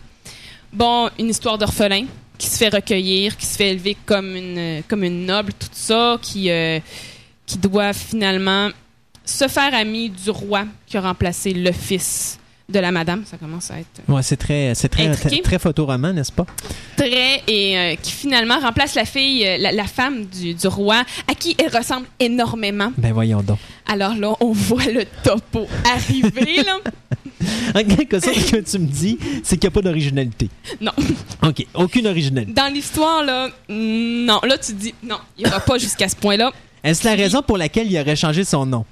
[0.72, 2.06] Bon, une histoire d'orphelin
[2.38, 6.16] qui se fait recueillir, qui se fait élever comme une, comme une noble, tout ça,
[6.22, 6.80] qui, euh,
[7.44, 8.70] qui doit finalement
[9.24, 12.39] se faire ami du roi qui a remplacé le fils
[12.70, 13.24] de la madame.
[13.26, 16.46] Ça commence à être Ouais, c'est très, c'est très, très, très photoroman, n'est-ce pas?
[16.96, 21.02] très et euh, qui finalement remplace la fille, euh, la, la femme du, du roi,
[21.28, 22.92] à qui elle ressemble énormément.
[22.96, 23.58] Ben voyons donc.
[23.86, 26.78] Alors là, on voit le topo arriver là.
[27.74, 30.50] En quelque sorte, ce que tu me dis, c'est qu'il n'y a pas d'originalité.
[30.80, 30.92] Non.
[31.42, 31.64] OK.
[31.72, 32.52] Aucune originalité.
[32.52, 36.16] Dans l'histoire là, mm, non, là tu dis non, il n'y aura pas jusqu'à ce
[36.16, 36.52] point-là.
[36.84, 38.84] Est-ce la raison pour laquelle il aurait changé son nom?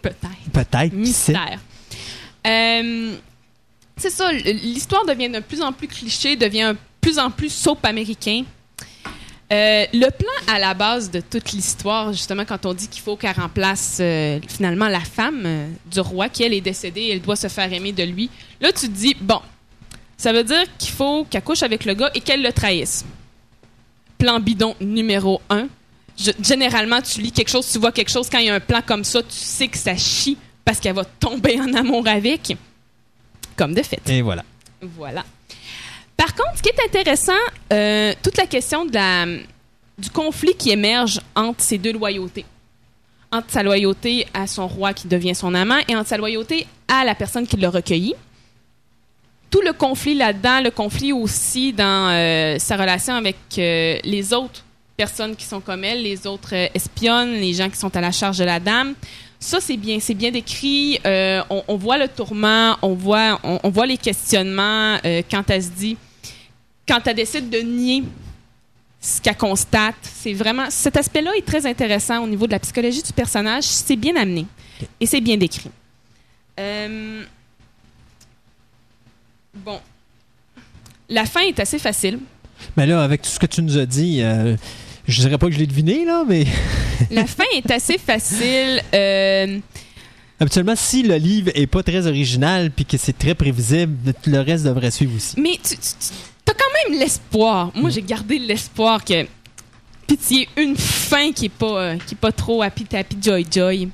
[0.00, 0.50] Peut-être.
[0.52, 0.92] Peut-être.
[0.92, 1.58] Mystère.
[2.46, 3.14] Euh,
[3.96, 7.84] c'est ça, l'histoire devient de plus en plus cliché, devient de plus en plus soap
[7.84, 8.44] américain.
[9.52, 13.16] Euh, le plan à la base de toute l'histoire, justement, quand on dit qu'il faut
[13.16, 17.48] qu'elle remplace euh, finalement la femme du roi, qui elle est décédée, elle doit se
[17.48, 18.28] faire aimer de lui.
[18.60, 19.40] Là, tu te dis, bon,
[20.16, 23.04] ça veut dire qu'il faut qu'elle couche avec le gars et qu'elle le trahisse.
[24.18, 25.68] Plan bidon numéro un.
[26.40, 28.80] Généralement, tu lis quelque chose, tu vois quelque chose, quand il y a un plan
[28.84, 30.36] comme ça, tu sais que ça chie
[30.66, 32.54] parce qu'elle va tomber en amour avec.
[33.56, 34.02] Comme de fait.
[34.10, 34.44] Et voilà.
[34.82, 35.24] Voilà.
[36.16, 37.32] Par contre, ce qui est intéressant,
[37.72, 39.24] euh, toute la question de la,
[39.96, 42.44] du conflit qui émerge entre ces deux loyautés.
[43.30, 47.04] Entre sa loyauté à son roi qui devient son amant et entre sa loyauté à
[47.04, 48.14] la personne qui l'a recueilli.
[49.50, 54.64] Tout le conflit là-dedans, le conflit aussi dans euh, sa relation avec euh, les autres
[54.96, 58.38] personnes qui sont comme elle, les autres espionnes, les gens qui sont à la charge
[58.38, 58.94] de la dame.
[59.38, 60.98] Ça, c'est bien, c'est bien décrit.
[61.04, 65.48] Euh, on, on voit le tourment, on voit, on, on voit les questionnements euh, quand
[65.50, 65.96] elle se dit,
[66.88, 68.02] quand elle décide de nier
[69.00, 69.94] ce qu'elle constate.
[70.02, 73.64] C'est vraiment cet aspect-là est très intéressant au niveau de la psychologie du personnage.
[73.64, 74.46] C'est bien amené
[75.00, 75.70] et c'est bien décrit.
[76.58, 77.22] Euh,
[79.54, 79.78] bon,
[81.08, 82.18] la fin est assez facile.
[82.76, 84.56] Mais là, avec tout ce que tu nous as dit, euh,
[85.08, 86.46] je dirais pas que je l'ai deviné, là, mais
[87.10, 88.82] La fin est assez facile.
[88.94, 89.58] Euh,
[90.40, 94.64] habituellement, si le livre est pas très original puis que c'est très prévisible, le reste
[94.64, 95.38] devrait suivre aussi.
[95.40, 97.70] Mais tu, as quand même l'espoir.
[97.74, 99.26] Moi, j'ai gardé l'espoir que
[100.06, 103.88] pitié une fin qui est pas euh, qui est pas trop happy tappy joy joy.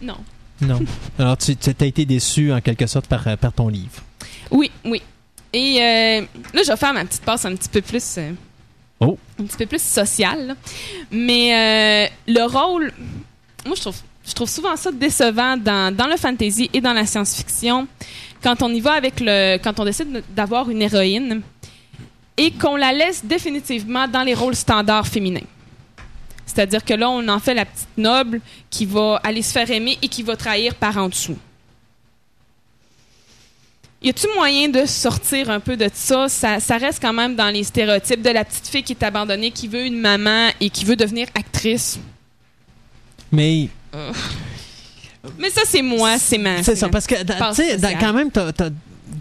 [0.00, 0.18] Non.
[0.60, 0.80] Non.
[1.18, 4.02] Alors, tu as été déçu en quelque sorte par, euh, par ton livre.
[4.50, 5.02] Oui, oui.
[5.52, 6.20] Et euh,
[6.54, 8.14] là, je vais faire ma petite passe un petit peu plus.
[8.18, 8.30] euh,
[9.02, 9.18] Oh.
[9.40, 10.46] Un petit peu plus sociale.
[10.48, 10.54] là.
[11.10, 12.92] Mais euh, le rôle.
[13.66, 13.96] Moi, je trouve,
[14.26, 17.86] je trouve souvent ça décevant dans, dans le fantasy et dans la science-fiction.
[18.42, 19.58] Quand on y va avec le.
[19.58, 21.42] Quand on décide d'avoir une héroïne
[22.36, 25.46] et qu'on la laisse définitivement dans les rôles standards féminins.
[26.46, 28.40] C'est-à-dire que là, on en fait la petite noble
[28.70, 31.36] qui va aller se faire aimer et qui va trahir par en dessous.
[34.04, 36.28] Y a-tu moyen de sortir un peu de ça?
[36.28, 36.58] ça?
[36.60, 39.68] Ça reste quand même dans les stéréotypes de la petite fille qui est abandonnée, qui
[39.68, 42.00] veut une maman et qui veut devenir actrice.
[43.30, 43.68] Mais
[45.38, 46.62] Mais ça, c'est moi, c'est ma.
[46.62, 48.50] c'est ça, parce que tu sais, quand même, t'as-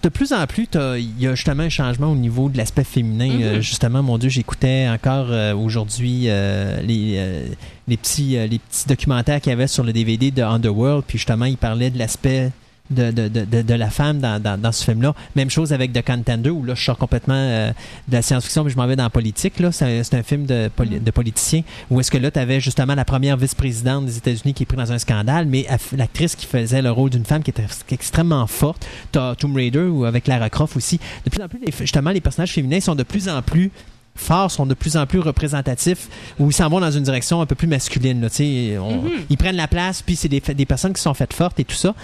[0.02, 3.28] de plus en plus, il y a justement un changement au niveau de l'aspect féminin.
[3.28, 3.44] Mhm.
[3.44, 7.46] Euh, justement, mon Dieu, j'écoutais encore euh, aujourd'hui euh, les, euh,
[7.88, 11.18] les, petits, euh, les petits documentaires qu'il y avait sur le DVD de Underworld, puis
[11.20, 12.52] justement, il parlait de l'aspect
[12.92, 15.16] de, de, de, de, la femme dans, dans, dans ce film-là.
[15.36, 17.72] Même chose avec The Contender, où là, je sors complètement euh,
[18.08, 19.60] de la science-fiction, mais je m'en vais dans la politique.
[19.60, 19.72] Là.
[19.72, 22.94] C'est, c'est un film de, poli- de politicien, où est-ce que là, tu avais justement
[22.96, 26.46] la première vice-présidente des États-Unis qui est prise dans un scandale, mais aff- l'actrice qui
[26.46, 28.86] faisait le rôle d'une femme qui était extrêmement forte.
[29.12, 31.00] T'as Tomb Raider, ou avec Lara Croft aussi.
[31.26, 33.72] De plus en plus, les- justement, les personnages féminins sont de plus en plus
[34.14, 37.46] forts, sont de plus en plus représentatifs, où ils s'en vont dans une direction un
[37.46, 38.20] peu plus masculine.
[38.22, 38.44] Là, tu.
[38.78, 39.10] On- Mhm.
[39.30, 41.76] Ils prennent la place, puis c'est des, des personnes qui sont faites fortes et tout
[41.76, 41.96] ça.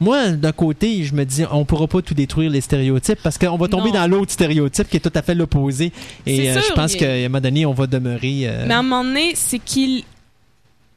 [0.00, 3.56] Moi, d'un côté, je me dis, on pourra pas tout détruire les stéréotypes parce qu'on
[3.56, 3.94] va tomber Non.
[4.00, 5.92] dans l'autre stéréotype qui est tout à fait l'opposé.
[6.26, 8.40] Et euh, je pense il- qu'à un moment donné, on va demeurer.
[8.48, 10.02] euh, Mais à un moment donné, c'est qu'il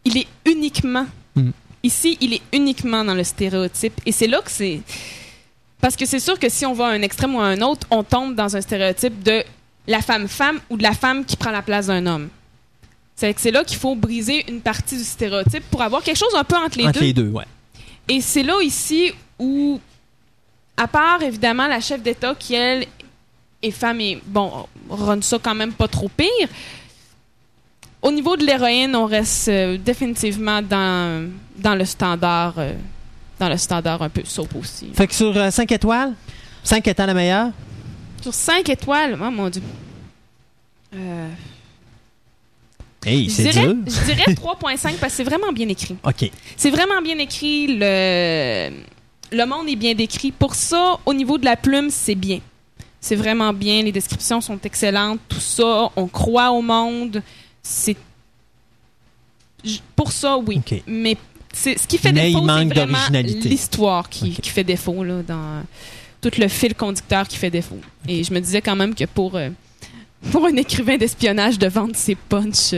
[0.06, 1.06] il est uniquement.
[1.36, 1.50] Mm.
[1.84, 3.94] Ici, il est uniquement dans le stéréotype.
[4.06, 4.82] Et c'est là que c'est.
[5.82, 7.88] Parce que c'est sûr que si on va à un extrême ou à un autre,
[7.92, 9.44] on tombe dans un stéréotype de
[9.88, 12.28] la femme-femme ou de la femme qui prend la place d'un homme.
[13.16, 16.56] C'est là qu'il faut briser une partie du stéréotype pour avoir quelque chose un peu
[16.56, 17.06] entre les entre deux.
[17.06, 17.44] les deux, ouais.
[18.10, 19.80] Et c'est là ici où,
[20.76, 22.86] à part évidemment la chef d'État qui, elle,
[23.62, 26.50] est femme et, bon, run ça quand même pas trop pire,
[28.02, 32.74] au niveau de l'héroïne, on reste euh, définitivement dans, dans le standard euh,
[33.40, 34.92] dans le standard un peu soap aussi.
[34.94, 36.14] Fait que sur 5 étoiles,
[36.64, 37.52] 5 étant la meilleure,
[38.22, 39.62] Sur 5 étoiles, oh mon dieu.
[40.94, 41.30] Euh,
[43.06, 43.76] hey, je, dirais, dur.
[43.86, 45.96] je dirais 3.5 parce que c'est vraiment bien écrit.
[46.04, 46.32] OK.
[46.58, 47.78] C'est vraiment bien écrit.
[47.80, 48.70] Le,
[49.32, 50.32] le monde est bien décrit.
[50.32, 52.40] Pour ça, au niveau de la plume, c'est bien.
[53.02, 53.82] C'est vraiment bien.
[53.84, 55.20] Les descriptions sont excellentes.
[55.28, 57.22] Tout ça, on croit au monde.
[57.64, 57.96] C'est.
[59.96, 60.62] Pour ça, oui.
[60.88, 61.18] Mais
[61.54, 65.64] c'est, ce qui fait Mais défaut, c'est vraiment l'histoire qui, qui fait défaut, là, dans
[66.22, 67.80] tout le fil conducteur qui fait défaut.
[68.08, 69.50] Et je me disais quand même que pour, euh,
[70.32, 72.74] pour un écrivain d'espionnage de vendre ses punchs,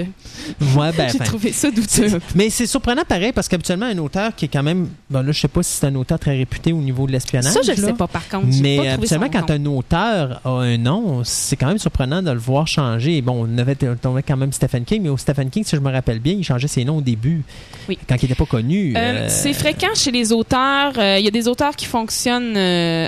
[0.76, 2.20] Ouais, ben, j'ai trouvé ça douteux.
[2.36, 4.90] Mais c'est surprenant pareil parce qu'habituellement, un auteur qui est quand même.
[5.10, 7.52] Bon, là, je sais pas si c'est un auteur très réputé au niveau de l'espionnage.
[7.54, 8.48] Ça, je ne sais pas, par contre.
[8.62, 9.74] Mais pas habituellement, quand nom.
[9.74, 13.22] un auteur a un nom, c'est quand même surprenant de le voir changer.
[13.22, 15.92] Bon, on avait tombé quand même Stephen King, mais au Stephen King, si je me
[15.92, 17.44] rappelle bien, il changeait ses noms au début,
[17.90, 17.98] Oui.
[18.08, 18.94] quand il n'était pas connu.
[18.96, 20.94] Euh, Euh, C'est fréquent chez les auteurs.
[20.98, 22.56] Euh, Il y a des auteurs qui fonctionnent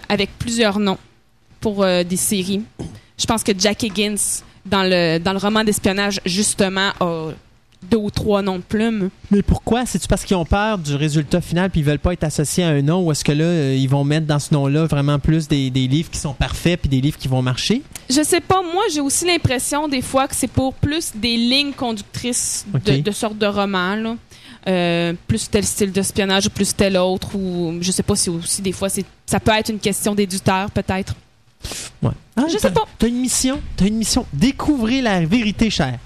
[0.10, 0.98] avec plusieurs noms
[1.62, 2.62] pour des séries.
[3.18, 7.32] Je pense que Jack Higgins, dans le, dans le roman d'espionnage, justement, a
[7.90, 9.10] deux ou trois noms de plumes.
[9.32, 9.86] Mais pourquoi?
[9.86, 12.70] C'est-tu parce qu'ils ont peur du résultat final puis ils veulent pas être associés à
[12.70, 15.48] un nom ou est-ce que là, euh, ils vont mettre dans ce nom-là vraiment plus
[15.48, 17.82] des, des livres qui sont parfaits puis des livres qui vont marcher?
[18.10, 21.74] Je sais pas, moi, j'ai aussi l'impression des fois que c'est pour plus des lignes
[21.74, 24.16] conductrices de, sorte de romans, là.
[24.66, 28.62] Euh, plus tel style d'espionnage ou plus tel autre ou je sais pas si aussi
[28.62, 31.16] des fois c'est ça peut être une question d'éditeur peut-être
[32.02, 32.12] Ouais.
[32.36, 32.84] Ah, Je sais t'as- pas.
[32.98, 33.60] T'as une mission?
[33.78, 34.26] T'as une mission?
[34.34, 36.00] Découvrez la vérité chère.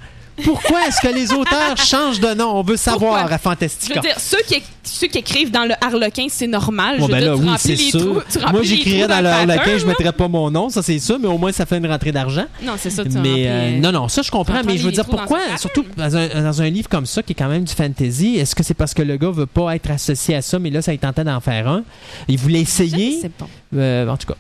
[0.43, 2.51] Pourquoi est-ce que les auteurs changent de nom?
[2.57, 3.33] On veut savoir Pourquoi?
[3.33, 3.95] à Je Fantastica.
[3.95, 6.99] veux dire, ceux qui, ceux qui écrivent dans le Harlequin, c'est normal.
[6.99, 7.99] Bon, je ben dire, là, tu oui, remplis c'est les sûr.
[8.01, 9.89] trous- tu remplis Moi, j'écrirais dans le pattern, laquelle je là.
[9.97, 12.45] mettrais pas mon nom, ça c'est sûr, mais au moins ça fait une rentrée d'argent.
[12.61, 14.91] Non, c'est ça, tu Mais remplis, euh, non, non, ça je comprends, mais je veux
[14.91, 17.63] dire dans pourquoi, surtout dans un, dans un livre comme ça qui est quand même
[17.63, 20.59] du fantasy, est-ce que c'est parce que le gars veut pas être associé à ça,
[20.59, 21.81] mais là ça il tentait d'en faire un,
[22.27, 23.47] il voulait Je essayer, sais pas.
[23.75, 24.35] Euh, en tout cas.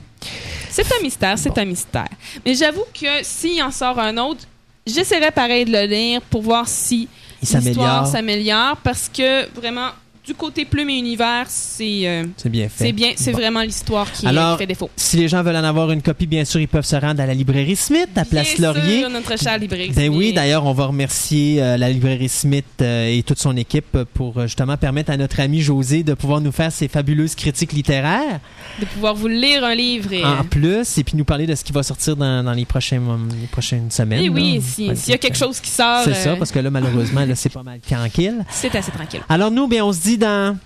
[0.69, 2.09] C'est un mystère, c'est un mystère.
[2.45, 4.41] Mais j'avoue que s'il en sort un autre,
[4.85, 7.07] j'essaierai pareil de le lire pour voir si
[7.41, 9.89] l'histoire s'améliore parce que vraiment
[10.27, 12.85] du côté plume et univers, c'est euh, c'est bien fait.
[12.87, 13.37] c'est bien, c'est Bon.
[13.37, 14.89] vraiment l'histoire qui, Alors, qui fait défaut.
[14.97, 17.25] Si les gens veulent en avoir une copie, bien sûr, ils peuvent se rendre à
[17.25, 18.99] la librairie Smith, à Place Bien Laurier.
[18.99, 19.87] sûr, notre cher libraire.
[19.95, 23.97] Ben oui, d'ailleurs, on va remercier euh, la librairie Smith euh, et toute son équipe
[24.13, 28.39] pour justement permettre à notre ami José de pouvoir nous faire ses fabuleuses critiques littéraires
[28.81, 31.63] de pouvoir vous lire un livre et, en plus et puis nous parler de ce
[31.63, 34.21] qui va sortir dans, dans les, les prochaines semaines.
[34.23, 36.59] et oui, si- Ouais, s'il y a quelque chose qui sort, C'est ça, parce que
[36.59, 38.43] là, malheureusement, là, c'est pas mal tranquille.
[38.49, 39.21] c'est assez tranquille.
[39.29, 40.57] Alors nous, bien, on se dit dans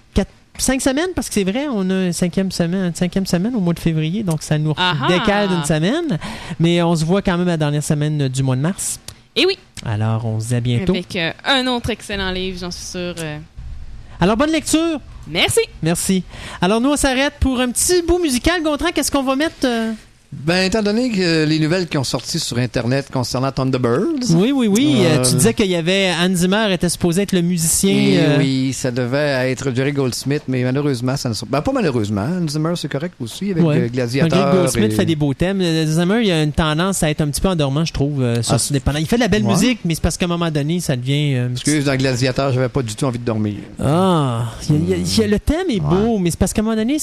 [0.58, 3.60] cinq semaines, parce que c'est vrai, on a une cinquième semaine, une cinquième semaine au
[3.60, 4.74] mois de février, donc ça nous
[5.08, 6.18] décale d'une semaine.
[6.60, 9.00] Mais on se voit quand même la dernière semaine du mois de mars.
[9.36, 10.94] Et oui, Alors, on se dit à bientôt.
[10.94, 13.16] avec euh, un autre excellent livre, j'en suis sûre.
[13.20, 13.40] euh.
[14.20, 15.00] Alors, bonne lecture!
[15.28, 15.62] Merci.
[15.82, 16.24] Merci.
[16.62, 18.62] Alors, nous, on s'arrête pour un petit bout musical.
[18.62, 19.56] Gontran, qu'est-ce qu'on va mettre?
[19.66, 19.94] euh?
[20.34, 24.32] Ben, étant donné que les nouvelles qui ont sorti sur Internet concernant Thunderbirds.
[24.34, 24.96] Oui, oui, oui.
[25.00, 27.92] Euh, Euh, tu disais qu'il y avait Hans Zimmer était supposé être le musicien.
[27.94, 31.74] Et euh, Oui, ça devait être Jerry Goldsmith, mais malheureusement, ça ne sort Ben, pas
[31.74, 32.22] malheureusement.
[32.26, 33.90] Hans Zimmer, c'est correct aussi, avec Ouais.
[33.92, 34.30] Gladiator.
[34.40, 35.62] Greg Goldsmith et- fait des beaux thèmes.
[35.86, 38.24] Zimmer, il a une tendance à être un petit peu endormant, je trouve.
[38.42, 39.00] sur Ah, ses dépendants.
[39.00, 39.52] Il fait de la belle ouais.
[39.54, 41.36] musique, mais c'est parce qu'à un moment donné, ça devient.
[41.36, 43.56] euh, un petit- Excuse, dans Gladiator, j'avais pas du tout envie de dormir.
[43.84, 46.32] Ah, il y a- il y a- il y a- le thème est beau, mais
[46.32, 46.98] c'est parce qu'à un moment donné,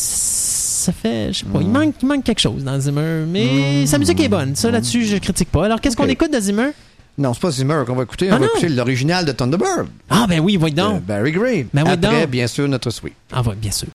[0.79, 1.33] ça fait.
[1.33, 1.73] Je sais pas, il, Mm.
[1.73, 3.25] manque, il manque quelque chose dans Zimmer.
[3.29, 3.87] Mais Mm.
[3.87, 4.57] sa musique est bonne.
[4.57, 5.65] Ça, là-dessus, je critique pas.
[5.67, 6.71] Alors, qu'est-ce qu'on écoute de Zimmer?
[7.19, 8.29] Non, c'est pas Zimmer qu'on va écouter.
[8.31, 8.53] Ah on va non?
[8.53, 9.89] écouter l'original de Thunderbird.
[10.09, 11.03] Ah, ben oui, voyons de donc.
[11.05, 11.67] Barry Gray.
[11.75, 12.31] Ben oui, Après, donc.
[12.31, 13.15] bien sûr, notre suite.
[13.33, 13.89] Ah, ouais, bien sûr.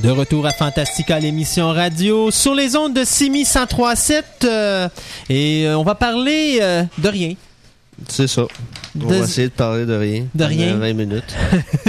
[0.00, 4.22] De retour à Fantastica, l'émission radio, sur les ondes de Simi 103.7.
[4.44, 4.88] euh,
[5.28, 7.34] et euh, on va parler euh, de rien.
[8.08, 8.46] C'est ça.
[8.94, 10.26] On De- va essayer de parler de rien.
[10.34, 10.68] De rien.
[10.68, 11.34] pendant 20 minutes.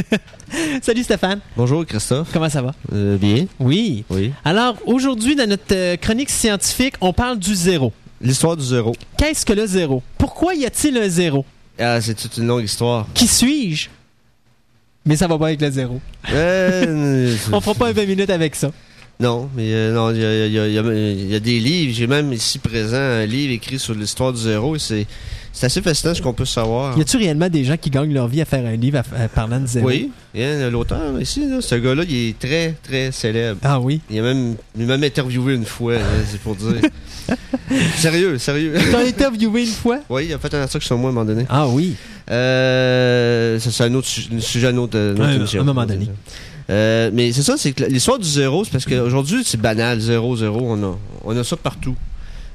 [0.81, 2.29] Salut Stéphane, Bonjour Christophe.
[2.33, 2.73] comment ça va?
[2.93, 3.45] Euh, bien.
[3.59, 4.03] Oui.
[4.09, 4.31] Oui.
[4.43, 7.93] Alors, aujourd'hui, dans notre euh, chronique scientifique, on parle du zéro.
[8.21, 8.95] L'histoire du zéro.
[9.17, 10.01] Qu'est-ce que le zéro?
[10.17, 11.45] Pourquoi y a-t-il un zéro?
[11.77, 13.07] Ah, c'est toute une longue histoire.
[13.13, 13.89] Qui suis-je?
[15.05, 16.01] Mais ça va pas avec le zéro.
[16.33, 18.71] Euh, On fera pas un 20 minutes avec ça.
[19.19, 20.67] non, mais euh, non, il y y a-
[21.27, 21.93] y y des livres.
[21.95, 24.75] J'ai même ici présent un livre écrit sur l'histoire du zéro.
[24.75, 25.07] et C'est
[25.51, 26.97] c'est assez fascinant ce qu'on peut savoir.
[26.97, 29.27] Y a-tu réellement des gens qui gagnent leur vie à faire un livre à- à
[29.27, 29.87] parlant de zéro?
[29.87, 33.59] Oui, il y a l'auteur ici, là, ce gars-là, il est très, très célèbre.
[33.63, 34.01] Ah oui?
[34.09, 35.93] Il a même, il m'a même interviewé une fois,
[36.29, 36.81] c'est pour dire.
[37.97, 38.73] sérieux, sérieux.
[38.91, 39.99] T'as interviewé une fois?
[40.09, 41.45] Oui, il a fait un article sur moi à un moment donné.
[41.49, 41.95] Ah oui.
[42.31, 45.59] Euh, ça, c'est un autre su- un sujet à une autre, une autre un- émission.
[45.59, 46.07] à un moment donné.
[46.69, 50.35] Euh, mais c'est ça, c'est que l'histoire du zéro, c'est parce qu'aujourd'hui, c'est banal, zéro,
[50.37, 51.95] zéro, on a, on a ça partout.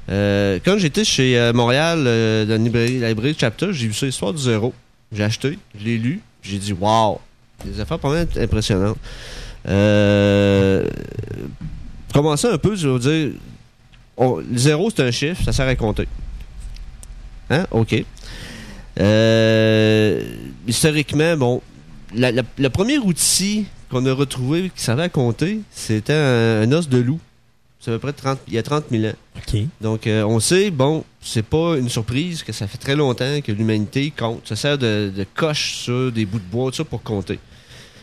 [0.09, 4.05] Euh, quand j'étais chez euh, Montréal, euh, dans la librairie, librairie Chapter, j'ai vu ça,
[4.05, 4.73] l'histoire du zéro.
[5.11, 7.19] J'ai acheté, je l'ai lu, j'ai dit, waouh,
[7.63, 8.97] des affaires pas mal impressionnantes.
[12.13, 13.31] Commencer un peu, je veux dire,
[14.19, 16.07] le zéro, c'est un chiffre, ça sert à compter.
[17.49, 17.65] Hein?
[17.71, 17.93] OK.
[20.67, 21.61] Historiquement, bon,
[22.13, 27.19] le premier outil qu'on a retrouvé qui servait à compter, c'était un os de loup.
[27.85, 29.13] C'est à peu près 30, il y a 30 000 ans.
[29.79, 33.51] Donc, euh, on sait, bon, c'est pas une surprise que ça fait très longtemps que
[33.51, 34.41] l'humanité compte.
[34.47, 37.37] Ça sert de, de coche sur des bouts de bois, tout ça, pour compter.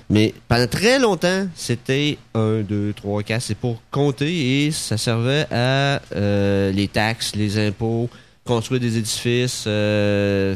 [0.08, 5.46] Mais pendant très longtemps, c'était 1, 2, 3, 4, c'est pour compter et ça servait
[5.50, 8.08] à euh, les taxes, les impôts,
[8.44, 10.54] construire des édifices, euh,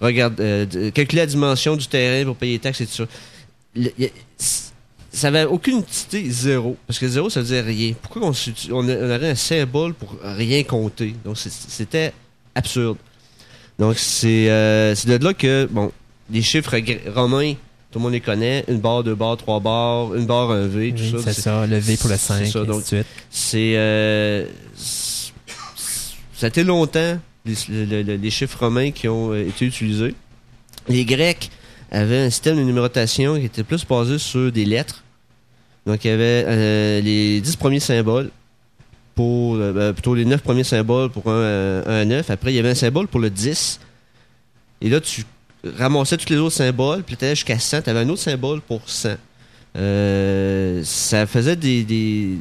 [0.00, 0.36] regarde,
[0.92, 3.04] calculer la dimension du terrain pour payer les taxes et tout ça.
[3.76, 4.70] Le- y a- c-
[5.14, 6.76] ça avait aucune utilité zéro.
[6.86, 7.94] Parce que zéro, ça veut dire rien.
[8.02, 8.32] Pourquoi on,
[8.72, 11.14] on, aurait un symbole pour rien compter?
[11.24, 12.12] Donc, c'était
[12.54, 12.98] absurde.
[13.78, 15.90] Donc, c'est euh, c'est de là que, bon,
[16.30, 16.74] les chiffres
[17.14, 17.54] romains,
[17.90, 18.64] tout le monde les connaît.
[18.68, 21.32] Une barre, deux barres, trois barres, une barre, un V, tout Oui, ça.
[21.32, 22.82] c'est ça, le V pour le c'est 5, ça, donc,
[23.30, 24.46] c'est euh,
[24.76, 30.14] ça a été longtemps les, le- le- les chiffres romains qui ont euh, été utilisés.
[30.88, 31.50] Les Grecs
[31.90, 35.03] avaient un système de numérotation qui était plus basé sur des lettres.
[35.86, 38.30] Donc il y avait euh, les 10 premiers symboles
[39.14, 42.30] pour euh, ben, plutôt les 9 premiers symboles pour un, euh, un 9.
[42.30, 43.80] Après il y avait un symbole pour le 10.
[44.80, 45.24] Et là tu
[45.78, 48.82] ramassais tous les autres symboles, puis tu jusqu'à 100, tu avais un autre symbole pour
[48.88, 49.10] 100.
[49.76, 52.36] Euh, ça faisait des, des.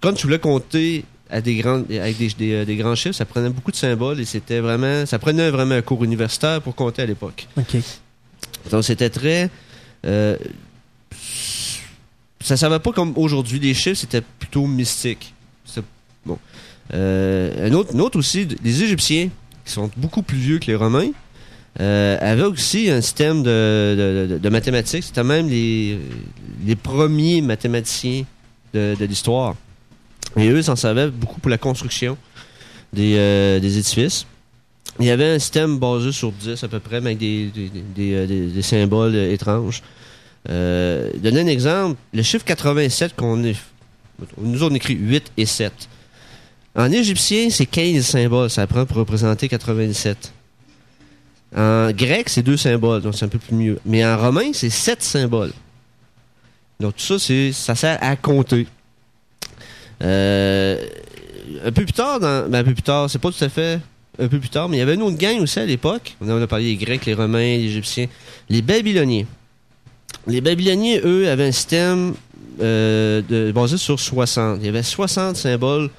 [0.00, 3.50] Quand tu voulais compter à des grands, avec des, des, des grands chiffres, ça prenait
[3.50, 5.04] beaucoup de symboles et c'était vraiment.
[5.06, 7.46] Ça prenait vraiment un cours universitaire pour compter à l'époque.
[7.56, 7.76] OK.
[8.70, 9.50] Donc c'était très.
[10.06, 10.36] euh,
[12.40, 13.58] ça ne savait pas comme aujourd'hui.
[13.58, 15.34] Les chiffres, c'était plutôt mystique.
[16.24, 16.38] Bon.
[16.94, 19.28] Euh, un, autre, autre aussi, les Égyptiens,
[19.64, 21.10] qui sont beaucoup plus vieux que les Romains,
[21.80, 25.04] euh, avaient aussi un système de, mathématiques.
[25.04, 25.98] C'était même les,
[26.66, 28.24] les premiers mathématiciens
[28.74, 29.54] de, l'histoire.
[30.36, 32.16] Et eux s'en savaient beaucoup pour la construction
[32.92, 34.26] des, euh, des édifices.
[35.00, 37.50] Il y avait un système basé sur 10 à peu près, mais avec des,
[37.94, 39.82] des, symboles étranges.
[40.48, 43.36] Euh, donner un exemple, le chiffre 87 qu'on.
[43.36, 45.72] Nous on écrit 8 et 7.
[46.74, 50.32] En égyptien, c'est 15 symboles, ça prend pour représenter 97.
[51.56, 53.78] En grec, c'est deux symboles, donc c'est un peu plus mieux.
[53.84, 55.52] Mais en romain, c'est 7 symboles.
[56.78, 58.66] Donc tout ça, ça sert à compter.
[60.02, 60.86] Euh,
[61.64, 63.80] un peu plus tard, ben, un peu plus tard, c'est pas tout à fait
[64.18, 66.16] un peu plus tard, mais il y avait une autre gang aussi à l'époque.
[66.20, 68.06] On a parlé des Grecs, les Romains, les Égyptiens,
[68.48, 69.24] les Babyloniens.
[70.28, 72.14] Les Babyloniens, eux, avaient un système
[72.60, 74.58] euh, de, basé sur 60.
[74.60, 75.90] Il y avait 60 symboles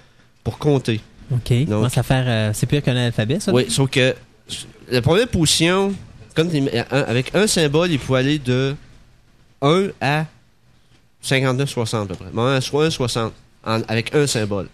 [0.43, 1.01] pour compter.
[1.31, 1.53] OK.
[1.67, 2.25] Comment ça faire.
[2.27, 3.51] euh, c'est pire qu'un alphabet, ça?
[3.53, 4.15] Oui, sauf que
[4.89, 5.93] la première position,
[6.35, 6.49] comme
[6.91, 8.75] avec un symbole, il pouvait aller de
[9.61, 10.25] 1 à
[11.23, 12.29] 59-60 à peu près.
[12.33, 13.33] Bon, un- soit un 60
[13.65, 14.67] en- avec un symbole.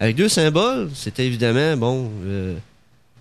[0.00, 2.54] Avec deux symboles, c'était évidemment, bon, euh,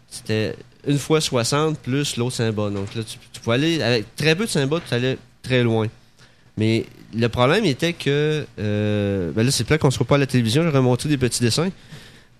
[0.10, 0.56] c'était
[0.88, 2.74] une fois 60 plus l'autre symbole.
[2.74, 5.88] Donc là, tu, tu pouvais aller, avec très peu de symboles, tu allais très loin.
[6.58, 10.20] Mais le problème était que, euh, ben là, c'est peut-être qu'on se voit pas à
[10.20, 11.70] la télévision, j'aurais montré des petits dessins.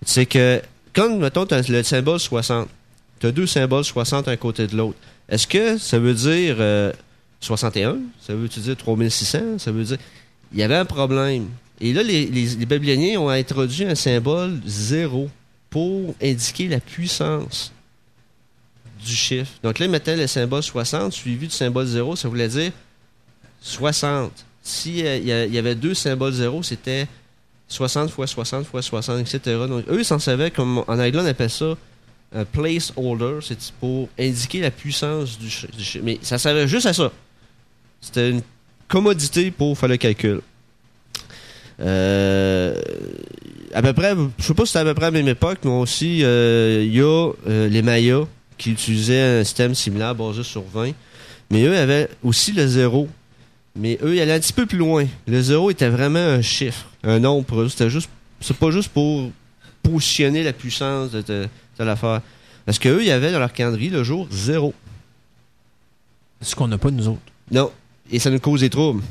[0.04, 0.60] C'est que,
[0.94, 2.68] quand, mettons, as le symbole 60,
[3.20, 4.98] tu as deux symboles 60 un côté de l'autre.
[5.28, 6.92] Est-ce que ça veut dire euh,
[7.40, 7.98] 61?
[8.20, 9.58] Ça veut dire 3600?
[9.58, 9.98] Ça veut dire.
[10.52, 11.48] Il y avait un problème.
[11.80, 15.28] Et là, les, les, les Babyloniens ont introduit un symbole 0
[15.68, 17.72] pour indiquer la puissance
[19.04, 19.50] du chiffre.
[19.62, 22.72] Donc là, ils mettaient le symbole 60 suivi du symbole 0, ça voulait dire
[23.66, 24.32] 60.
[24.62, 27.06] S'il a- il y avait deux symboles 0, c'était
[27.68, 29.38] 60 fois 60 fois 60, etc.
[29.68, 31.74] Donc, eux, ils s'en savaient, comme en anglais, on appelle ça
[32.34, 35.48] un placeholder, c'est pour indiquer la puissance du.
[36.02, 37.10] Mais ça servait juste à ça.
[38.00, 38.42] C'était une
[38.88, 40.40] commodité pour faire le calcul.
[41.80, 42.74] Euh,
[43.74, 45.58] à peu près, je sais pas si c'était à peu près à la même époque,
[45.64, 48.24] mais aussi, euh, il y a euh, les Mayas
[48.58, 50.92] qui utilisaient un système similaire basé sur 20.
[51.50, 53.08] Mais eux avaient aussi le zéro.
[53.76, 55.06] Mais eux, ils allaient un petit peu plus loin.
[55.26, 57.68] Le zéro était vraiment un chiffre, un nombre pour eux.
[57.68, 58.08] C'était juste,
[58.40, 59.30] c'est pas juste pour
[59.82, 61.46] positionner la puissance de, de,
[61.78, 62.20] de l'affaire.
[62.64, 64.74] Parce qu'eux, ils avaient dans leur calendrier le jour zéro.
[66.40, 67.20] Ce qu'on n'a pas, nous autres.
[67.50, 67.70] Non.
[68.10, 69.02] Et ça nous cause des troubles.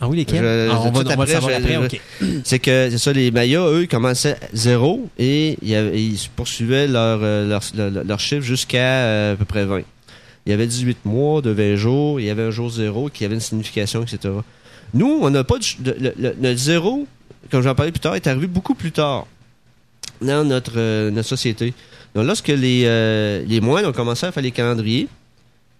[0.00, 0.42] Ah oui, lesquels?
[0.42, 2.00] Je- Ah, on va, tout on va le savoir je- après.
[2.44, 7.48] C'est que, c'est ça, les Mayas, eux, ils commençaient zéro et ils, poursuivaient leur, euh,
[7.48, 9.82] leur, leur- leur chiffre jusqu'à euh, à peu près 20.
[10.46, 13.24] Il y avait 18 mois de 20 jours, il y avait un jour zéro qui
[13.24, 14.34] avait une signification, etc.
[14.94, 17.06] Nous, on n'a pas de, le zéro,
[17.50, 19.26] comme j'en parlais plus tard, est arrivé beaucoup plus tard
[20.20, 21.74] dans notre, euh, notre société.
[22.14, 25.08] Donc, lorsque les, euh, les moines ont commencé à faire les calendriers,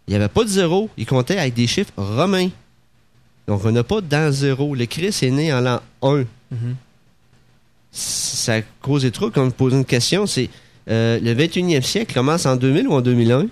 [0.06, 2.48] il n'y avait pas de zéro, ils comptaient avec des chiffres romains.
[3.48, 4.74] Donc, on n'a pas dans zéro.
[4.74, 6.76] Le Christ est né en l'an 1 Mhm.
[7.90, 9.34] ça cause des trucs.
[9.34, 10.50] Quand on me pose une question, c'est
[10.90, 13.46] euh, le 21e siècle commence en 2000 ou en 2001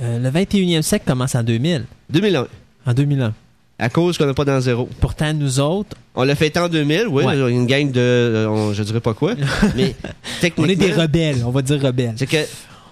[0.00, 1.84] Euh, le 21e siècle commence en 2000.
[2.10, 2.46] 2001.
[2.86, 3.32] En 2001.
[3.78, 4.88] À cause qu'on n'a pas dans zéro.
[5.00, 7.50] Pourtant, nous autres, On l'a fait en 2000, oui, Ouais.
[7.52, 8.00] une gang de.
[8.00, 9.34] euh, on- je dirais pas quoi.
[9.76, 9.94] mais
[10.40, 10.64] techniquement.
[10.64, 11.42] on est des rebelles.
[11.44, 12.14] On va dire rebelles.
[12.16, 12.44] C'est que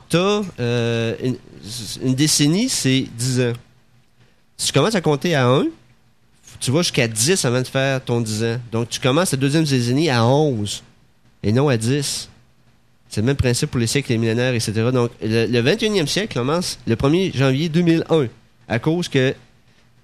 [0.09, 1.37] t'as euh, une,
[2.03, 3.53] une décennie, c'est 10 ans.
[4.57, 5.67] Si tu commences à compter à 1,
[6.59, 8.57] tu vas jusqu'à 10 avant de faire ton 10 ans.
[8.73, 10.83] Donc tu commences la deuxième décennie à 11
[11.45, 12.29] et non à 10.
[13.15, 14.73] C'est le même principe pour les siècles, les millénaires, etc.
[14.91, 18.29] Donc le, le 21e siècle commence le 1er janvier 2001
[18.69, 19.35] à cause que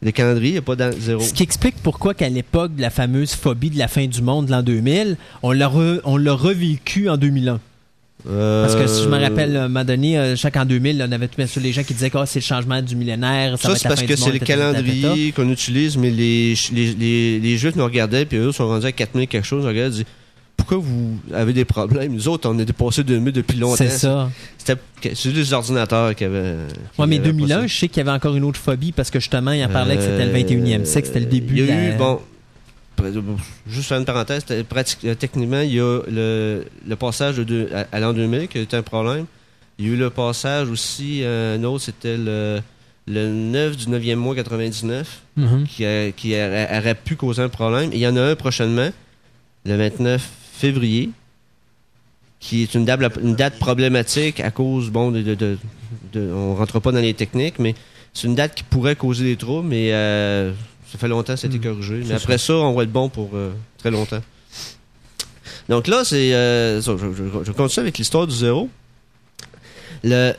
[0.03, 1.23] le calendrier n'est pas dans zéro.
[1.23, 4.51] Ce qui explique pourquoi qu'à l'époque de la fameuse phobie de la fin du monde,
[4.51, 7.59] l'an 2000, on l'a re- on l'a revécu en 2001.
[8.25, 11.07] Parce que si je me rappelle, à un moment donné, euh, chaque an 2000, là,
[11.09, 12.95] on avait tout bien sûr les gens qui disaient que ah, c'est le changement du
[12.95, 16.93] millénaire, ça, Ça, c'est parce fin que c'est le calendrier qu'on utilise, mais les, les,
[16.95, 19.63] les, les Juifs nous regardaient, puis eux sont rendus à 4000 quelque chose.
[19.65, 20.07] Ils regardaient, ils disaient,
[20.69, 22.13] pourquoi vous avez des problèmes?
[22.13, 23.77] Nous autres, on est dépassé 2000 depuis longtemps.
[23.77, 24.31] C'est ça.
[24.59, 26.55] C'était c'est juste les ordinateurs qui avaient.
[26.95, 27.67] qui Ouais, mais avaient pas 2001, ça.
[27.67, 29.97] je sais qu'il y avait encore une autre phobie parce que justement, il en parlait
[29.97, 30.43] que c'était le Euh,
[30.79, 31.95] 21e siècle, c'était le début Il y de a la...
[31.95, 32.21] eu, bon,
[33.69, 37.87] juste faire une parenthèse, euh, techniquement, il y a le, le passage de deux- à,
[37.97, 39.25] à l'an 2000 qui a été un problème.
[39.79, 42.61] Il y a eu le passage aussi, euh, un autre, c'était le
[43.11, 45.65] le 9 du 9e mois 99 Mhm.
[45.67, 47.91] qui, a- qui a- aurait pu causer un problème.
[47.93, 48.91] Et il y en a un prochainement,
[49.65, 50.29] le 29
[50.59, 51.11] février,
[52.41, 55.59] qui est une date, une date problématique à cause, bon, de, de, de-
[56.13, 57.75] de- on rentre pas dans les techniques, mais
[58.15, 60.53] c'est une date qui pourrait causer des troubles, mais euh,
[60.91, 62.03] ça fait longtemps que ça a été corrigé.
[62.07, 62.55] Mais après ça.
[62.55, 64.23] on va être bon pour euh, très longtemps.
[65.69, 66.33] Donc là, c'est.
[66.35, 68.69] euh, je, je- je continue avec l'histoire du zéro.
[70.05, 70.33] Le,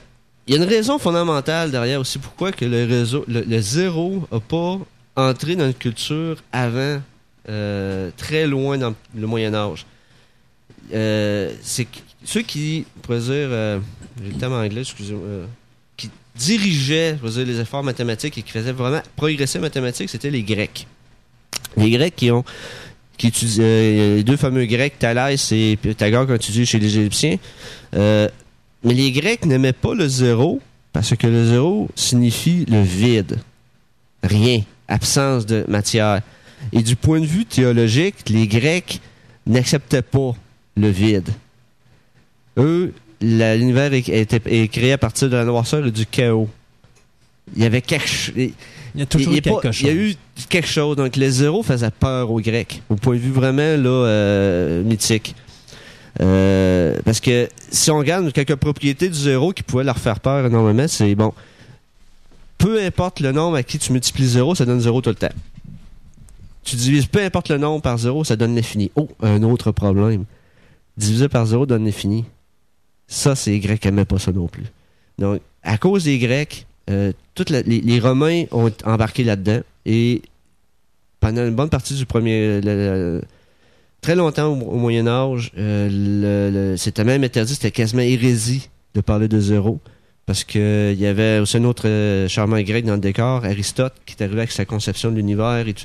[0.47, 4.25] il y a une raison fondamentale derrière aussi pourquoi que le réseau, le, le zéro
[4.31, 4.79] n'a pas
[5.15, 7.01] entré dans une culture avant
[7.49, 9.85] euh, très loin dans le Moyen Âge.
[10.93, 11.87] Euh, c'est
[12.23, 13.79] ceux qui, pourrait dire, euh,
[14.23, 15.45] j'ai le terme anglais, excusez-moi, euh,
[15.97, 20.87] qui dirigeaient, les efforts mathématiques et qui faisaient vraiment progresser mathématiques, c'était les Grecs.
[21.77, 22.43] Les Grecs qui ont
[23.17, 27.37] qui étudiaient, les deux fameux Grecs, Thalès et Pythagore, qui ont étudié chez les Égyptiens.
[27.91, 30.61] Mais les Grecs n'aimaient pas le zéro
[30.93, 33.39] parce que le zéro signifie le vide.
[34.23, 34.61] Rien.
[34.87, 36.21] Absence de matière.
[36.71, 39.01] Et du point de vue théologique, les Grecs
[39.45, 40.33] n'acceptaient pas
[40.79, 41.29] le vide.
[42.57, 46.49] Eux, l'univers est, était- est créé à partir de la noirceur et du chaos.
[47.55, 48.33] Il y avait quelque chose.
[48.37, 48.53] Il
[48.95, 49.81] y a toujours Il y eu a pas- quelque chose.
[49.81, 50.15] Il y a eu
[50.49, 50.95] quelque chose.
[50.95, 55.35] Donc, les zéros faisaient peur aux Grecs, au point de vue vraiment là, euh, mythique.
[56.21, 60.45] Euh, parce que si on regarde quelques propriétés du zéro qui pouvaient leur faire peur
[60.45, 61.33] énormément, c'est bon.
[62.57, 65.29] Peu importe le nombre à qui tu multiplies zéro, ça donne zéro tout le temps.
[66.63, 68.91] Tu divises peu importe le nombre par zéro, ça donne l'infini.
[68.95, 70.25] Oh, un autre problème.
[70.99, 72.25] Diviser par zéro donne l'infini.
[73.07, 74.65] Ça, c'est les Grecs n'aimaient pas ça non plus.
[75.17, 77.13] Donc, à cause des Grecs, euh,
[77.65, 80.21] les, Romains ont embarqué là-dedans et
[81.21, 82.59] pendant une bonne partie du premier.
[84.01, 89.39] très longtemps au, Moyen Âge, euh, c'était même interdit, c'était quasiment hérésie de parler de
[89.39, 89.79] zéro.
[90.25, 93.93] Parce que il y avait aussi un autre euh, charmant grec dans le décor, Aristote,
[94.05, 95.65] qui est arrivé avec sa conception de l'univers.
[95.65, 95.75] Et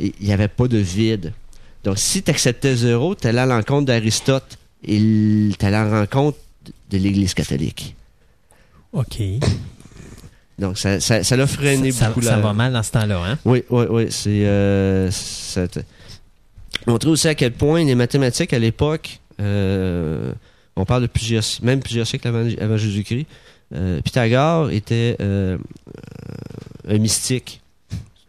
[0.00, 1.34] il n'y avait pas de vide.
[1.86, 6.00] Donc si tu acceptais zéro, tu allais à l'encontre d'Aristote et tu allais à la
[6.00, 6.36] rencontre
[6.90, 7.94] de l'Église catholique.
[8.92, 9.18] OK.
[10.58, 12.22] Donc ça, ça, ça l'a freiné ça, beaucoup.
[12.22, 13.38] ça la- va mal dans ce temps-là, hein?
[13.44, 14.06] Oui, oui, oui.
[14.10, 14.44] C'est.
[14.46, 15.66] Euh, ça
[16.88, 20.32] montrer aussi à quel point les mathématiques à l'époque, euh,
[20.74, 23.26] on parle de plusieurs, même plusieurs siècles avant, avant Jésus-Christ,
[23.74, 25.56] euh, Pythagore était euh,
[26.88, 27.60] un mystique.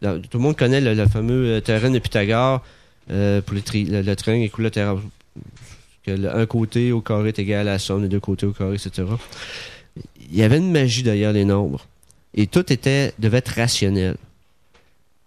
[0.02, 2.62] Tout le monde connaît le, le fameux théorème de Pythagore
[3.10, 4.50] euh, pour le, tri- le, le triangle.
[4.50, 8.52] Que le- un côté au carré est égal à la somme des deux côtés au
[8.54, 9.08] carré, etc.
[10.30, 11.86] Il y avait une magie derrière les nombres.
[12.34, 14.16] Et tout était, devait être rationnel.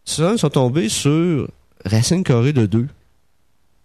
[0.06, 1.48] Ils sont tombés sur
[1.84, 2.86] racine carrée de 2.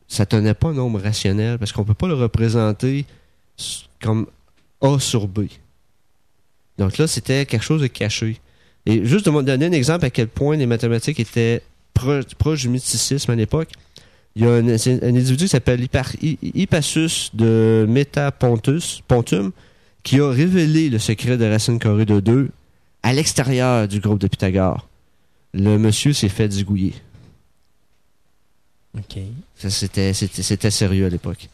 [0.07, 3.05] Ça tenait pas un nombre rationnel parce qu'on peut pas le représenter
[4.01, 4.27] comme
[4.81, 5.45] A sur B.
[6.77, 8.39] Donc là, c'était quelque chose de caché.
[8.85, 11.63] Et juste de me donner un exemple à quel point les mathématiques étaient
[11.95, 13.69] pro- proches du mysticisme à l'époque,
[14.35, 19.51] il y a un, individu qui s'appelle Hippasus de Metapontus, Pontum,
[20.03, 22.49] qui a révélé le secret de racine carrée de 2
[23.01, 24.87] à l'extérieur du groupe de Pythagore.
[25.53, 26.93] Le monsieur s'est fait zigouiller.
[28.97, 29.17] OK.
[29.57, 31.49] Ça, C'était sérieux à l'époque.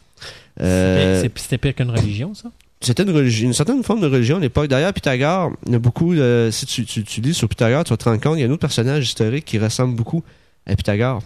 [0.60, 2.50] Euh, C'était pire qu'une religion, ça?
[2.82, 4.68] C'était une, religion- une certaine forme de religion à l'époque.
[4.68, 6.14] D'ailleurs, Pythagore, il y a beaucoup,
[6.50, 8.46] si tu, tu, tu lis sur Pythagore, tu vas te rendre compte, il y a
[8.48, 10.22] un autre personnage historique qui ressemble beaucoup
[10.66, 11.22] à Pythagore.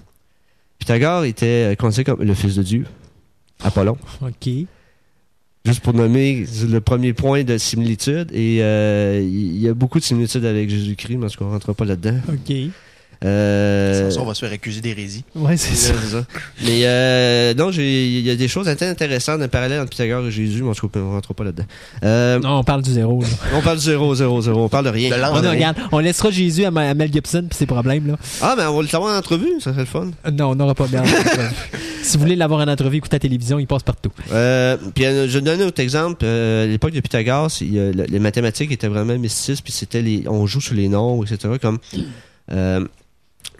[0.78, 2.84] Pythagore était euh, considéré comme le fils de Dieu,
[3.64, 3.96] Apollon.
[4.20, 4.48] OK.
[5.64, 8.30] Juste pour nommer le premier point de similitude.
[8.32, 11.48] Et euh, il y a beaucoup de similitudes avec Jésus-Christ, mais en tout cas, on
[11.48, 12.18] ne rentre pas là-dedans.
[12.28, 12.54] OK.
[13.24, 15.24] Euh, ça, on va se faire accuser d'hérésie.
[15.34, 15.92] Ouais, c'est ça.
[16.64, 20.26] Mais euh, non, j'ai- il y a des choses assez intéressantes, un parallèle entre Pythagore
[20.26, 21.64] et Jésus, mais on rentre pas là-dedans.
[22.04, 23.28] Euh, Non, on parle du zéro, là.
[23.54, 24.64] on parle de zéro, zéro, zéro.
[24.64, 25.10] On parle de rien.
[25.10, 28.06] De On, de regarde, on laissera Jésus à, Ma- à Mel Gibson puis ses problèmes,
[28.06, 28.16] là.
[28.42, 30.10] Ah, mais on va le savoir en entrevue, ça serait le fun.
[30.26, 31.02] Euh, Non, on n'aura pas bien.
[32.02, 34.10] si vous voulez l'avoir en entrevue, écoutez la télévision, il passe partout.
[34.32, 36.24] Euh, puis je vais donner un autre exemple.
[36.24, 40.46] Euh, à l'époque de Pythagore, euh, les mathématiques étaient vraiment mystiques, puis c'était les, on
[40.46, 41.54] joue sur les nombres, etc.
[41.60, 41.78] Comme
[42.52, 42.84] euh,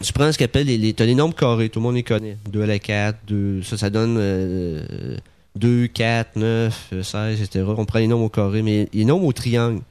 [0.01, 2.03] tu prends ce qu'on appelle les, les, t'as les nombres carrés, tout le monde les
[2.03, 2.37] connaît.
[2.49, 5.17] 2 à la 4, 2, ça, ça donne euh,
[5.55, 7.65] 2, 4, 9, euh, 16, etc.
[7.77, 9.81] On prend les nombres au carré, mais les nombres au triangle,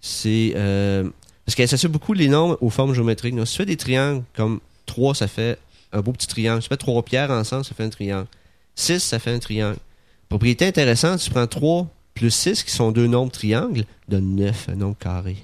[0.00, 1.08] c'est euh,
[1.44, 3.34] parce qu'elle associe beaucoup les nombres aux formes géométriques.
[3.46, 5.58] Si tu fais des triangles comme 3, ça fait
[5.92, 6.62] un beau petit triangle.
[6.62, 8.26] Si tu fais trois pierres ensemble, ça fait un triangle.
[8.76, 9.78] 6, ça fait un triangle.
[10.28, 14.76] Propriété intéressante, tu prends 3 plus 6, qui sont deux nombres triangles, donne 9, un
[14.76, 15.36] nombre carré.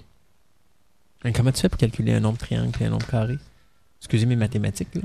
[1.25, 3.37] Mais comment tu fais pour calculer un nombre triangle et un nombre carré?
[4.07, 5.03] Excusez mes mathématiques, là.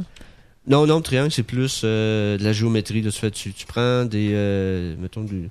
[0.68, 3.02] Non, nombre triangle, c'est plus euh, de la géométrie.
[3.02, 3.10] là.
[3.12, 4.30] Tu, fais, tu, tu prends des.
[4.34, 5.50] euh, mettons du.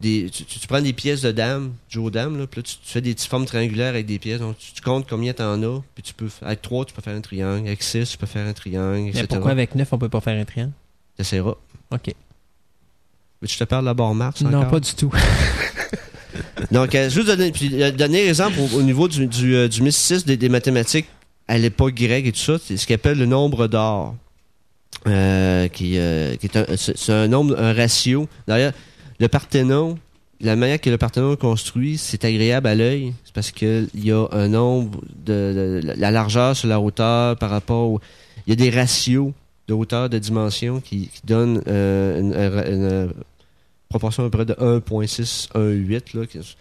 [0.00, 2.62] des, tu, tu- tu prends des pièces de dames, du aux dames, là, puis là,
[2.62, 4.40] tu, tu fais des petites formes triangulaires avec des pièces.
[4.40, 7.14] Donc, tu, tu comptes combien t'en as, puis tu peux, avec 3, tu peux faire
[7.14, 7.66] un triangle.
[7.66, 9.20] Avec 6, tu peux faire un triangle, etc.
[9.20, 10.72] Mais pourquoi avec 9, on peut pas faire un triangle?
[11.18, 11.54] T'essaieras.
[11.90, 12.14] OK.
[13.42, 14.70] Mais tu te parles de la barre Mars Non, encore?
[14.70, 15.12] pas du tout.
[16.72, 19.82] Donc, euh, juste donner, puis, euh, donner exemple au, au niveau du, du, euh, du
[19.82, 21.06] mysticisme des, des mathématiques
[21.48, 24.14] à l'époque grecque et tout ça, c'est ce qu'on appelle le nombre d'or.
[25.06, 28.28] Euh, qui, euh, est un, c'est un nombre, un ratio.
[28.48, 28.72] D'ailleurs,
[29.20, 29.98] le Parthénon,
[30.40, 33.12] la manière que le Parthénon est construit, c'est agréable à l'œil.
[33.24, 37.90] C'est parce qu'il y a un nombre de, la largeur sur la hauteur par rapport
[37.90, 38.00] au,
[38.46, 39.32] il y a des ratios
[39.68, 42.72] de hauteur, de dimension qui, donnent euh, une, un-
[43.06, 43.12] une,
[43.88, 46.18] proportion à peu près de 1.618.
[46.18, 46.56] Là, qui- c'est,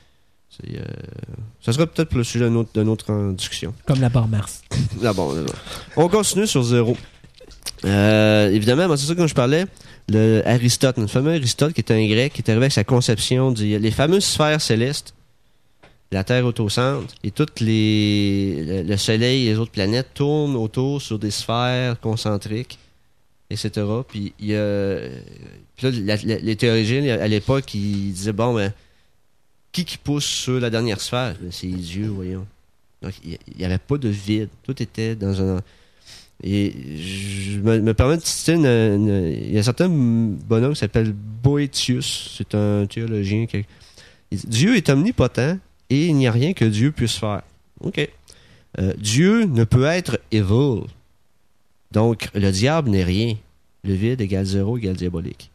[0.64, 0.80] euh,
[1.62, 3.74] ça sera peut-être pour le sujet d'une autre, d'une autre euh, discussion.
[3.86, 4.62] Comme la barre Mars.
[5.04, 5.34] Ah bon.
[5.98, 6.96] On continue sur zéro.
[7.84, 9.66] Euh, évidemment, moi, c'est ça que je parlais.
[10.10, 13.52] Le Aristote, notre fameux Aristote, qui était un grec, qui est arrivé avec sa conception
[13.52, 15.14] des les fameuses sphères célestes.
[16.12, 20.10] La Terre est au centre et toutes les le, le Soleil et les autres planètes
[20.14, 22.78] tournent autour sur des sphères concentriques,
[23.50, 23.72] etc.
[24.08, 24.98] Puis il y a
[25.76, 28.72] puis là, la- la- les théologiens à l'époque ils disaient bon ben
[29.76, 31.36] qui qui pousse sur la dernière sphère?
[31.52, 32.48] C'est Dieu, voyons.
[33.02, 34.48] Donc, il n'y avait pas de vide.
[34.64, 35.62] Tout était dans un.
[36.42, 41.12] Et je me, me permets de citer Il y a un certain bonhomme qui s'appelle
[41.14, 42.36] Boétius.
[42.38, 43.48] C'est un théologien
[44.32, 45.58] Dieu est omnipotent
[45.90, 47.42] et il n'y a rien que Dieu puisse faire.
[47.82, 48.10] OK.
[48.80, 50.84] Euh, Dieu ne peut être evil.
[51.92, 53.36] Donc, le diable n'est rien.
[53.84, 55.52] Le vide égale zéro égale diabolique.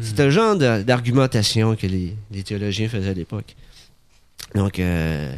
[0.00, 3.54] C'était le genre d'argumentation que les, les théologiens faisaient à l'époque.
[4.54, 5.32] Donc, euh,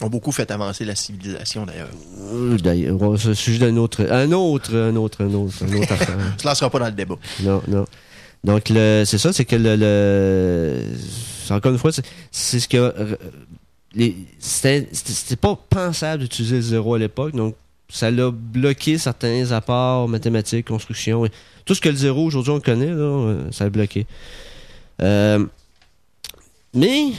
[0.00, 1.88] ont beaucoup fait avancer la civilisation d'ailleurs.
[2.20, 5.76] euh, d'ailleurs, ouais, c'est le sujet d'un autre, un autre, un autre, un autre, un
[5.76, 6.16] autre affaire.
[6.36, 7.16] On se lancera pas dans le débat.
[7.42, 7.84] Non, non.
[8.42, 10.82] Donc, le, c'est ça, c'est que le,
[11.50, 11.92] encore une fois,
[12.30, 13.16] c'est, ce que, euh,
[13.94, 17.54] les, c'était, c'était, c'était pas pensable d'utiliser le zéro à l'époque, donc
[17.94, 21.30] ça l'a bloqué certains apports mathématiques, construction, et
[21.64, 24.06] tout ce que le zéro aujourd'hui on connaît, là, euh, ça a bloqué.
[25.00, 25.44] Euh,
[26.74, 27.12] mais,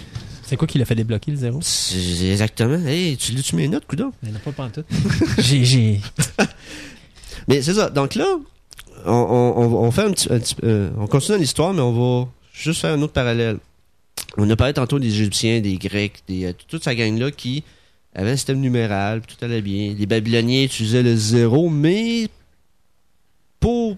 [0.43, 1.59] C'est quoi qui l'a fait débloquer le zéro?
[1.59, 4.11] exactement, hey, tu lis-tu mes notes, coudonc?
[4.21, 4.83] Mais non, pas tout.
[5.37, 6.01] j'ai.
[7.47, 7.89] Mais c'est ça.
[7.89, 8.25] Donc là,
[9.05, 11.81] on, on, on- on fait un petit, un petit- euh, on continue dans l'histoire, mais
[11.81, 11.93] on
[12.23, 13.57] va juste faire un autre parallèle.
[14.37, 17.63] On a parlé tantôt des Égyptiens, des Grecs, des, euh, toute sa gang-là qui
[18.15, 19.93] avait un système numéral, tout allait bien.
[19.97, 22.29] Les Babyloniens utilisaient le zéro, mais
[23.59, 23.97] pour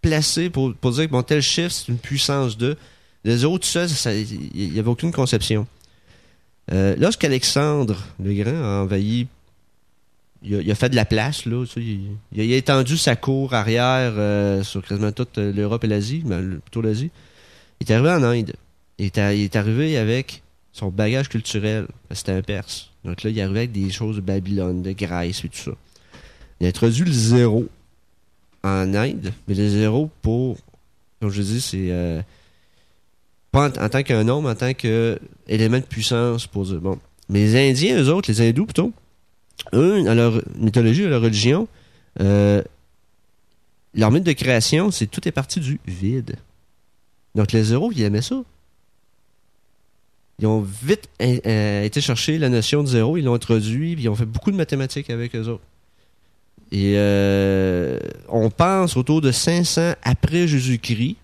[0.00, 2.76] placer, pour, dire que tel chiffre, c'est une puissance de.
[3.24, 3.88] Le zéro tout seul,
[4.54, 5.66] il n'y avait aucune conception.
[6.72, 9.26] Euh, Lorsqu'Alexandre le Grand a envahi
[10.42, 11.64] il a, fait de la place, là.
[11.76, 16.40] Il, a, étendu sa cour arrière euh, sur quasiment toute euh, l'Europe et l'Asie, mais
[16.40, 17.10] le- plutôt l'Asie.
[17.80, 18.52] Il est arrivé en Inde.
[18.98, 21.88] Il est, il est arrivé avec son bagage culturel.
[22.12, 22.87] C'était un Perse.
[23.04, 25.70] Donc là, il arrivé avec des choses de Babylone, de Grèce et tout ça.
[26.60, 27.68] Il a introduit le zéro
[28.64, 30.56] en Inde, mais le zéro pour,
[31.20, 32.20] comme je dis, c'est euh,
[33.52, 36.98] pas en, tant qu'un nombre, en tant qu'élément de puissance pour bon.
[37.28, 38.92] Mais les Indiens, eux autres, les hindous plutôt,
[39.74, 41.68] eux, dans leur mythologie, dans leur religion,
[42.20, 42.62] euh,
[43.94, 46.36] leur mythe de création, c'est tout est parti du vide.
[47.34, 48.42] Donc les zéros, ils aimaient ça.
[50.40, 54.04] Ils ont vite euh, euh, été chercher la notion de zéro, ils l'ont introduit, puis
[54.04, 55.64] ils ont fait beaucoup de mathématiques avec eux autres.
[56.70, 57.98] Et euh,
[58.28, 61.16] on pense autour de 500 après Jésus-Christ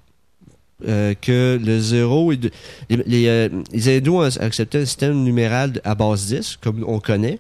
[0.89, 2.51] euh, que le zéro est de-
[2.89, 7.39] les, les, hindous ont accepté un système numéral à base 10, comme on connaît.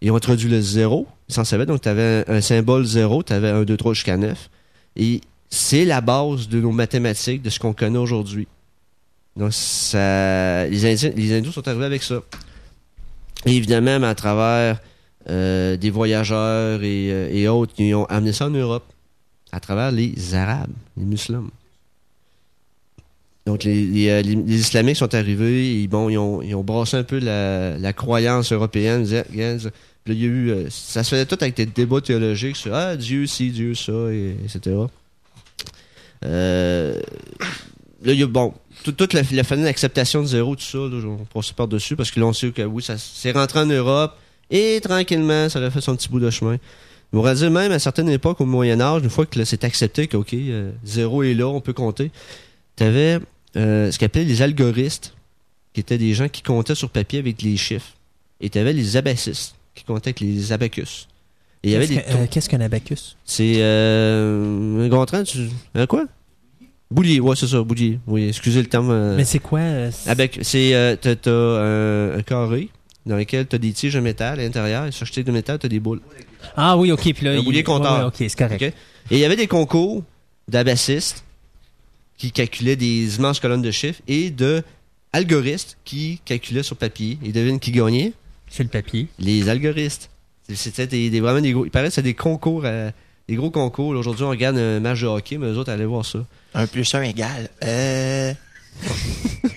[0.00, 3.22] Ils ont introduit le zéro, ils s'en savaient, donc tu avais un, un symbole zéro,
[3.22, 4.50] tu avais un, 2, 3 jusqu'à 9.
[4.96, 5.20] Et
[5.50, 8.48] c'est la base de nos mathématiques, de ce qu'on connaît aujourd'hui.
[9.36, 12.22] Donc, ça, les, Indiens, sont arrivés avec ça.
[13.46, 14.80] Et évidemment, à travers
[15.30, 18.84] euh, des voyageurs et, euh, autres, ils ont amené ça en Europe,
[19.50, 21.48] à travers les Arabes, les musulmans.
[23.46, 27.92] Donc, les, euh, islamiques sont arrivés, bon, ils ont, ils ont brassé un peu la,
[27.92, 29.04] croyance européenne.
[30.04, 32.96] Puis il y a eu, ça se faisait tout avec des débats théologiques sur ah,
[32.96, 34.76] Dieu ci, Dieu ça, et, etc.
[38.04, 38.52] Là, il y a, bon,
[38.90, 42.20] toute la, la phénomène d'acceptation de zéro, tout ça, là, on passe par-dessus parce que
[42.20, 44.16] là, on sait que oui, ça c'est rentré en Europe
[44.50, 46.56] et tranquillement, ça a fait son petit bout de chemin.
[47.12, 50.16] On pourrait dire même à certaines époques, au Moyen-Âge, une fois que c'est accepté que,
[50.16, 52.10] OK, euh, zéro est là, on peut compter,
[52.76, 53.18] tu avais
[53.54, 55.14] ce qu'on appelait les algoristes,
[55.74, 57.92] qui étaient des gens qui comptaient sur papier avec les chiffres.
[58.40, 61.06] Et tu avais les abacistes, qui comptaient avec les abacus.
[61.62, 63.16] Et il y avait Qu'est-ce des que- euh, qu'est-ce qu'un abacus?
[63.24, 65.48] c'est euh, un grand train, tu.
[65.74, 66.06] Un quoi?
[66.92, 67.98] Boulier, ouais, c'est ça, boulier.
[68.06, 68.90] Oui, excusez le terme.
[68.90, 71.30] euh, Mais c'est quoi euh, c'est- avec, c'est, euh, t'as, t'as
[72.18, 72.68] un, carré
[73.06, 74.86] dans lequel t'as des tiges de métal à l'intérieur.
[74.86, 76.00] Et sur chaque tige de métal, t'as des boules.
[76.56, 77.12] Ah oui, ok.
[77.14, 77.98] Puis là, Un il- boulier compteur.
[78.00, 78.62] ouais, ok, c'est correct.
[78.62, 78.72] Ok?
[79.10, 80.02] Et il y avait des concours
[80.48, 81.24] d'abassistes
[82.18, 84.62] qui calculaient des immenses colonnes de chiffres et de
[85.12, 87.18] algoristes qui calculaient sur papier.
[87.24, 88.12] Et devine qui gagnait?
[88.48, 89.08] C'est le papier.
[89.18, 90.10] Les algoristes.
[90.52, 91.64] C'était des, des- vraiment des gros.
[91.64, 92.90] Il paraît que c'est des concours, euh,
[93.28, 93.94] des gros concours.
[93.94, 96.18] Là, Aujourd'hui, on regarde un match de hockey, mais eux autres, allez voir ça.
[96.54, 97.48] Un plus un égal.
[97.64, 98.32] Euh...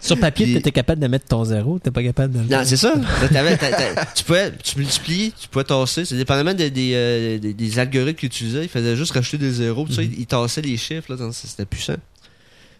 [0.00, 2.62] Sur papier, Puis- t'étais capable de mettre ton zéro, t'es pas capable de le Non,
[2.64, 2.94] c'est ça.
[4.14, 6.04] Tu pouvais, tu multiplies, tu pouvais tasser.
[6.04, 8.62] C'est dépendamment des, des, euh, des- des algorithmes qu'ils utilisaient.
[8.64, 9.84] Ils faisaient juste rajouter des zéros.
[9.86, 11.16] Tout ça, ils, ils tassaient les chiffres.
[11.32, 11.96] C'était puissant.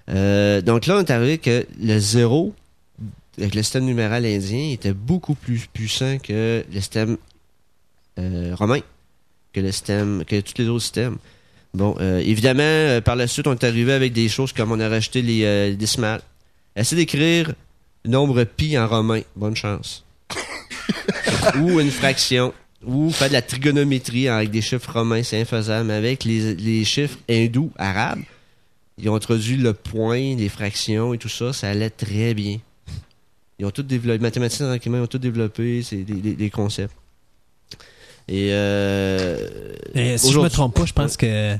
[0.09, 2.55] Euh, donc là, on est arrivé que le zéro,
[3.39, 7.16] avec le système numéral indien, était beaucoup plus puissant que le système
[8.20, 8.80] euh, romain,
[9.52, 11.16] que le système, que tous les autres systèmes.
[11.74, 14.81] Bon, euh, évidemment, euh, par la suite, on est arrivé avec des choses comme on
[14.81, 16.20] a rajouté les euh, décimales.
[16.77, 17.55] Essayez d'écrire
[18.05, 19.23] nombre pi en romain.
[19.36, 20.05] Bonne chance.
[21.59, 22.53] ou une fraction.
[22.85, 25.86] Ou faire de la trigonométrie avec des chiffres romains, c'est infaisable.
[25.89, 28.20] Mais avec les, les chiffres hindous, arabes,
[28.99, 32.59] ils ont introduit le point, les fractions et tout ça, ça allait très bien.
[33.59, 36.94] Ils ont tout développé, les mathématiciens ils ont tout développé, c'est des, des- des concepts.
[38.28, 39.36] Et euh,
[39.94, 41.57] Et si je me trompe pas, je pense que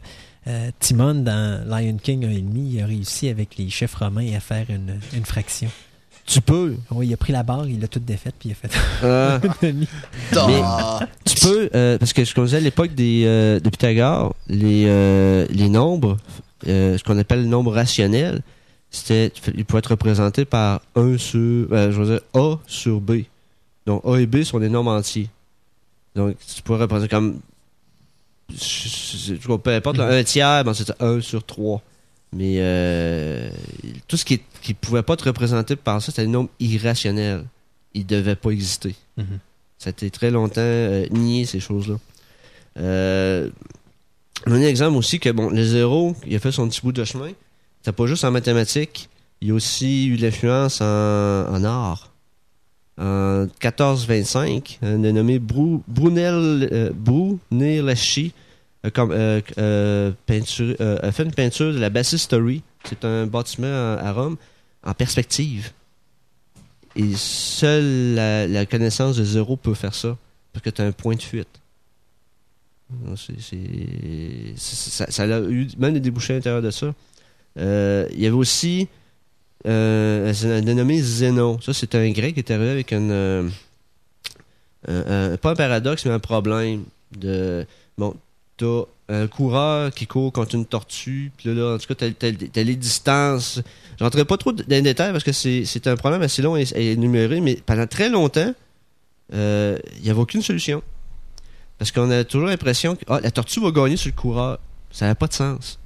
[0.47, 4.67] euh, Timon dans Lion King 1,5, il a réussi avec les chiffres romains à faire
[4.69, 5.69] une, une fraction.
[6.27, 6.77] tu peux.
[6.91, 8.71] Oui, il a pris la barre, il l'a toute défaite, puis il a fait
[9.05, 9.87] euh, demi.
[10.37, 11.01] Ah.
[11.25, 15.47] tu peux, euh, parce que je connaissais à l'époque des, euh, de Pythagore, les, euh,
[15.51, 16.17] les nombres,
[16.69, 18.43] euh, ce qu'on appelle le nombre rationnel,
[18.91, 21.39] c'était, il pouvait être représenté par 1 sur,
[21.73, 23.23] euh, je veux dire, A sur B.
[23.87, 25.29] Donc, A et B sont des nombres entiers.
[26.15, 27.41] Donc, tu pourrais représenter comme,
[29.63, 31.83] peu importe, là, un tiers, ben, c'est 1 sur 3.
[32.35, 33.51] Mais euh,
[34.09, 37.45] tout ce qui, qui pouvait pas être représenté par ça, c'était des nombres irrationnels.
[37.95, 38.95] Ils devaient pas exister.
[39.19, 39.39] Mhm.
[39.79, 41.97] Ça a été très longtemps euh, nié, ces choses-là.
[42.79, 43.51] Euh,
[44.47, 47.33] un exemple aussi que, bon, le zéro, il a fait son petit bout de chemin.
[47.81, 49.09] C'était pas juste en mathématiques.
[49.41, 52.12] Il a aussi eu l'influence en, en art.
[52.99, 58.33] En 1425, un dénommé Brou, Brunel, euh, Brunelleschi
[58.85, 62.63] a, euh, euh, euh, fait une peinture de la Basistory.
[62.85, 64.37] C'est un bâtiment à, Rome
[64.85, 65.71] en perspective.
[66.97, 70.17] Et seule la, connaissance de zéro peut faire ça.
[70.53, 71.49] Parce que tu as un point de fuite.
[73.17, 73.41] C'est-
[74.57, 76.93] c'est- ça, a eu même des débouchés à l'intérieur de ça.
[77.59, 78.87] Euh, il y avait aussi euh,
[79.65, 81.59] dénommé Zénon.
[81.61, 83.49] Ça, c'est un grec qui est arrivé avec euh,
[84.89, 86.85] un- pas un paradoxe, mais un problème
[87.17, 87.67] de.
[87.99, 88.15] Bon,
[88.57, 92.63] t'as un coureur qui court contre une tortue, puis là, là, en tout cas, t'as,
[92.63, 93.61] les distances.
[93.99, 96.55] Je rentrerai pas trop dans les détails parce que c'est, c'est un problème assez long
[96.55, 98.55] à, à énumérer, mais pendant très longtemps,
[99.35, 100.83] euh, il n'y avait aucune solution.
[101.79, 104.59] Parce qu'on a toujours l'impression que ah, la tortue va gagner sur le coureur.
[104.91, 105.79] Ça n'a pas de sens.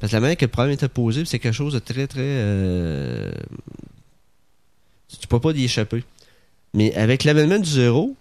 [0.00, 2.20] Parce que la manière que le problème était posé, c'est quelque chose de très, très...
[2.20, 3.30] euh,
[5.08, 6.04] Tu ne peux pas y échapper.
[6.74, 8.16] Mais avec l'avènement du zéro,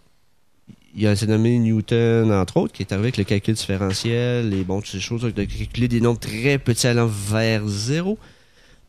[0.95, 4.53] il y a un nommé Newton, entre autres, qui est arrivé avec le calcul différentiel
[4.53, 8.19] et bon, toutes ces choses, de calculer des nombres très petits allant vers zéro.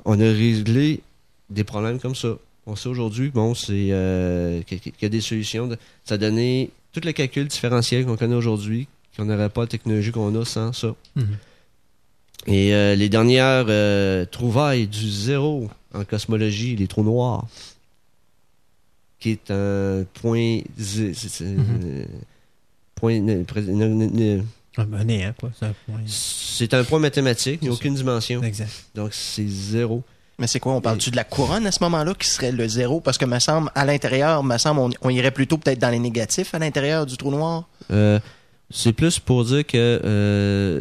[0.04, 1.00] On a réglé
[1.48, 2.36] des problèmes comme ça.
[2.66, 5.68] On sait aujourd'hui, bon, c'est euh, qu'il y a des solutions.
[6.04, 8.86] ça a donné tout le calcul différentiel qu'on connaît aujourd'hui,
[9.16, 10.94] qu'on n'aurait pas la technologie qu'on a sans ça.
[11.16, 11.26] Mhm.
[12.46, 17.46] Et euh, les dernières euh, trouvailles du zéro en cosmologie, les trous noirs,
[19.20, 20.60] qui est un point...
[22.94, 24.42] point ne- ne- ne-.
[24.76, 26.00] C'est un point.
[26.06, 28.42] c'est un point mathématique, il n'y a aucune dimension.
[28.42, 28.70] Exact.
[28.94, 30.02] Donc c'est zéro.
[30.38, 33.00] Mais c'est quoi, on parle-tu de la couronne à ce moment-là qui serait le zéro?
[33.00, 36.00] Parce que me semble, à l'intérieur, me semble, on, on irait plutôt peut-être dans les
[36.00, 37.68] négatifs à l'intérieur du trou noir.
[37.92, 38.18] Euh,
[38.70, 40.80] c'est plus pour dire que euh,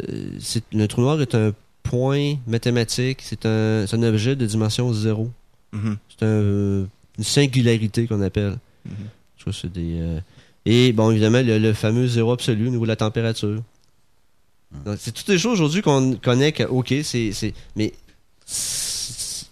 [0.72, 1.52] le trou noir est un
[1.82, 5.30] point mathématique, c'est un, objet de dimension zéro.
[5.72, 5.96] Mhm.
[6.08, 6.84] C'est un, euh,
[7.18, 8.56] une singularité qu'on appelle.
[8.86, 8.92] Mhm.
[9.36, 9.98] Je crois que c'est des.
[10.00, 10.20] euh,
[10.64, 13.62] Et bon, évidemment, le, le fameux zéro absolu au niveau de la température.
[14.84, 17.54] Donc, c'est toutes des choses aujourd'hui qu'on connaît que, OK, c'est.
[17.76, 17.92] mais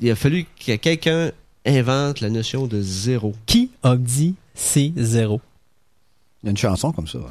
[0.01, 1.31] il a fallu que quelqu'un
[1.65, 3.35] invente la notion de zéro.
[3.47, 5.41] Qui a dit c'est zéro?
[6.43, 7.19] Il y a une chanson comme ça.
[7.19, 7.31] hein.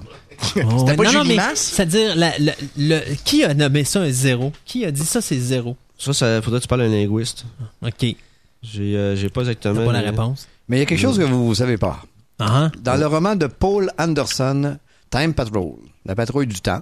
[0.66, 1.38] Oh, pas non, non, mais?
[1.56, 4.52] C'est-à-dire, la- la- le, qui a nommé ça un zéro?
[4.66, 5.76] Qui a dit ça, c'est zéro?
[6.00, 7.46] Ça, ça faudrait que tu parles à un linguiste.
[7.86, 8.16] OK.
[8.64, 9.86] J'ai euh, j'ai pas T'as exactement.
[9.86, 10.48] pas la le- réponse?
[10.68, 12.02] Mais il y a quelque chose que vous ne savez pas.
[12.40, 12.72] Ah, hein?
[12.82, 14.78] Dans le roman de Paul Anderson,
[15.12, 15.74] Time Patrol,
[16.06, 16.82] la patrouille du temps,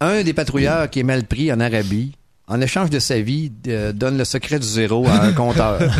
[0.00, 2.12] un des patrouilleurs qui est mal pris en Arabie
[2.48, 5.80] en échange de sa vie, euh, donne le secret du zéro à un compteur.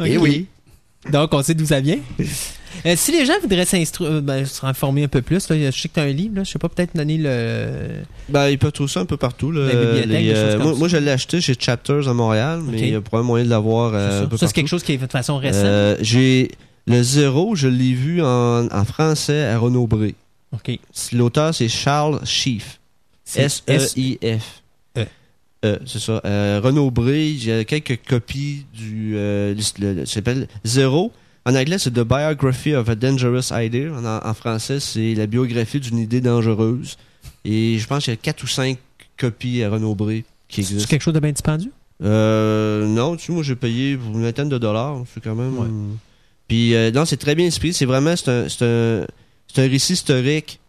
[0.00, 0.22] Et Ok.
[0.22, 0.46] oui.
[1.12, 1.98] Donc, on sait d'où ça vient.
[2.84, 5.70] Euh, si les gens voudraient s'instru- euh, ben, se renformer un peu plus, là, je
[5.80, 8.02] sais que tu as un livre, là, je sais pas, peut-être donner le...
[8.28, 9.50] Ben, ils peuvent trouver ça un peu partout.
[9.50, 9.66] Là.
[9.66, 10.78] La bibliothèque, Les, des choses comme moi, ça.
[10.78, 12.82] moi, je l'ai acheté chez Chapters à Montréal, mais Ok.
[12.82, 14.70] il y a probablement moyen de l'avoir euh, ça, peu Ça, c'est quelque partout.
[14.70, 15.64] chose qui est fait de façon récente.
[15.64, 16.50] Euh, J'ai
[16.86, 20.14] le zéro, je l'ai vu en, en français à Renaud-Bré.
[20.52, 20.78] OK.
[21.12, 22.78] L'auteur, c'est Charles Schiff.
[23.24, 24.62] C'est S-E-I-F.
[25.64, 26.20] Euh, c'est ça.
[26.24, 29.14] Euh, Renaud Bré, j'ai quelques copies du.
[29.16, 31.12] Euh, le- s'appelle Zéro.
[31.44, 33.92] En anglais, c'est The Biography of a Dangerous Idea.
[33.92, 36.96] En, en français, c'est la biographie d'une idée dangereuse.
[37.44, 38.78] Et je pense qu'il y a quatre ou cinq
[39.16, 40.90] copies à Renaud Bré qui C'est existent.
[40.90, 41.70] quelque chose de bien dispendieux?
[42.02, 45.02] Euh, non, tu sais, moi j'ai payé pour une vingtaine de dollars.
[45.14, 45.56] C'est quand même.
[45.58, 45.66] Ouais.
[46.48, 47.72] Puis euh, non, c'est très bien inspiré.
[47.72, 49.06] C'est vraiment c'est un, c'est un,
[49.52, 50.60] c'est un récit historique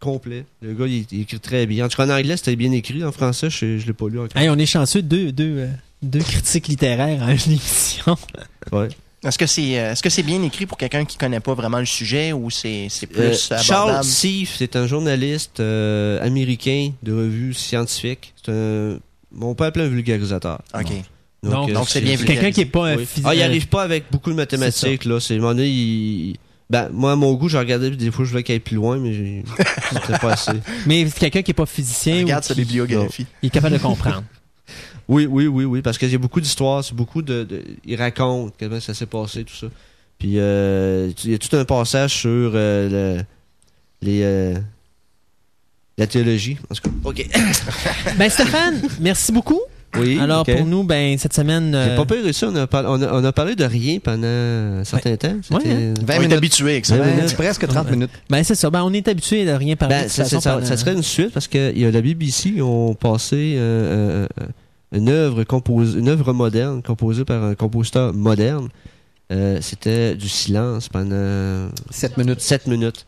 [0.00, 0.44] complet.
[0.62, 1.86] Le gars, il, il écrit très bien.
[1.86, 3.04] En tout cas, en anglais, c'était bien écrit.
[3.04, 4.40] En français, je, je l'ai pas lu encore.
[4.40, 5.68] Hey, on est chanceux, deux, deux, euh,
[6.02, 8.16] deux critiques littéraires à une émission.
[8.72, 8.88] Ouais.
[9.24, 11.78] Est-ce que c'est euh, est-ce que c'est bien écrit pour quelqu'un qui connaît pas vraiment
[11.78, 13.62] le sujet ou c'est c'est plus Euh, abordable?
[13.64, 18.34] Charles Seif, c'est un journaliste euh, américain de revue scientifique.
[18.44, 18.98] C'est un.
[19.40, 20.60] On peut appeler un vulgarisateur.
[20.78, 20.86] OK.
[21.42, 23.06] Donc, euh, donc c'est bien Quelqu'un qui est pas euh, Oui.
[23.24, 25.18] Ah, il euh, arrive pas avec beaucoup de mathématiques, là.
[25.20, 26.36] C'est, il-
[26.70, 28.76] Ben, moi, à mon goût, je regardais, puis des fois, je voulais qu'il aille plus
[28.76, 29.44] loin, mais j'ai-
[29.92, 30.52] c'était pas assez.
[30.86, 33.26] Mais c'est quelqu'un qui est pas physicien ou Regarde sa qui- bibliographie.
[33.42, 34.24] il est capable de comprendre.
[35.06, 37.96] Oui, oui, oui, oui, parce qu'il y a beaucoup d'histoires, c'est beaucoup de, de- Il
[38.00, 39.66] raconte comment ça s'est passé, tout ça.
[40.18, 43.24] Puis, euh, il y a tout un passage sur euh, le-
[44.00, 44.22] les...
[44.22, 44.54] euh,
[45.98, 46.90] la théologie, en tout cas.
[47.04, 47.28] OK.
[48.16, 49.60] ben Stéphane, merci beaucoup.
[49.96, 52.84] Oui, Alors pour nous, ben cette semaine, J'ai euh, pas peur ça, on a, par-
[52.86, 55.36] on, a, on a parlé de rien pendant un certain temps.
[55.50, 55.94] Ouais, hein.
[56.02, 56.32] 20 On est minutes.
[56.36, 56.96] habitué avec ça.
[56.96, 58.10] Ben, c'est presque 30 minutes.
[58.28, 58.70] ben c'est ça.
[58.70, 59.94] Ben on est habitué de rien parler.
[59.96, 61.90] Ben, de ça, façon ça- pendant- ça serait une suite parce que il y a
[61.90, 64.44] la BBC ils ont passé euh, euh,
[64.92, 68.68] une œuvre composée, une œuvre moderne composée par un compositeur moderne.
[69.32, 72.40] Euh, C'était du silence pendant 7 minutes.
[72.40, 73.06] 7 minutes.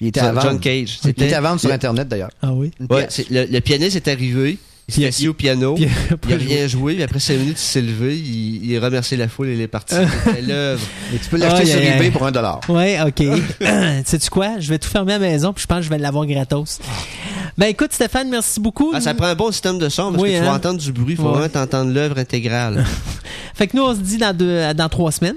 [0.00, 0.60] Il était à John.
[0.60, 1.00] Cage.
[1.02, 2.30] Il était C'était à vendre sur Internet, d'ailleurs.
[2.40, 2.70] Ah oui.
[2.88, 4.58] Ouais, le pianiste est arrivé.
[4.88, 5.74] Il s'est assis au piano.
[5.74, 5.86] Puis,
[6.28, 9.18] il a rien joué, puis après 5 minutes, il s'est levé, il, il a remercié
[9.18, 9.94] la foule et il est parti.
[10.24, 10.80] C'était l'œuvre.
[11.14, 12.60] Et tu peux l'acheter Aïe, sur eBay pour un dollar.
[12.70, 13.22] Ouais, ok.
[14.06, 14.58] Sais-tu quoi?
[14.58, 16.78] Je vais tout fermer à la maison, puis je pense que je vais l'avoir gratos.
[17.58, 18.92] Ben écoute, Stéphane, merci beaucoup.
[18.94, 20.46] Ah, ça prend un bon système de son parce Oui, que tu hein?
[20.46, 21.32] vas entendre du bruit, il faut Ouais.
[21.32, 22.84] vraiment t'entendre l'œuvre intégrale.
[23.54, 25.34] Fait que nous, on se dit dans, deux, dans trois semaines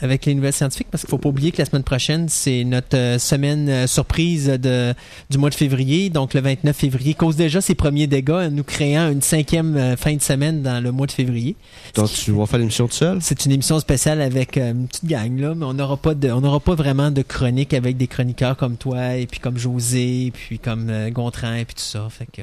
[0.00, 2.96] avec les nouvelles scientifiques, parce qu'il faut pas oublier que la semaine prochaine, c'est notre
[2.96, 4.94] euh, semaine euh, surprise de,
[5.30, 6.10] du mois de février.
[6.10, 10.14] Donc, le 29 février cause déjà ses premiers dégâts, nous créant une cinquième euh, fin
[10.14, 11.56] de semaine dans le mois de février.
[11.94, 13.18] Donc, tu vas faire l'émission tout seul?
[13.20, 16.40] C'est une émission spéciale avec une petite gang, là, mais on n'aura pas de, on
[16.40, 20.30] n'aura pas vraiment de chronique avec des chroniqueurs comme toi, et puis comme José, et
[20.30, 22.08] puis comme Gontran, et puis tout ça.
[22.10, 22.42] Fait que,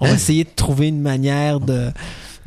[0.00, 1.90] on va essayer de trouver une manière de,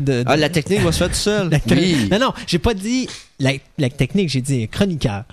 [0.02, 1.50] de, Ah, la technique va se faire tout seul.
[1.70, 2.08] Oui.
[2.12, 3.08] Non, non, j'ai pas dit
[3.40, 5.24] la, la technique, j'ai dit chroniqueur.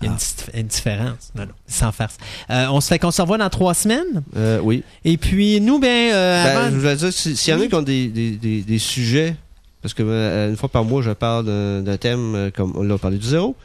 [0.00, 0.58] Il y a une, Ah.
[0.58, 1.32] une différence.
[1.34, 2.16] Non, non, sans farce.
[2.50, 4.22] Euh, on se fait qu'on se revoit dans trois semaines?
[4.36, 4.84] Euh, oui.
[5.04, 7.66] Et puis, nous, ben, euh, Ben, avant- je voulais dire, si- s'il y en a
[7.66, 9.34] qui ont des, des, des, des sujets,
[9.82, 11.46] parce que euh, une fois par mois, je parle
[11.84, 13.56] d'un thème comme on l'a parlé du zéro.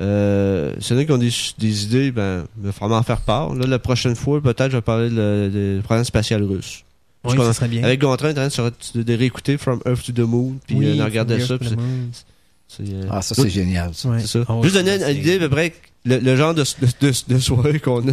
[0.00, 3.04] Euh, s'il y en a qui ont des, des idées, ben, il va falloir m'en
[3.04, 3.54] faire part.
[3.54, 6.84] Là, la prochaine fois, peut-être, je vais parler du programme spatial russe.
[7.24, 7.84] Oui, ça serait bien.
[7.84, 10.76] Avec Gontran, on est en train de, de réécouter From Earth to the Moon, puis
[10.76, 11.64] Oui, euh, on regardait From ça.
[11.66, 13.90] Puis euh, Ah, ça, oui, c'est génial.
[13.94, 14.08] ça.
[14.08, 14.20] Ouais.
[14.20, 14.40] c'est ça.
[14.48, 15.72] Oh, Juste donner une idée à peu près
[16.04, 18.12] le, le genre de, de, de, de soirée qu'on a.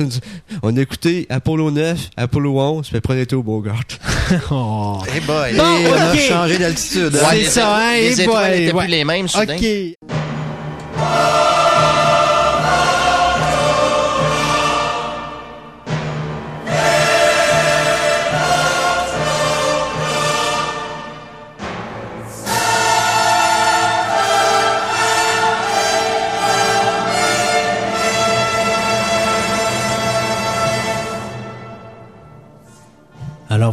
[0.61, 3.81] On a écouté Apollo 9, Apollo 11, puis après on était au Bogart.
[4.51, 4.99] Oh.
[5.15, 5.55] Eh boy.
[5.55, 7.13] Bon, Et on a changé d'altitude.
[7.15, 7.29] Ouais, hein.
[7.33, 8.83] C'est ça, hein, Les étoiles boy, n'étaient ouais.
[8.83, 9.55] plus les mêmes, soudain.
[9.57, 9.65] OK.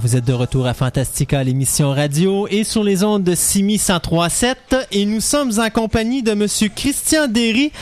[0.07, 4.55] Vous êtes de retour à Fantastica, l'émission radio, et sur les ondes de Simi 103.7,
[4.93, 7.73] et nous sommes en compagnie de Monsieur Christian Derry.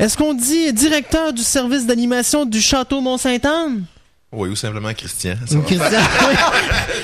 [0.00, 3.84] Est-ce qu'on dit directeur du service d'animation du Château Mont-Saint-Anne?
[4.32, 5.36] Oui, ou simplement Christian.
[5.46, 5.78] Christian?
[6.28, 6.34] Oui.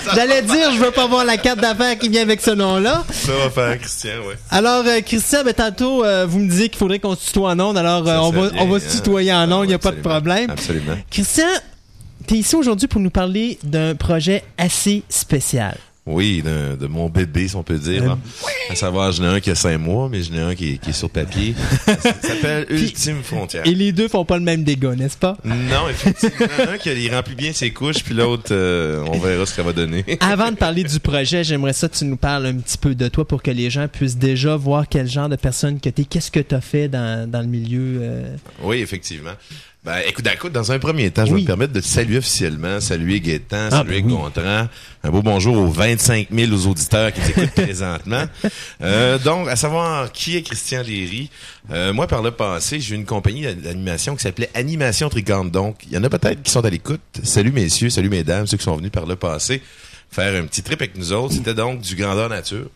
[0.16, 3.04] J'allais dire, je veux pas voir la carte d'affaires qui vient avec ce nom-là.
[3.12, 4.34] ça va faire Christian, oui.
[4.50, 7.60] Alors, euh, Christian, ben, tantôt, euh, vous me disiez qu'il faudrait qu'on se tutoie en
[7.60, 8.96] ondes, alors euh, on, va, bien, on va se hein.
[8.96, 10.50] tutoyer en ondes, il n'y a pas de problème.
[10.50, 10.96] Absolument.
[11.08, 11.46] Christian,
[12.26, 15.76] tu es ici aujourd'hui pour nous parler d'un projet assez spécial.
[16.08, 18.04] Oui, de, de mon bébé, si on peut dire.
[18.04, 18.18] là.
[18.70, 20.78] À savoir, j'en ai un qui a cinq mois, mais j'en ai un qui est,
[20.78, 21.52] qui est sur papier.
[21.84, 23.66] Ça s'appelle Ultime Frontière.
[23.66, 25.36] Et les deux font pas le même dégât, n'est-ce pas?
[25.44, 29.56] Non, effectivement, un qui il remplit bien ses couches, puis l'autre, euh, on verra ce
[29.56, 30.04] qu'elle va donner.
[30.20, 33.08] Avant de parler du projet, j'aimerais ça que tu nous parles un petit peu de
[33.08, 36.04] toi pour que les gens puissent déjà voir quel genre de personne que tu es,
[36.04, 37.98] qu'est-ce que tu as fait dans, dans le milieu.
[38.00, 39.32] euh, Oui, effectivement.
[39.86, 42.80] Ben, écoute, écoute, dans un premier temps, je vais me permettre de te saluer officiellement,
[42.80, 44.14] saluer Gaétan, Ah, saluer ben oui.
[44.14, 44.68] Gontran.
[45.04, 48.24] Un beau bonjour aux 25 000 auditeurs qui t'écoutent présentement.
[48.82, 51.30] Euh, donc, à savoir qui est Christian Léry.
[51.70, 55.52] Euh, moi, par le passé, j'ai eu une compagnie d'animation qui s'appelait Animation Tricorne.
[55.52, 57.00] Donc, il y en a peut-être qui sont à l'écoute.
[57.22, 59.62] Salut messieurs, salut mesdames, ceux qui sont venus par le passé
[60.10, 61.34] faire un petit trip avec nous autres.
[61.34, 62.66] C'était donc du grandeur nature.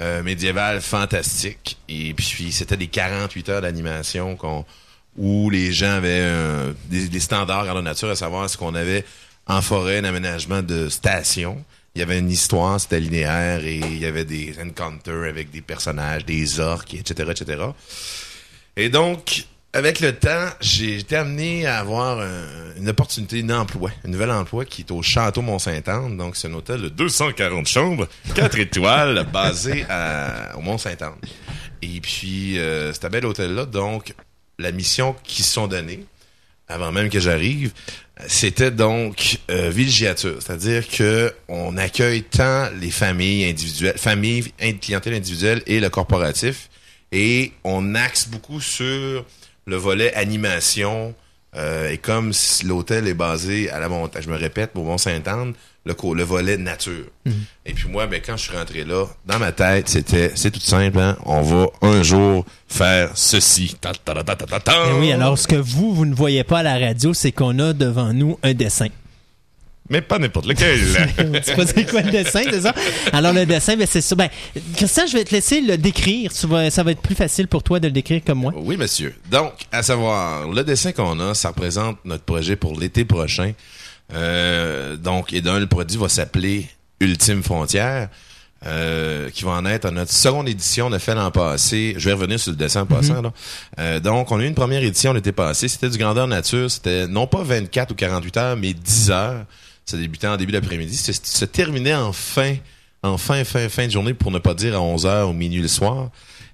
[0.00, 1.76] euh, médiéval fantastique.
[1.88, 4.64] Et puis, c'était des 48 heures d'animation qu'on
[5.16, 9.04] où les gens avaient euh, des, standards grandeur nature, à savoir ce qu'on avait
[9.46, 11.64] en forêt, un aménagement de station.
[11.94, 15.60] Il y avait une histoire, c'était linéaire, et il y avait des encounters avec des
[15.60, 17.62] personnages, des orques, etc., etc.
[18.76, 22.24] Et donc, avec le temps, j'ai été amené à avoir
[22.76, 26.16] une opportunité d'emploi, un nouvel emploi qui est au Château Mont-Saint-Anne.
[26.16, 31.18] Donc, c'est un hôtel de 240 chambres, 4 étoiles, basé à- au Mont-Saint-Anne.
[31.82, 33.64] Et puis, euh, c'est un bel hôtel-là.
[33.66, 34.14] Donc,
[34.60, 36.04] la mission qui se sont données,
[36.68, 37.72] avant même que j'arrive,
[38.28, 39.72] c'était donc euh,
[40.40, 46.68] c'est-à-dire que on accueille tant les familles individuelles, familles, clientèle individuelle et le corporatif,
[47.12, 49.24] et on axe beaucoup sur
[49.66, 51.14] le volet animation.
[51.56, 52.32] euh, et comme
[52.64, 55.54] l'hôtel est basé à la montagne, je me répète, au Mont-Saint-Anne,
[55.84, 57.06] le, volet nature.
[57.64, 60.60] Et puis moi, ben, quand je suis rentré là, dans ma tête, c'était, c'est tout
[60.60, 63.76] simple, hein, on va un jour faire ceci.
[63.80, 64.72] Ta, ta, ta, ta, ta, ta, ta.
[64.90, 67.58] Eh oui, alors ce que vous, vous ne voyez pas à la radio, c'est qu'on
[67.58, 68.88] a devant nous un dessin.
[69.88, 70.78] Mais pas n'importe lequel.
[71.44, 72.72] tu pas c'est quoi le dessin, c'est ça?
[73.12, 74.14] Alors le dessin, ben, c'est ça.
[74.14, 74.28] Ben,
[74.76, 76.32] Christian, je vais te laisser le décrire.
[76.32, 78.52] Tu vas- ça va être plus facile pour toi de le décrire comme moi.
[78.56, 79.16] Oui, monsieur.
[79.32, 83.52] Donc, à savoir, le dessin qu'on a, ça représente notre projet pour l'été prochain.
[84.12, 86.68] Euh, donc, et d'un, le produit va s'appeler
[87.00, 88.08] Ultime Frontière,
[88.66, 90.86] euh, qui va en être à notre seconde édition.
[90.86, 91.94] On a fait l'an passé.
[91.96, 93.22] Je vais revenir sur le dessin en passant.
[93.22, 93.32] là.
[93.78, 95.68] Euh, donc, on a eu une première édition l'été passé.
[95.68, 96.70] C'était du grandeur nature.
[96.70, 99.44] C'était non pas 24 ou 48 heures, mais 10 heures.
[99.86, 100.96] Ça débutait en début d'après-midi.
[100.96, 102.56] Ça terminait en fin,
[103.02, 105.62] en fin, fin, fin de journée, pour ne pas dire à 11 heures ou minuit
[105.62, 106.10] le soir.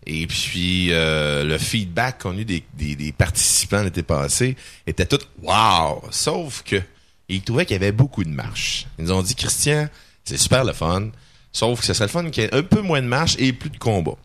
[0.07, 4.55] Et puis, euh, le feedback qu'on a eu des, des, des participants l'été passé
[4.87, 6.05] était tout «wow».
[6.13, 6.81] Sauf que
[7.29, 8.87] ils trouvaient qu'il y avait beaucoup de marches.
[8.99, 9.89] Ils nous ont dit «Christian,
[10.25, 11.09] c'est super le fun,
[11.53, 13.53] sauf que ce serait le fun qu'il y ait un peu moins de marches et
[13.53, 14.19] plus de combats».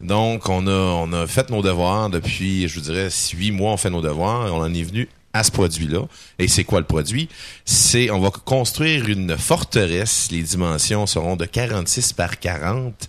[0.00, 3.76] Donc, on a, on a fait nos devoirs depuis, je vous dirais, huit mois, on
[3.76, 6.02] fait nos devoirs et on en est venu à ce produit-là.
[6.38, 7.28] Et c'est quoi le produit?
[7.64, 10.28] C'est, on va construire une forteresse.
[10.30, 13.08] Les dimensions seront de 46 par 40.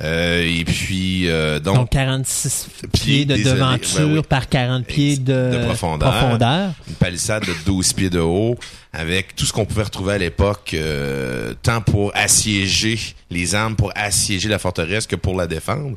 [0.00, 4.22] Euh, et puis, euh, donc, Donc 46 pieds Pieds, de devanture Ben oui.
[4.28, 6.10] par 40 pieds de, De profondeur.
[6.10, 6.72] profondeur.
[6.88, 8.56] une palissade de 12 pieds de haut
[8.92, 12.98] avec tout ce qu'on pouvait retrouver à l'époque, euh, tant pour assiéger
[13.30, 15.96] les armes, pour assiéger la forteresse que pour la défendre.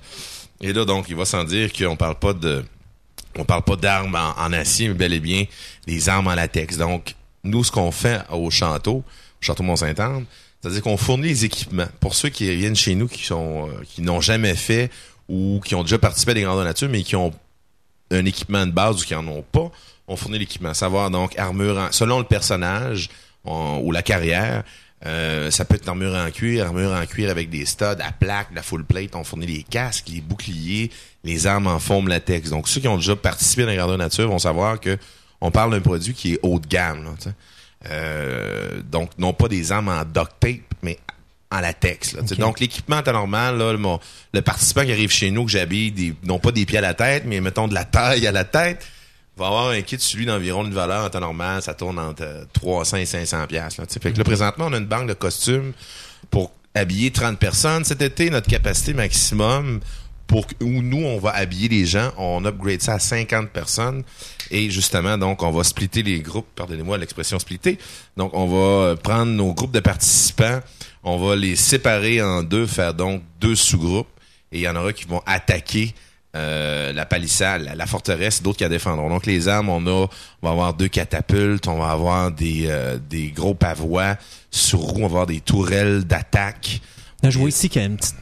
[0.62, 2.64] Et là, donc, il va sans dire qu'on parle pas de,
[3.38, 5.46] on parle pas d'armes en, acier, mais bel et bien
[5.86, 6.78] des armes en latex.
[6.78, 9.04] Donc, nous, ce qu'on fait au château, au
[9.42, 10.26] château Mont-Saint-Anne,
[10.62, 11.88] c'est-à-dire qu'on fournit les équipements.
[12.00, 14.90] Pour ceux qui viennent chez nous, euh, qui n'ont jamais fait
[15.30, 17.32] ou qui ont déjà participé à des grandeurs nature, mais qui ont
[18.12, 19.70] un équipement de base ou qui en ont pas,
[20.08, 20.74] on fournit l'équipement.
[20.74, 23.10] Savoir donc armure selon le personnage
[23.44, 24.64] on- ou la carrière.
[25.06, 28.48] euh, ça peut être armure en cuir, armure en cuir avec des studs à plaque,
[28.56, 29.16] la full plate.
[29.16, 30.90] On fournit les casques, les boucliers,
[31.28, 32.50] les armes en foam latex.
[32.50, 34.98] Donc ceux qui ont déjà participé dans la grandeur nature vont savoir que
[35.42, 37.04] on parle d'un produit qui est haut de gamme.
[37.04, 37.32] là.
[37.92, 40.98] Euh, donc non pas des armes en duct tape, mais
[41.52, 42.14] en latex.
[42.14, 42.22] Là.
[42.38, 43.58] Donc l'équipement est normal.
[43.58, 44.00] Là, le, mon-
[44.34, 47.24] le participant qui arrive chez nous, que j'habille, non pas des pieds à la tête,
[47.26, 48.86] mais mettons de la taille à la tête,
[49.38, 51.62] va avoir un kit sur lui d'environ une valeur en temps normal.
[51.62, 53.80] Ça tourne entre euh, 300 et 500 piastres.
[53.82, 54.00] Là, tu sais.
[54.00, 55.74] fait que là, présentement, on a une banque de costumes
[56.32, 57.84] pour habiller 30 personnes.
[57.86, 59.80] Cet été, notre capacité maximum
[60.28, 64.04] pour où nous, on va habiller les gens, on upgrade ça à 50 personnes.
[64.52, 67.78] Et justement, donc, on va splitter les groupes, pardonnez-moi l'expression splitter.
[68.18, 70.60] Donc, on va prendre nos groupes de participants,
[71.04, 74.08] on va les séparer en deux, faire donc deux sous-groupes.
[74.52, 75.94] Et il y en aura qui vont attaquer
[76.36, 79.10] euh, la palissade, la, la forteresse, d'autres qui la défendront.
[79.10, 80.10] Donc, les armes, on a, on
[80.42, 84.18] va avoir deux catapultes, on va avoir des, euh, des gros pavois
[84.52, 86.82] sur roues, on va avoir des tourelles d'attaque.
[87.24, 88.16] Là, je vois ici qu'il y a une, petite,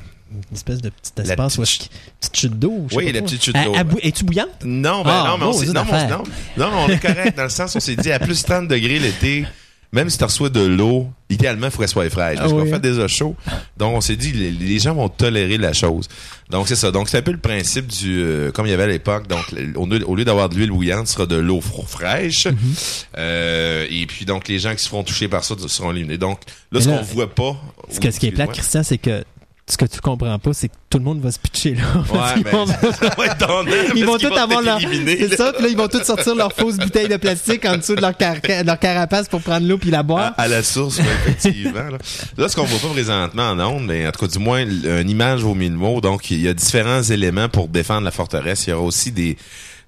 [0.49, 1.89] une espèce de petit espace, petite
[2.19, 2.87] petite chute d'eau.
[2.93, 4.49] Oui, la petite chute d'eau, bou- Es-tu bouillante?
[4.63, 6.09] Non, ben Ah, non, mais on non, on- affaire.
[6.57, 8.99] non, non, on est correct dans le sens, on s'est dit à plus 30 degrés
[8.99, 9.45] l'été,
[9.91, 12.37] même si tu reçois de l'eau, idéalement, il faut qu'elle soit fraîche.
[12.37, 12.79] Parce Ah qu'on oui, fait hein.
[12.79, 13.33] déjà chaud.
[13.77, 16.09] Donc, on s'est dit, les, les gens vont tolérer la chose.
[16.49, 16.91] Donc, c'est ça.
[16.91, 19.27] Donc, c'est un peu le principe du, euh, comme il y avait à l'époque.
[19.27, 19.45] Donc,
[19.75, 22.45] au lieu, au lieu d'avoir de l'huile bouillante, ce sera de l'eau fr- fraîche.
[22.47, 23.05] Mm-hmm.
[23.17, 26.17] Euh, et puis, donc, les gens qui se feront toucher par ça seront éliminés.
[26.17, 26.39] Donc,
[26.71, 27.55] là, Mais ce qu'on voit pas.
[27.89, 28.51] Ce, que, ce qui est plate.
[28.51, 29.23] Christian, c'est que
[29.67, 31.83] ce que tu comprends pas, c'est que tout le monde va se pitcher là.
[32.13, 32.67] Ouais, Ils ben, vont-
[33.23, 34.79] être donnant, ils vont tous avoir leur.
[34.79, 37.95] C'est ça, puis là, ils vont tous sortir leurs fausses bouteilles de plastique en dessous
[37.95, 40.33] de leur, car- leur carapace pour prendre l'eau puis la boire.
[40.37, 41.89] à la source, ouais, effectivement.
[41.89, 41.97] Là.
[42.37, 45.09] Là, ce qu'on voit pas présentement en ondes, mais en tout cas, du moins, une
[45.09, 45.99] image vaut mille mots.
[45.99, 48.67] Donc, il y a différents éléments pour défendre la forteresse.
[48.67, 49.35] Il y aura aussi des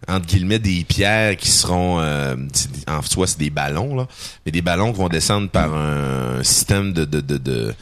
[0.07, 2.35] entre guillemets des pierres qui seront euh,
[2.87, 4.05] en soi c'est des ballons là
[4.45, 7.73] mais des ballons qui vont descendre par un système de de de, de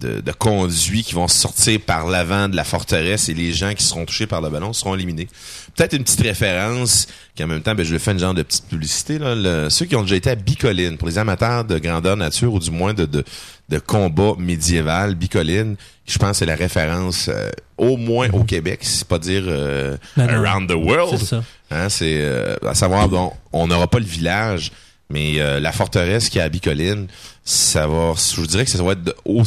[0.00, 3.82] de, de conduits qui vont sortir par l'avant de la forteresse et les gens qui
[3.84, 5.28] seront touchés par le ballon seront éliminés.
[5.76, 8.42] Peut-être une petite référence qui en même temps, ben, je le fais une genre de
[8.42, 9.18] petite publicité.
[9.18, 12.52] Là, le- ceux qui ont déjà été à Bicoline, pour les amateurs de grandeur nature
[12.52, 13.24] ou du moins de, de,
[13.68, 15.76] de combat médiéval, Bicoline,
[16.06, 19.96] je pense c'est la référence euh, au moins au Québec, si c'est pas dire euh,
[20.16, 21.18] Ben around the world.
[21.18, 21.44] C'est ça.
[21.70, 24.72] Hein, c'est euh, à savoir bon, on n'aura pas le village,
[25.10, 27.06] mais euh, la forteresse qui est à Bicoline,
[27.44, 29.42] ça va, je vous dirais que ça va être de- au,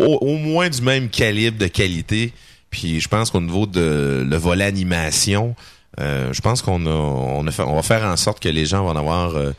[0.00, 2.32] au, au moins du même calibre de qualité.
[2.70, 5.54] Puis je pense qu'au niveau de le volet animation,
[5.98, 8.64] euh, je pense qu'on a, on a fait, on va faire en sorte que les
[8.66, 9.52] gens vont en avoir euh,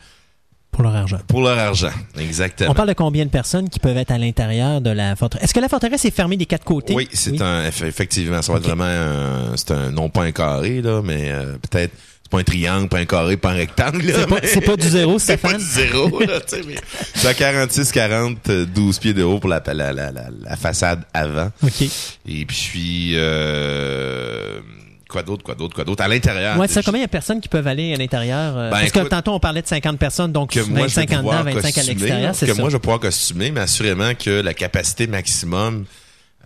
[0.70, 1.18] Pour leur argent.
[1.28, 1.90] pour leur argent.
[2.18, 2.70] Exactement.
[2.70, 5.44] On parle de combien de personnes qui peuvent être à l'intérieur de la forteresse?
[5.44, 6.94] Est-ce que la forteresse est fermée des quatre côtés?
[6.94, 10.32] Oui, c'est un eff- effectivement, ça va être vraiment un, c'est un non pas un
[10.32, 11.92] carré là, mais euh, peut-être
[12.32, 14.02] pas un triangle, pas un carré, pas un rectangle.
[14.06, 16.62] là, C'est pas, mais- c'est pas du zéro, c'est pas du zéro là, tu sais,
[16.66, 16.74] mais
[17.14, 20.56] c'est à 46 40 euh, 12 pieds de haut pour la la, la, la, la
[20.56, 21.50] façade avant.
[21.62, 21.82] OK.
[22.26, 24.60] Et puis euh,
[25.08, 26.02] quoi d'autre, quoi d'autre, quoi d'autre?
[26.02, 26.58] À l'intérieur.
[26.58, 28.56] Ouais, ça, combien il y a de personnes qui peuvent aller à l'intérieur?
[28.56, 31.02] euh, Ben, parce que tantôt, on parlait de 50 personnes, donc que moi je vais
[31.02, 32.60] 25 en dedans, pouvoir 25 à l'extérieur, c'est que ça.
[32.60, 35.84] moi je vais pouvoir costumer, mais assurément que la capacité maximum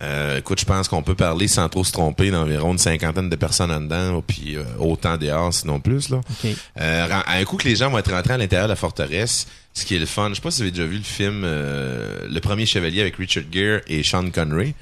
[0.01, 3.35] euh, écoute, je pense qu'on peut parler sans trop se tromper d'environ une cinquantaine de
[3.35, 6.09] personnes en dedans, puis euh, autant dehors, sinon plus.
[6.09, 6.17] Là.
[6.17, 6.51] OK.
[6.79, 9.47] Euh, à un coup que les gens vont être rentrés à l'intérieur de la forteresse,
[9.73, 11.41] ce qui est le fun, je sais pas si vous avez déjà vu le film
[11.43, 14.75] euh, Le Premier Chevalier avec Richard Gere et Sean Connery.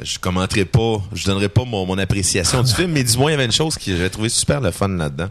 [0.00, 3.30] Euh, Je commenterai pas, je donnerai pas mon, mon appréciation du film, mais du moins
[3.30, 5.28] il y avait une chose que j'avais trouvé super le fun là-dedans.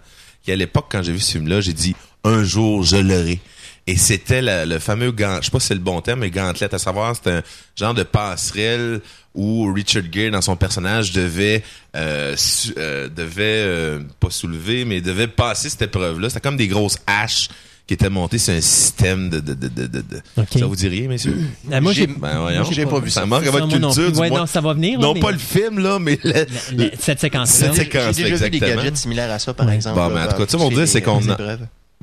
[0.48, 3.40] Et à l'époque, quand j'ai vu ce film-là, j'ai dit un jour je l'aurai.
[3.86, 6.74] Et c'était le fameux gant, je sais pas si c'est le bon terme, mais gantelette,
[6.74, 7.44] à savoir c'était un
[7.76, 9.02] genre de passerelle
[9.36, 11.64] où Richard Gere dans son personnage devait
[11.96, 16.30] euh, su- euh, devait euh, pas soulever, mais devait passer cette épreuve-là.
[16.30, 17.50] C'était comme des grosses haches
[17.86, 20.22] qui étaient montées sur un système de de de de, de-.
[20.58, 21.38] Ça vous dit rien, messieurs?
[21.70, 22.64] Euh, moi, j'ai Ben voyons.
[22.72, 23.22] J'ai pas vu ça.
[23.22, 23.26] ça.
[23.26, 24.40] manque à Ça, votre non culture, du Ouais, moins.
[24.40, 26.46] non, ça va venir, là, Non mais- pas le film là, mais le-
[26.78, 27.68] Le- cette séquence-là.
[27.74, 28.76] Cette séquence, J'ai déjà vu des exactement.
[28.82, 29.76] gadgets similaires à ça, par Ouais.
[29.76, 29.98] exemple.
[30.00, 31.20] Bon, là, mais en tout cas, dans tu sais, pour toutes dire, c'est qu'on.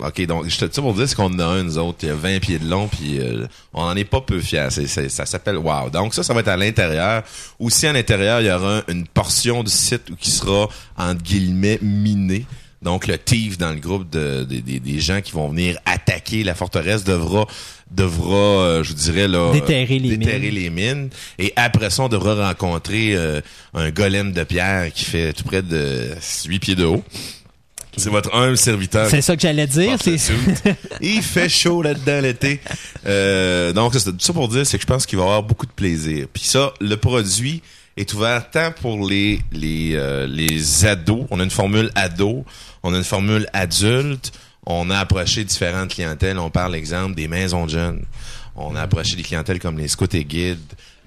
[0.03, 2.09] OK, donc, je te, ça pour dire, c'est qu'on en a un, nous autres, il
[2.09, 4.69] y a 20 pieds de long, puis euh, on en est pas peu fiers.
[4.71, 5.91] C'est, c'est- ça s'appelle Wow.
[5.91, 7.23] Donc ça, ça va être à l'intérieur.
[7.59, 12.47] Aussi, à l'intérieur, il y aura une portion du site qui sera, entre guillemets, minée.
[12.81, 16.45] Donc, le TIF dans le groupe de, de- des- des gens qui vont venir attaquer
[16.45, 17.47] la forteresse devra,
[17.91, 20.55] devra, euh, je vous dirais, là, Déterrer les déterrer mines.
[20.55, 21.11] les mines.
[21.39, 23.43] Et après ça, on devra rencontrer euh,
[23.75, 26.09] un golem de pierre qui fait tout près de
[26.47, 27.05] 8 pieds de haut.
[27.97, 29.99] C'est votre humble serviteur C'est ça que j'allais dire.
[30.03, 30.17] C'est.
[31.01, 32.61] Il fait chaud là-dedans l'été.
[33.07, 35.43] Euh, donc, c'est tout ça pour dire, c'est que je pense qu'il va y avoir
[35.43, 36.27] beaucoup de plaisir.
[36.33, 37.63] Puis ça, le produit
[37.97, 41.27] est ouvert tant pour les les euh, les ados.
[41.31, 42.45] On a une formule ado,
[42.83, 44.33] on a une formule adulte.
[44.67, 46.39] On a approché différentes clientèles.
[46.39, 48.05] On parle, exemple, des maisons de jeunes.
[48.57, 50.59] On a approché des clientèles comme les scouts et guides,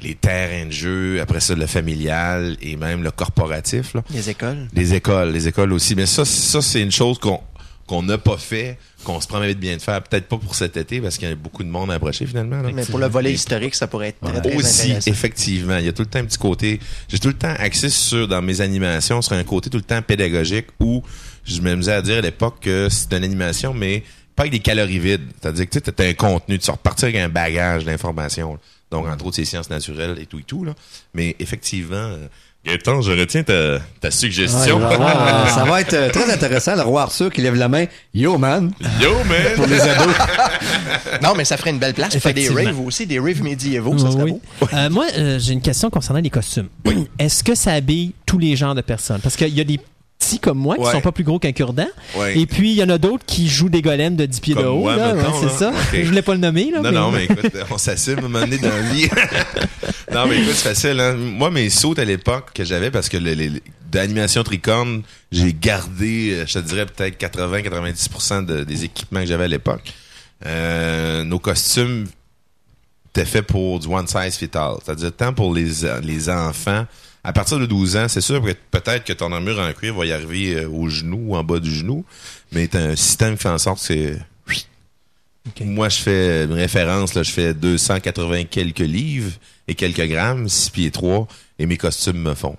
[0.03, 3.93] les terrains de jeu, après ça, le familial et même le corporatif.
[3.93, 4.03] Là.
[4.11, 4.67] Les écoles.
[4.73, 5.95] Les écoles, les écoles aussi.
[5.95, 7.39] Mais ça, ça c'est une chose qu'on
[7.85, 10.01] qu'on n'a pas fait, qu'on se promet de bien de faire.
[10.01, 12.61] Peut-être pas pour cet été, parce qu'il y a beaucoup de monde à approcher finalement.
[12.61, 12.69] là.
[12.73, 15.11] Mais pour le volet historique, ça pourrait être très, très Aussi, intéressant.
[15.11, 16.80] effectivement, il y a tout le temps un petit côté.
[17.09, 20.01] J'ai tout le temps axé sur dans mes animations sur un côté tout le temps
[20.01, 21.03] pédagogique où
[21.43, 24.03] je m'amusais à dire à l'époque que c'est une animation, mais
[24.34, 25.21] pas avec des calories vides.
[25.41, 28.57] C'est-à-dire que tu as un contenu, tu sors repartir avec un bagage d'informations.
[28.94, 30.64] Donc, entre autres, c'est sciences naturelles et tout et tout.
[30.64, 30.74] Là.
[31.15, 32.28] Mais effectivement, euh,
[32.64, 34.78] Gaëtan, je retiens ta, suggestion.
[34.78, 36.76] avoir, euh, ça va être euh, très intéressant.
[36.76, 37.86] Le roi Arthur qui lève la main.
[38.14, 38.72] Yo, man.
[39.02, 39.53] Yo, man!
[39.56, 40.14] Pour les ados.
[41.24, 42.64] Non, mais ça ferait une belle place faire des Effectivement.
[42.72, 44.32] raves aussi, des raves médiévaux, ça serait Oui.
[44.61, 44.68] beau.
[44.74, 46.68] Euh, moi, euh, j'ai une question concernant les costumes.
[47.18, 49.20] Est-ce que ça habille tous les genres de personnes?
[49.22, 49.80] Parce qu'il y a des
[50.34, 50.91] petits comme moi qui Ouais.
[50.91, 51.88] sont pas plus gros qu'un cure-dent.
[52.15, 52.38] Ouais.
[52.38, 54.61] Et puis, il y en a d'autres qui jouent des golems de 10 pieds de
[54.61, 54.80] haut.
[54.80, 55.14] moi, là.
[55.14, 55.51] mettons, c'est là.
[55.51, 55.69] ça.
[55.72, 55.99] Ok.
[56.01, 56.72] Je voulais pas le nommer.
[56.72, 59.07] Là, Non, non, mais écoute, on s'assume à un moment donné dans la vie.
[60.14, 60.99] non, mais écoute, c'est facile.
[60.99, 61.14] Hein?
[61.15, 63.61] Moi, mes sautes à l'époque que j'avais, parce que les, les-
[63.91, 69.43] d'animation tricorne, j'ai gardé, euh, je te dirais peut-être 80-90% de- des équipements que j'avais
[69.45, 69.93] à l'époque.
[70.45, 72.05] euh, nos costumes
[73.10, 74.76] étaient faits pour du one size fit all.
[74.84, 75.69] C'est-à-dire, tant pour les,
[76.01, 76.85] les enfants,
[77.24, 80.06] à partir de 12 ans, c'est sûr que peut-être que ton armure en cuir va
[80.06, 82.06] y arriver euh, au genou ou en bas du genou,
[82.52, 84.20] mais t'as un système qui fait en sorte que c'est...
[85.62, 89.32] Moi, je fais une référence, là, je fais 280 quelques livres
[89.68, 91.28] et quelques grammes, 6 pieds 3,
[91.60, 92.56] et mes costumes me font.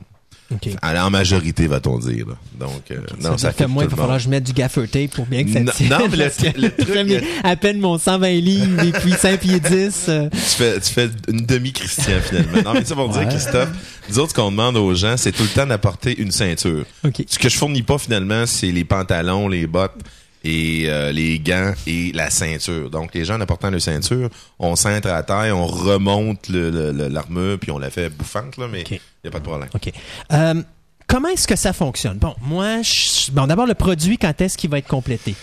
[0.83, 2.27] En majorité, va-t-on dire.
[2.29, 2.35] là.
[2.59, 4.87] Donc, euh, non, ça ça fait moi, il va falloir que je mette du gaffer
[4.87, 5.89] tape pour bien que ça tienne.
[5.91, 6.31] non, mais le-
[6.77, 10.07] truc, le- à peine mon 120 livres et puis 5 pieds 10.
[10.09, 12.63] euh, tu fais, tu fais une demi-christian finalement.
[12.63, 13.29] Non, mais ça pour dire, Ouais.
[13.29, 13.71] Christophe,
[14.11, 16.85] nous autres, ce qu'on demande aux gens, c'est tout le temps d'apporter une ceinture.
[17.05, 19.99] Ce que je fournis pas finalement, c'est les pantalons, les bottes
[20.45, 22.91] et euh, les gants et la ceinture.
[22.91, 26.93] Donc, les gens en apportant la ceinture, on cintre à taille, on remonte le- le-
[26.93, 29.69] le- l'armure, puis on la fait bouffante, là, mais il n'y a pas de problème.
[29.75, 29.91] OK.
[30.33, 30.63] Euh,
[31.07, 32.19] comment est-ce que ça fonctionne?
[32.19, 35.35] Bon, moi, je- bon, d'abord, le produit, quand est-ce qu'il va être complété?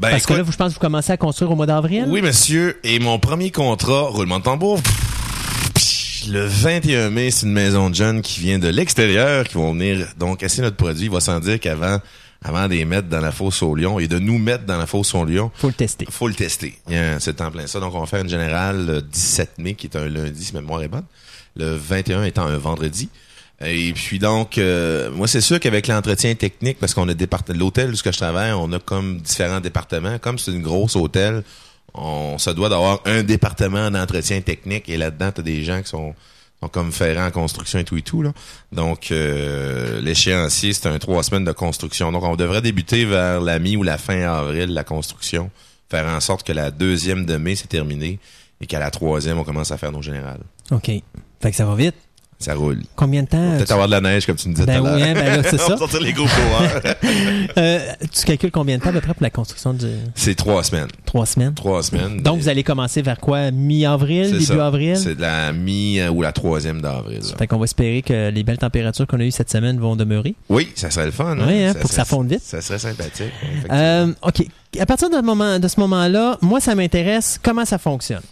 [0.00, 2.06] Ben, Parce que là, vous- je pense que vous commencez à construire au mois d'avril.
[2.08, 2.78] Oui, monsieur.
[2.82, 4.80] Et mon premier contrat, roulement de tambour,
[6.28, 10.06] le 21 mai, c'est une maison de jeunes qui vient de l'extérieur, qui vont venir
[10.18, 11.06] donc essayer notre produit.
[11.06, 11.98] Il va sans dire qu'avant
[12.44, 14.86] avant de les mettre dans la fosse au lion et de nous mettre dans la
[14.86, 16.06] fosse au lion, faut le tester.
[16.10, 16.74] faut le tester.
[17.18, 17.78] C'est en plein ça.
[17.80, 20.60] Donc, on va faire une générale le 17 mai, qui est un lundi, si ma
[20.60, 21.04] mémoire est bonne.
[21.56, 23.08] Le 21 étant un vendredi.
[23.64, 27.92] Et puis donc, euh, moi c'est sûr qu'avec l'entretien technique, parce qu'on a départ- l'hôtel
[28.02, 30.18] que je travaille, on a comme différents départements.
[30.18, 31.44] Comme c'est une grosse hôtel,
[31.94, 35.88] on se doit d'avoir un département d'entretien technique et là-dedans, tu as des gens qui
[35.90, 36.12] sont,
[36.62, 38.22] sont comme ferrants en construction et tout et tout.
[38.22, 38.32] Là.
[38.70, 42.12] Donc, euh, l'échéancier, c'est un trois semaines de construction.
[42.12, 45.50] Donc, on devrait débuter vers la mi ou la fin avril la construction,
[45.90, 48.18] faire en sorte que la deuxième de mai, c'est terminé
[48.60, 50.42] et qu'à la troisième, on commence à faire nos générales.
[50.70, 50.86] OK.
[50.86, 51.96] Fait que ça va vite.
[52.42, 52.82] Ça roule.
[52.96, 53.50] Combien de temps?
[53.56, 55.14] Peut-être tu- avoir de la neige, comme tu me disais Ben tout à oui, hein,
[55.14, 55.68] ben là, c'est On ça.
[55.70, 56.82] va sortir les gros coureurs.
[57.58, 57.78] Euh,
[58.12, 60.88] tu calcules combien de temps à peu près pour la construction de c'est trois semaines.
[61.04, 61.54] trois semaines?
[61.54, 62.22] Trois semaines.
[62.22, 63.50] Donc, vous allez commencer vers quoi?
[63.50, 64.66] Mi-avril, début ça.
[64.66, 64.96] avril?
[64.96, 67.20] C'est de la mi euh, ou la troisième d'avril.
[67.38, 70.34] Fait qu'on va espérer que les belles températures qu'on a eues cette semaine vont demeurer.
[70.48, 71.36] Oui, ça serait le fun.
[71.38, 71.44] hein?
[71.46, 72.42] Oui, hein, pour que ça fonde vite.
[72.42, 73.32] Ça serait sympathique.
[73.70, 74.46] Euh, OK.
[74.80, 78.22] À partir de, moment, de ce moment-là, moi, ça m'intéresse comment ça fonctionne.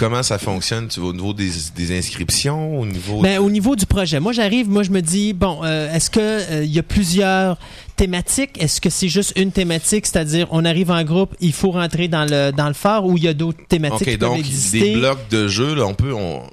[0.00, 3.84] Comment ça fonctionne tu, au niveau des, des inscriptions, au niveau Ben, au niveau du
[3.84, 6.82] projet, moi, j'arrive, moi, je me dis, bon, euh, est-ce que euh, il y a
[6.82, 7.58] plusieurs
[7.96, 8.60] thématiques?
[8.62, 12.24] Est-ce que c'est juste une thématique, c'est-à-dire, on arrive en groupe, il faut rentrer dans
[12.24, 14.80] le, dans le phare ou il y a d'autres thématiques qui Ok, peuvent donc exister?
[14.80, 16.44] des blocs de jeu, là, on peut, on,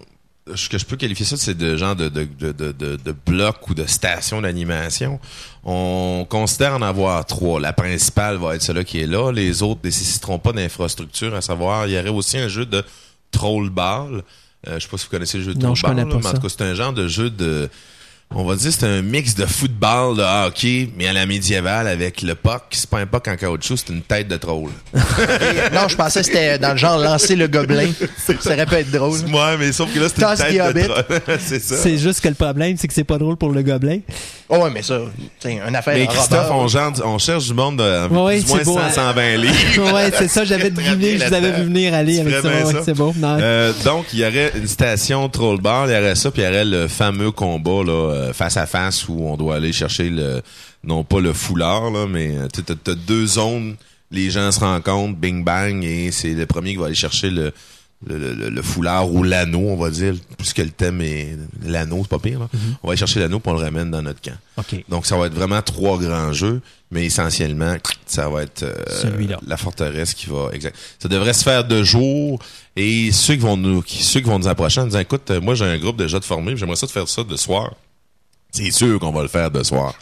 [0.53, 3.15] ce que je peux qualifier ça, c'est de genre de, de, de, de,
[3.69, 5.19] ou de stations d'animation.
[5.63, 7.59] On considère en avoir trois.
[7.59, 9.31] La principale va être celle qui est là.
[9.31, 12.83] Les autres nécessiteront pas d'infrastructure, à savoir, il y aurait aussi un jeu de
[13.31, 14.23] troll ball.
[14.67, 16.03] Euh, je sais pas si vous connaissez le jeu de Non, troll je ball, connais
[16.03, 16.35] là, pas mais en ça.
[16.37, 17.69] tout cas, c'est un genre de jeu de
[18.35, 22.21] on va dire c'est un mix de football, de hockey, mais à la médiévale avec
[22.21, 22.63] le puck.
[22.71, 24.69] C'est pas un puck en caoutchouc, c'est une tête de troll.
[25.73, 27.89] non, je pensais que c'était dans le genre lancer le gobelin.
[28.17, 29.17] ça aurait pu être drôle.
[29.33, 31.21] Ouais, mais sauf que là, c'est une tête de troll.
[31.39, 31.77] c'est ça.
[31.77, 33.99] C'est juste que le problème, c'est que c'est pas drôle pour le gobelin.
[34.49, 35.01] Oh, ouais, mais ça,
[35.39, 38.75] c'est une affaire Mais Christophe, on, genre- on cherche du monde de moins c'est beau,
[38.75, 38.89] 100, hein.
[38.91, 39.93] 120 livres.
[39.93, 42.47] ouais, c'est ça, j'avais deviné, je vous avais vu venir aller avec ça.
[42.47, 43.13] ouais, c'est beau.
[43.21, 46.45] Euh, donc, il y aurait une station troll bar, il y aurait ça, puis il
[46.45, 50.09] y aurait le fameux combat là, euh, face à face où on doit aller chercher
[50.09, 50.41] le,
[50.83, 53.75] non pas le foulard, là, mais euh, tu as, deux zones,
[54.11, 57.51] les gens se rencontrent, bing bang, et c'est le premier qui va aller chercher le,
[58.05, 62.09] le, le- le foulard ou l'anneau, on va dire, puisque le thème est l'anneau, c'est
[62.09, 62.39] pas pire.
[62.39, 62.45] Là.
[62.45, 62.59] Mm-hmm.
[62.83, 64.37] On va aller chercher l'anneau, puis on le ramène dans notre camp.
[64.87, 66.61] Donc, ça va être vraiment trois grands jeux,
[66.91, 67.75] mais essentiellement,
[68.05, 68.73] ça va être euh,
[69.47, 70.49] la forteresse qui va...
[70.53, 70.75] Exact.
[70.99, 72.39] Ça devrait se faire de jour,
[72.75, 75.41] et ceux qui vont nous, qui, ceux qui vont nous approcher en disant, écoute, euh,
[75.41, 77.73] moi j'ai un groupe déjà de formés, j'aimerais ça de faire ça de soir.
[78.57, 79.93] C'est sûr qu'on va le faire de soir.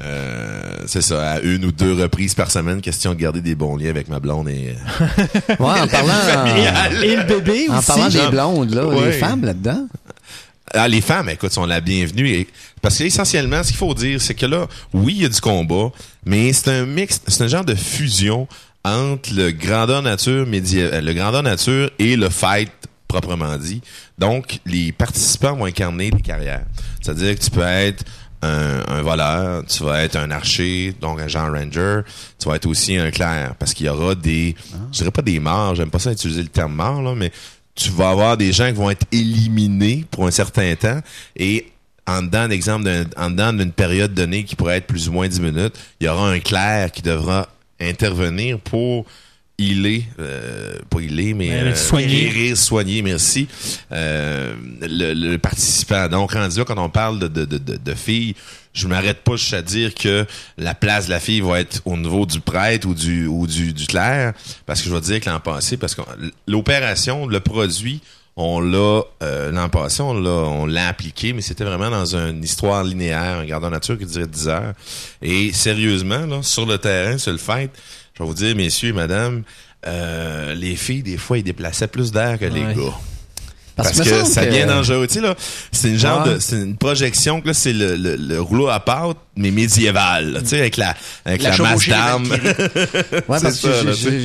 [0.00, 3.76] Euh, c'est ça, à une ou deux reprises par semaine, question de garder des bons
[3.76, 4.74] liens avec ma blonde et...
[4.74, 6.46] euh, Ouais, en parlant,
[7.02, 7.86] Et le bébé en aussi.
[7.86, 9.06] parlant des blondes, là, Ouais.
[9.06, 9.86] les femmes là-dedans?
[10.74, 12.30] Ah, les femmes, écoute, sont la bienvenue.
[12.30, 12.48] Et,
[12.80, 15.90] parce qu'essentiellement, ce qu'il faut dire, c'est que là, oui, il y a du combat,
[16.24, 18.48] mais c'est un mix, c'est un genre de fusion
[18.84, 22.72] entre le grandeur nature média, euh, le grandeur nature et le fight
[23.12, 23.80] proprement dit.
[24.18, 26.64] Donc, les participants vont incarner des carrières.
[27.00, 28.04] C'est-à-dire que tu peux être
[28.42, 32.00] un, voleur, tu vas être un archer, donc un genre ranger,
[32.38, 34.56] tu vas être aussi un clerc, parce qu'il y aura des,
[34.90, 37.30] je dirais pas des morts, j'aime pas ça utiliser le terme mort, là, mais
[37.74, 41.00] tu vas avoir des gens qui vont être éliminés pour un certain temps
[41.36, 41.68] et
[42.06, 45.40] en dedans d'exemple en dedans d'une période donnée qui pourrait être plus ou moins 10
[45.40, 47.48] minutes, il y aura un clerc qui devra
[47.80, 49.06] intervenir pour
[49.58, 52.06] healer, euh, pas healer, mais Ouais, soigner.
[52.30, 53.46] guérir, soigner, merci,
[53.92, 56.08] euh, le, le participant.
[56.08, 58.34] Donc, rendu là, quand on parle de, de, de, de, filles,
[58.72, 60.26] je m'arrête pas juste à dire que
[60.58, 63.72] la place de la fille va être au niveau du prêtre ou du ou du,
[63.72, 64.32] du clerc,
[64.66, 66.02] parce que je vais dire que l'an passé, parce que
[66.46, 68.00] l'opération, le produit,
[68.34, 72.42] on l'a euh, l'an passé, on l'a on l'a appliqué, mais c'était vraiment dans une
[72.42, 74.72] histoire linéaire, un gardien nature qui durait 10 heures.
[75.20, 77.70] Et sérieusement, là, sur le terrain, sur le fait,
[78.14, 79.42] je vais vous dire, messieurs et madame,
[79.86, 82.92] euh, les filles, des fois, ils déplaçaient plus d'air que les gars.
[83.74, 85.06] Parce Parce, que que, ça que- devient dangereux.
[85.06, 85.34] Tu sais, là,
[85.72, 86.34] c'est une genre Ouais.
[86.34, 90.40] de, c'est une projection que là, c'est le, le, le rouleau à pâte, mais médiéval,
[90.42, 90.94] tu sais, avec la,
[91.24, 92.28] avec La la, masse d'armes.
[93.28, 93.68] Ouais, parce que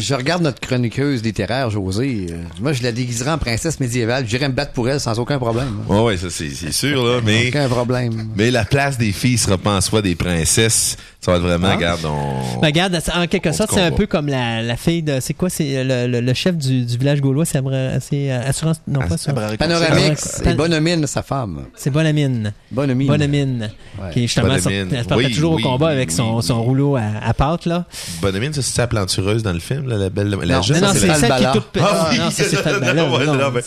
[0.01, 2.27] je, regarde notre chroniqueuse littéraire, Josée.
[2.30, 4.26] Euh, moi, je la déguiserais en princesse médiévale.
[4.27, 5.77] J'irais me battre pour elle sans aucun problème.
[5.88, 8.27] Ouais, ouais, ça, c'est, c'est sûr, là, mais, Aucun problème.
[8.35, 10.97] mais la place des filles sera pas en soi des princesses.
[11.19, 11.76] Ça va être vraiment, Ah.
[11.76, 12.60] regarde, on...
[12.61, 15.18] Ben, regarde, en quelque sorte, c'est un peu comme la, la fille de.
[15.19, 17.60] C'est quoi C'est le, le, le chef du, du village gaulois, c'est
[17.99, 18.77] c'est, euh, Assurance.
[18.88, 19.34] Non, pas ça.
[19.34, 21.65] Panoramix Pan- et Bonhomine, sa femme.
[21.76, 22.53] C'est Bonamine.
[22.72, 23.07] Bonhomine.
[23.07, 23.69] Bonamine.
[23.99, 24.11] Ouais.
[24.14, 26.44] Qui est justement elle se partait Oui, toujours oui, au combat oui, avec son, oui,
[26.44, 26.65] son oui.
[26.65, 27.85] rouleau à, à pâte, là.
[28.22, 30.80] Bonhomine, c'est la plantureuse dans le film, là, la belle, la Non, jeune.
[30.81, 31.68] non, non, c'est c'est celle qui est toute.
[31.81, 32.65] Ah oui, non, ça, c'est
[33.26, 33.61] non, ben,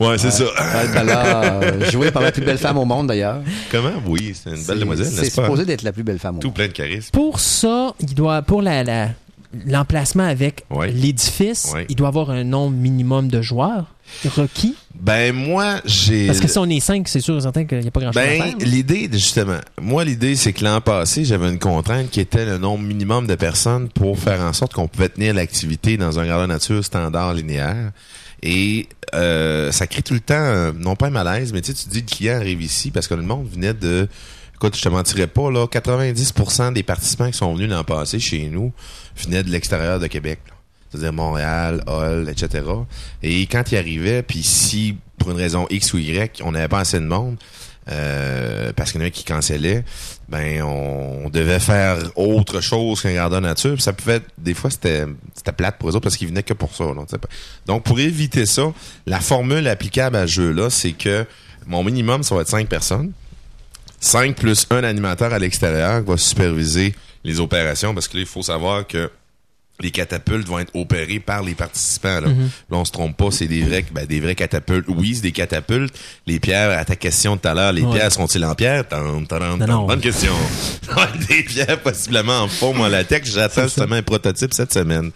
[0.00, 0.44] ouais, c'est ça.
[0.56, 3.38] Falbala, euh, jouée par la plus belle femme au monde, d'ailleurs.
[3.70, 3.90] Comment?
[4.06, 5.42] Oui, c'est une belle C'est- demoiselle, C'est n'est-ce pas?
[5.44, 6.54] supposé d'être la plus belle femme au Tout monde.
[6.56, 6.95] plein de charisme.
[7.12, 9.08] Pour ça, il doit, pour la, la-
[9.66, 13.86] l'emplacement avec l'édifice, il doit avoir un nombre minimum de joueurs
[14.36, 14.74] requis.
[14.94, 16.26] Ben, moi, j'ai...
[16.26, 18.24] Parce que si on est 5, c'est sûr certain qu'il n'y a pas grand-chose à
[18.26, 18.54] Ben, faire.
[18.60, 22.84] l'idée, justement, moi, l'idée, c'est que l'an passé, j'avais une contrainte qui était le nombre
[22.84, 26.84] minimum de personnes pour faire en sorte qu'on pouvait tenir l'activité dans un gardien nature
[26.84, 27.90] standard linéaire.
[28.42, 31.88] Et euh, ça crée tout le temps, non pas un malaise, mais tu sais, tu
[31.88, 34.08] dis, le client arrive ici parce que le monde venait de...
[34.56, 38.48] Écoute, je te mentirais pas, là, 90% des participants qui sont venus l'an passé chez
[38.48, 38.72] nous
[39.14, 40.40] venaient de l'extérieur de Québec.
[40.48, 40.54] là.
[40.90, 42.64] C'est-à-dire Montréal, Hull, etc.
[43.22, 46.80] Et quand ils arrivaient, puis si, pour une raison X ou Y, on n'avait pas
[46.80, 47.36] assez de monde,
[47.90, 49.84] euh, parce qu'il y en a qui cancellaient,
[50.30, 53.78] ben on, devait faire autre chose qu'un gardien nature.
[53.82, 55.04] Ça pouvait être, des fois c'était
[55.34, 56.84] c'était plate pour eux autres parce qu'ils venaient que pour ça.
[56.84, 57.28] là, pas.
[57.66, 58.72] Donc pour éviter ça,
[59.04, 61.26] la formule applicable à ce jeu-là, c'est que
[61.66, 63.12] mon minimum, ça va être 5 personnes.
[64.06, 68.26] 5 plus un animateur à l'extérieur qui va superviser les opérations parce que là, il
[68.26, 69.10] faut savoir que
[69.80, 72.20] les catapultes vont être opérées par les participants.
[72.20, 72.48] Là, Mhm.
[72.70, 74.86] Là, on se trompe pas, c'est des vrais, ben, des vrais catapultes.
[74.88, 75.94] Oui, c'est des catapultes.
[76.26, 77.92] Les pierres, à ta question tout à l'heure, les Ouais.
[77.94, 78.88] pierres seront-ils en pierre?
[78.88, 79.86] Tan, tan, tan, Non.
[79.86, 80.32] Bonne question.
[81.28, 83.32] des pierres possiblement en forme en latex.
[83.34, 85.10] J'attends justement un prototype cette semaine.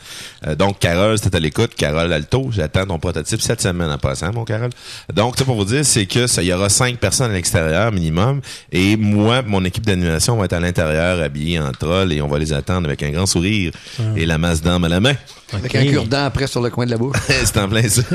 [0.46, 1.74] Euh, donc, Carole, c'était à l'écoute.
[1.74, 4.70] Carole Alto, j'attends ton prototype cette semaine en passant, mon Carole.
[5.12, 7.92] Donc, ça pour vous dire, c'est que ça, il y aura cinq personnes à l'extérieur
[7.92, 8.40] minimum.
[8.72, 12.38] Et moi, mon équipe d'animation va être à l'intérieur, habillée en troll, et on va
[12.38, 13.72] les attendre avec un grand sourire
[14.16, 15.14] et la masse d'âme à la main.
[15.52, 17.16] Avec un cure-dent après sur le coin de la bouche.
[17.28, 18.02] c'est en plein ça.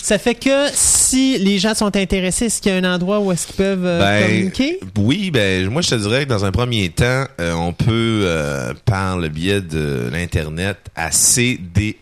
[0.00, 3.30] Ça fait que si les gens sont intéressés, est-ce qu'il y a un endroit où
[3.32, 4.80] est-ce qu'ils peuvent euh, Ben, communiquer?
[4.98, 8.72] Oui, ben moi je te dirais que dans un premier temps, euh, on peut euh,
[8.84, 11.94] par le biais de l'internet à CDERY,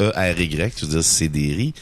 [0.76, 1.74] je veux dire CDRI,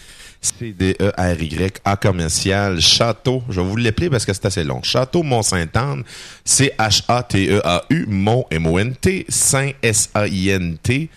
[0.42, 4.82] C-D-E-R-Y, A commercial, Château, je vais vous l'appeler parce que c'est assez long.
[4.82, 6.02] Château Mont-Saint-Anne,
[6.44, 11.08] C-H-A-T-E-A-U, Mont, M-O-N-T, Saint, S-A-I-N-T,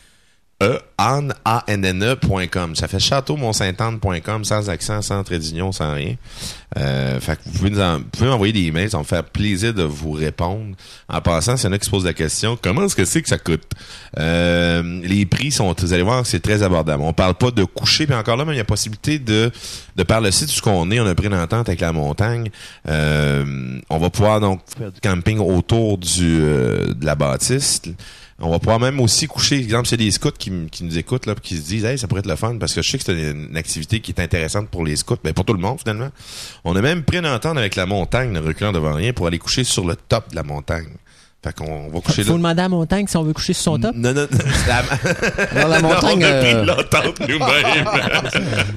[0.63, 2.75] E, Anne, A-N-N-E.com.
[2.77, 6.15] Ça fait château-mont-saint-anne.com, sans accent, sans trait d'union, sans rien.
[6.77, 9.23] Euh, fait que vous pouvez, nous en- pouvez m'envoyer des emails, ça va me faire
[9.25, 10.75] plaisir de vous répondre.
[11.09, 13.21] En passant, s'il y en a qui se posent la question, comment est-ce que c'est
[13.21, 13.63] que ça coûte?
[14.17, 17.03] Euh, les prix sont, vous allez voir, c'est très abordable.
[17.03, 19.51] On parle pas de coucher, puis encore là, même, il y a possibilité de,
[19.97, 22.49] de par le site ce qu'on est, on a pris une entente avec la montagne.
[22.87, 27.81] Euh, on va pouvoir donc faire du camping autour du, euh, de la bâtisse.
[28.39, 31.55] On va pouvoir même aussi coucher, exemple, c'est des scouts qui, nous écoutent, là, qui
[31.55, 33.55] se disent, hey, ça pourrait être le fun, parce que je sais que c'est une,
[33.55, 36.09] activité qui est intéressante pour les scouts, mais pour tout le monde, finalement.
[36.65, 39.39] On a même pris une entente avec la montagne, ne reculant devant rien, pour aller
[39.39, 40.89] coucher sur le top de la montagne.
[41.45, 42.37] Fait qu'on va coucher faut là.
[42.37, 43.93] demander à Montagne si on veut coucher sur son top.
[43.95, 44.27] Non, non, non.
[44.67, 44.83] la-
[45.61, 47.85] Alors, la montagne, on a pris euh, l'entente nous-mêmes.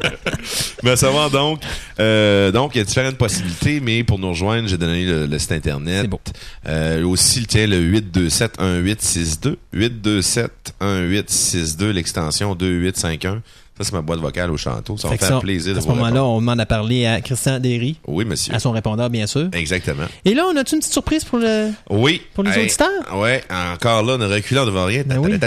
[0.82, 1.60] mais savoir donc,
[1.98, 5.38] euh, donc il y a différentes possibilités, mais pour nous rejoindre, j'ai donné le, le
[5.38, 6.02] site internet.
[6.02, 6.20] C'est beau.
[6.66, 9.56] Euh, aussi, tiens, le 827-1862.
[10.80, 13.42] 827-1862, l'extension 2851.
[13.78, 14.96] Ça, c'est ma boîte vocale au château.
[14.96, 17.60] Ça va faire ça, plaisir de à ce moment-là, on demande à parler à Christian
[17.60, 18.52] Derry, Oui, monsieur.
[18.54, 19.48] à son répondeur, bien sûr.
[19.52, 20.04] Exactement.
[20.24, 21.70] Et là, on a-tu une petite surprise pour le.
[21.88, 22.20] Oui.
[22.34, 22.88] Pour les auditeurs?
[23.14, 23.42] Ouais,
[23.72, 25.02] encore là, ne reculant devant rien.
[25.06, 25.38] Ben oui.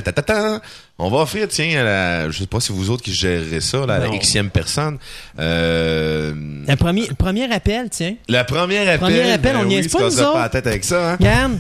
[1.03, 3.86] On va offrir, tiens, à la, je sais pas si vous autres qui gérerez ça,
[3.88, 4.98] là, à la xème personne.
[5.40, 6.34] Euh,
[6.68, 8.16] Un premier, le premier appel, tiens.
[8.30, 8.99] la première appel.
[8.99, 10.38] Premier appel, ben on oui, niaise se pas, nous pas autres.
[10.40, 11.18] la tête avec ça, hein?
[11.20, 11.60] Regarde,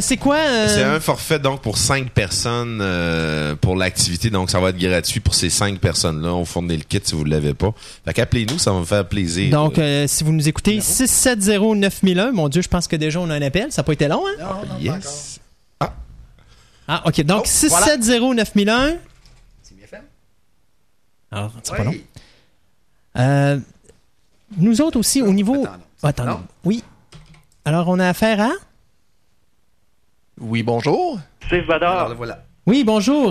[0.00, 0.36] c'est quoi?
[0.36, 4.78] euh, C'est un forfait donc pour cinq personnes euh, pour l'activité, donc ça va être
[4.78, 6.32] gratuit pour ces cinq personnes-là.
[6.34, 7.72] On fournit le kit si vous ne l'avez pas.
[8.04, 9.50] Fait qu'appelez-nous, ça va me faire plaisir.
[9.50, 12.32] Donc, euh, si vous nous écoutez, 670-9001.
[12.32, 13.70] Mon Dieu, je pense que déjà on a un appel.
[13.72, 14.62] Ça n'a pas été long, hein?
[14.80, 15.40] yes.
[16.88, 17.20] Ah, OK.
[17.22, 18.96] Donc, Oh, 670-9001.
[19.62, 20.02] C'est bien fait.
[21.30, 21.94] Alors, c'est pas long.
[23.18, 23.58] Euh,
[24.58, 25.64] nous autres aussi, au niveau...
[25.64, 26.08] Attends, non.
[26.08, 26.40] Attends, Non?
[26.64, 26.82] oui.
[27.64, 28.50] Alors, on a affaire à...
[30.40, 31.18] Oui, bonjour.
[31.46, 31.92] Steve Badard.
[31.96, 32.38] Alors, le voilà.
[32.66, 33.30] Oui, bonjour.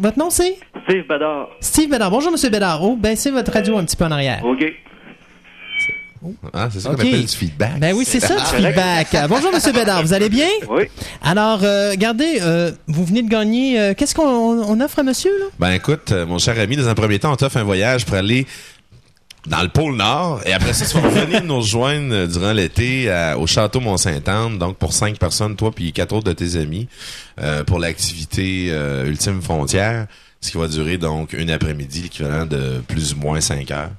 [0.00, 0.56] Votre nom, c'est?
[0.88, 1.48] Steve Badard.
[1.60, 2.10] Steve Bédard.
[2.10, 2.82] Bonjour, Monsieur Bédard.
[2.82, 4.44] Oh, baissez votre radio un petit peu en arrière.
[4.44, 4.64] OK.
[6.52, 7.78] Ah, c'est ça qu'on appelle du feedback.
[7.78, 9.08] Ben oui, c'est ça, du feedback.
[9.28, 10.02] Bonjour, Monsieur Bédard.
[10.02, 10.48] Vous allez bien?
[10.68, 10.84] Oui.
[11.22, 13.78] Alors, euh, regardez, euh, vous venez de gagner...
[13.78, 15.46] euh, Qu'est-ce qu'on on offre à monsieur, là?
[15.60, 18.46] Ben écoute, mon cher ami, dans un premier temps, on t'offre un voyage pour aller
[19.48, 20.40] dans le pôle Nord.
[20.46, 24.58] Et après ça, tu vas revenir nous rejoindre euh, durant l'été au château Mont-Sainte-Anne.
[24.58, 26.88] Donc pour cinq personnes, toi puis quatre autres de tes amis,
[27.40, 30.06] euh, pour l'activité euh, Ultime Frontière,
[30.40, 33.90] ce qui va durer donc une après-midi, l'équivalent de plus ou moins cinq heures.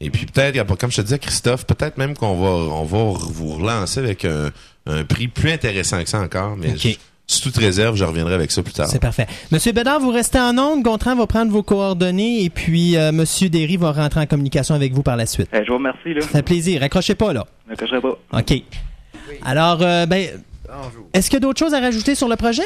[0.00, 3.54] Et puis peut-être, comme je te disais, Christophe, peut-être même qu'on va, on va vous
[3.54, 4.50] relancer avec un,
[4.86, 6.56] un prix plus intéressant que ça encore.
[6.56, 8.86] Mais je- sous toute réserve, je reviendrai avec ça plus tard.
[8.86, 9.26] C'est parfait.
[9.50, 10.82] Monsieur Bédard, vous restez en onde.
[10.82, 14.92] Gontran va prendre vos coordonnées et puis euh, Monsieur Derry va rentrer en communication avec
[14.92, 15.48] vous par la suite.
[15.52, 16.20] Eh, je vous remercie, là.
[16.20, 16.82] Ça fait plaisir.
[16.84, 17.46] Accrochez pas, là.
[17.76, 18.16] Cacherai pas.
[18.32, 18.62] OK.
[19.44, 20.28] Alors, euh, ben,
[21.12, 22.62] est-ce qu'il y a d'autres choses à rajouter sur le projet?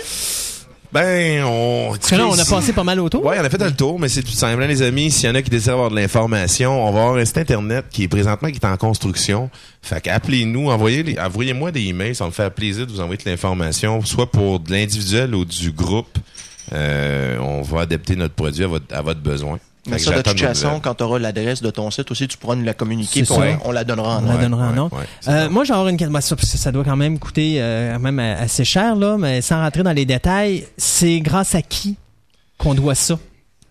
[0.92, 1.90] Ben, on...
[1.92, 3.24] Parce que là, on a passé pas mal autour.
[3.24, 5.10] Ouais, on a fait le tour, mais c'est tout simple, les amis.
[5.10, 7.84] S'il y en a qui désirent avoir de l'information, on va avoir un site internet
[7.90, 9.50] qui est présentement qui est en construction.
[9.82, 14.02] Fait qu'appelez-nous, envoyez envoyez-moi des emails, ça me faire plaisir de vous envoyer de l'information,
[14.04, 16.18] soit pour de l'individuel ou du groupe.
[16.72, 19.58] Euh, on va adapter notre produit à votre, à votre besoin.
[19.90, 22.56] Mais ça, de toute façon, quand tu auras l'adresse de ton site aussi, tu pourras
[22.56, 23.32] nous la communiquer, puis
[23.64, 24.42] on, on la donnera en On la ordre.
[24.42, 24.90] donnera en
[25.28, 26.12] Euh, moi, j'ai une question.
[26.12, 29.82] Ben, ça, ça doit quand même coûter euh, même assez cher, là, mais sans rentrer
[29.82, 31.96] dans les détails, c'est grâce à qui
[32.58, 33.18] qu'on doit ça?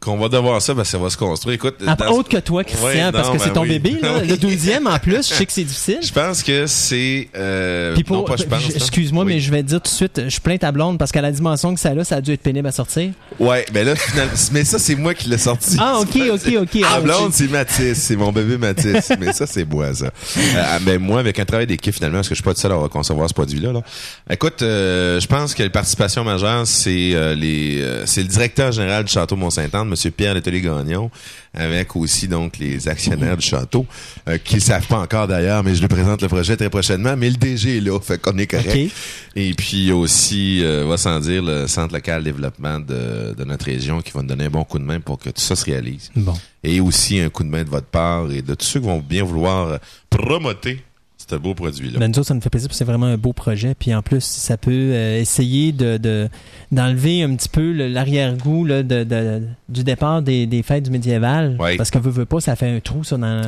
[0.01, 1.55] Qu'on va devoir ça, parce que ça va se construire.
[1.55, 3.79] Écoute, Ah, dans- Autre que toi, Christian, Ouais, parce non, que ben c'est ton oui.
[3.79, 4.19] bébé, là.
[4.27, 5.99] Le deuxième, en plus, je sais que c'est difficile.
[6.01, 7.27] Je pense que c'est...
[7.35, 8.57] Euh, là.
[8.75, 9.33] excuse-moi, Oui.
[9.33, 11.33] mais je vais te dire tout de suite, je plains ta blonde parce qu'à la
[11.33, 13.11] dimension que ça a, ça a dû être pénible à sortir.
[13.39, 14.31] Ouais, ben là, finalement...
[14.53, 15.75] mais ça, c'est moi qui l'ai sorti.
[15.77, 16.81] Ah, ok, ok, ok.
[16.85, 17.95] Ah, Ah, blonde, c'est Mathis.
[17.97, 19.09] C'est mon bébé Mathis.
[19.19, 20.05] Mais ça, c'est moi, ça.
[20.37, 22.71] Euh, mais moi, avec un travail d'équipe, finalement, parce que je suis pas tout seul
[22.71, 23.73] à concevoir ce produit-là.
[23.73, 23.81] Là.
[24.29, 28.71] Écoute, euh, je pense que la participation majeure, c'est euh, les, euh, c'est le directeur
[28.71, 30.11] général du Château Mont-Saint-Anne, M.
[30.11, 31.09] Pierre Letellier-Gagnon,
[31.53, 33.85] avec aussi donc les actionnaires du château,
[34.27, 37.15] euh, qui ne savent pas encore d'ailleurs, mais je lui présente le projet très prochainement.
[37.17, 38.91] Mais le DG est là, fait qu'on est correct.
[39.35, 43.65] Et puis aussi, euh, va sans dire, le Centre local de développement de, de notre
[43.65, 45.65] région qui va nous donner un bon coup de main pour que tout ça se
[45.65, 46.33] réalise Bon.
[46.63, 48.99] et aussi un coup de main de votre part et de tous ceux qui vont
[48.99, 49.79] bien vouloir
[50.09, 50.81] promoter
[51.29, 51.99] ce beau produit-là.
[51.99, 53.75] Ben, nous autres, ça nous fait plaisir parce que c'est vraiment un beau projet.
[53.77, 56.27] Puis en plus, ça peut euh, essayer de, de-
[56.71, 61.55] d'enlever un petit peu l'arrière-goût de, de- du départ des, des fêtes du médiéval.
[61.59, 61.77] Ouais.
[61.77, 63.41] Parce qu'on veut, veut pas, ça fait un trou ça, dans,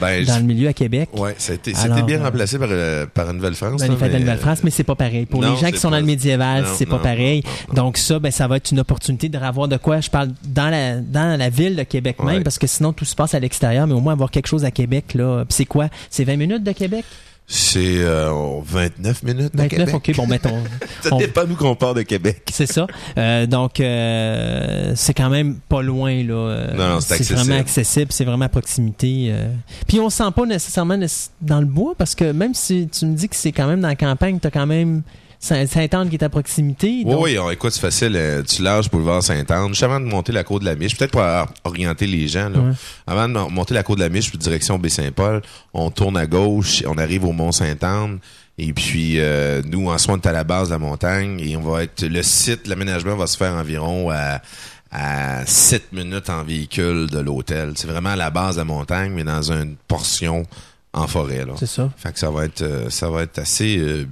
[0.00, 1.08] Ben, dans le milieu à Québec.
[1.16, 3.80] ouais, ça a été- c'était bien euh, remplacé par, euh, par une Nouvelle-France.
[3.80, 5.26] Là, les fêtes de la mais, Nouvelle-France, mais c'est pas pareil.
[5.26, 7.42] Pour non, les gens qui sont pas- dans le médiéval, c'est pas pareil.
[7.44, 7.82] non, non, non.
[7.84, 10.70] Donc ça, ben, ça va être une opportunité de avoir de quoi, je parle, dans
[10.70, 12.40] la, dans la ville de Québec même, Ouais.
[12.42, 14.70] parce que sinon tout se passe à l'extérieur, mais au moins avoir quelque chose à
[14.70, 15.12] Québec.
[15.14, 15.44] là.
[15.44, 15.88] Puis c'est quoi?
[16.08, 17.03] C'est 20 minutes de Québec?
[17.46, 18.32] C'est euh,
[18.64, 19.94] 29 minutes de 29, Québec.
[19.94, 20.62] ok, bon, mettons.
[21.02, 22.42] Ça on- dépend nous qu'on part de Québec.
[22.50, 22.86] C'est ça.
[23.18, 26.24] Euh, donc, euh, c'est quand même pas loin.
[26.24, 26.32] là.
[26.34, 29.34] Euh, Non, non, c'est vraiment accessible, c'est vraiment à proximité.
[29.86, 33.04] Puis on se sent pas nécessairement nécess- dans le bois parce que même si tu
[33.04, 35.02] me dis que c'est quand même dans la campagne, tu as quand même
[35.44, 37.02] Saint- Sainte-Anne qui est à proximité.
[37.04, 38.14] Oui, donc- oui, on- écoute, c'est facile.
[38.16, 39.68] euh, tu lâches boulevard Sainte-Anne.
[39.68, 41.22] Juste avant de monter la cour de la Miche, peut-être pour
[41.64, 42.58] orienter les gens, là.
[42.60, 42.72] Ouais.
[43.06, 45.42] Avant de mon- monter la cour de la Miche, puis direction Baie-Saint-Paul,
[45.74, 48.18] on tourne à gauche, on arrive au Mont-Sainte-Anne.
[48.56, 51.56] Et puis, euh, nous, en soi, on est à la base de la montagne et
[51.56, 54.40] on va être, le site, l'aménagement va se faire environ à,
[54.92, 57.72] à 7 minutes en véhicule de l'hôtel.
[57.74, 60.44] C'est vraiment à la base de la montagne, mais dans une portion
[60.92, 61.54] en forêt, là.
[61.58, 61.90] C'est ça.
[61.96, 64.06] Fait que ça va être, euh, ça va être assez, euh,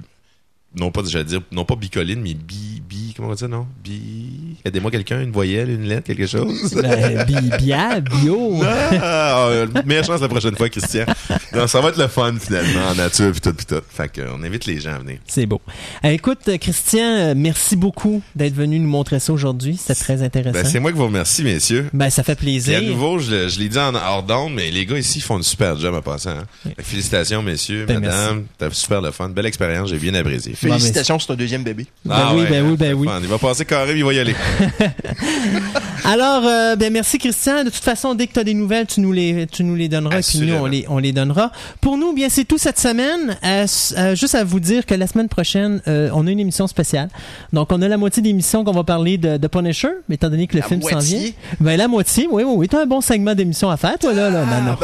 [0.75, 3.67] non pas, j'allais dire, non pas bicoline, mais bi, bi, comment on dit, non?
[3.83, 6.73] Bi, aidez-moi quelqu'un, une voyelle, une lettre, quelque chose?
[6.81, 8.61] Ben, bi- bia, bio.
[9.05, 11.05] Ah, euh, meilleure chance la prochaine fois, Christian.
[11.53, 13.81] Non, ça va être le fun, finalement, en nature, puis tout, puis tout.
[13.89, 15.17] Fait que, euh, on invite les gens à venir.
[15.27, 15.61] C'est beau.
[16.05, 19.77] Euh, écoute, Christian, euh, merci beaucoup d'être venu nous montrer ça aujourd'hui.
[19.77, 20.53] C'était très intéressant.
[20.53, 21.89] Ben, c'est moi qui vous remercie, messieurs.
[21.93, 22.77] Ben, ça fait plaisir.
[22.77, 25.77] à nouveau, je, l'ai dit en hors d'onde, mais les gars ici font une super
[25.77, 26.31] job en passant.
[26.31, 26.71] hein.
[26.77, 28.45] Que Félicitations, messieurs, Ben, madame.
[28.57, 29.29] T'as super le fun.
[29.29, 30.53] Belle expérience, j'ai bien apprécié.
[30.69, 31.85] Félicitations, c'est un deuxième bébé.
[32.05, 33.07] Ben oui, ben oui, ben oui.
[33.21, 34.35] Il va passer carré, il va y aller.
[36.05, 37.59] Alors, euh, ben merci Christian.
[37.63, 39.87] De toute façon, dès que tu as des nouvelles, tu nous les, tu nous les
[39.87, 41.51] donneras et puis nous, on les, on les donnera.
[41.79, 43.37] Pour nous, bien, c'est tout cette semaine.
[43.43, 43.65] Euh,
[43.97, 47.07] euh, juste à vous dire que la semaine prochaine, euh, on a une émission spéciale.
[47.53, 50.47] Donc, on a la moitié d'émission qu'on va parler de, de Punisher, mais étant donné
[50.47, 51.19] que le La film s'en moitié?
[51.19, 51.31] vient.
[51.61, 52.67] Ben, la moitié, oui, oui, oui.
[52.67, 54.43] T'as un bon segment d'émission à faire, toi, là, là.
[54.45, 54.77] Ah, Non, non.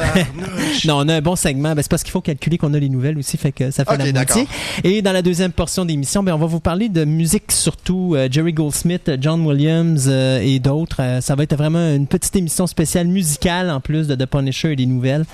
[0.86, 1.76] non, on a un bon segment.
[1.76, 3.92] Ben, c'est parce qu'il faut calculer qu'on a les nouvelles aussi, fait que ça fait
[3.94, 4.48] Ok, la moitié.
[4.86, 8.28] Et dans la deuxième portion d'émission, ben, on va vous parler de musique surtout, euh,
[8.32, 11.02] Jerry Goldsmith, John Williams euh, et d'autres.
[11.02, 14.72] Euh, ça va être vraiment une petite émission spéciale musicale en plus de The Punisher
[14.72, 15.26] et des nouvelles.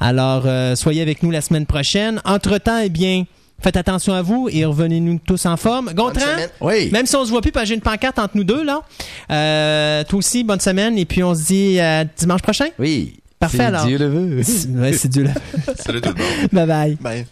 [0.00, 2.20] Alors, euh, soyez avec nous la semaine prochaine.
[2.24, 3.24] Entre-temps, eh bien,
[3.62, 5.92] faites attention à vous et revenez-nous tous en forme.
[5.94, 6.48] Gontran, semaine.
[6.60, 6.90] Oui.
[6.92, 8.80] même si on se voit plus, parce que j'ai une pancarte entre nous deux, là.
[9.30, 12.66] Euh, toi aussi, bonne semaine et puis on se dit à dimanche prochain?
[12.78, 13.14] Oui.
[13.38, 13.86] Parfait, Si alors.
[13.86, 14.42] Dieu le veut.
[14.80, 15.32] Ouais, c'est Dieu là.
[15.76, 16.48] Salut tout le monde.
[16.52, 17.26] bye bye.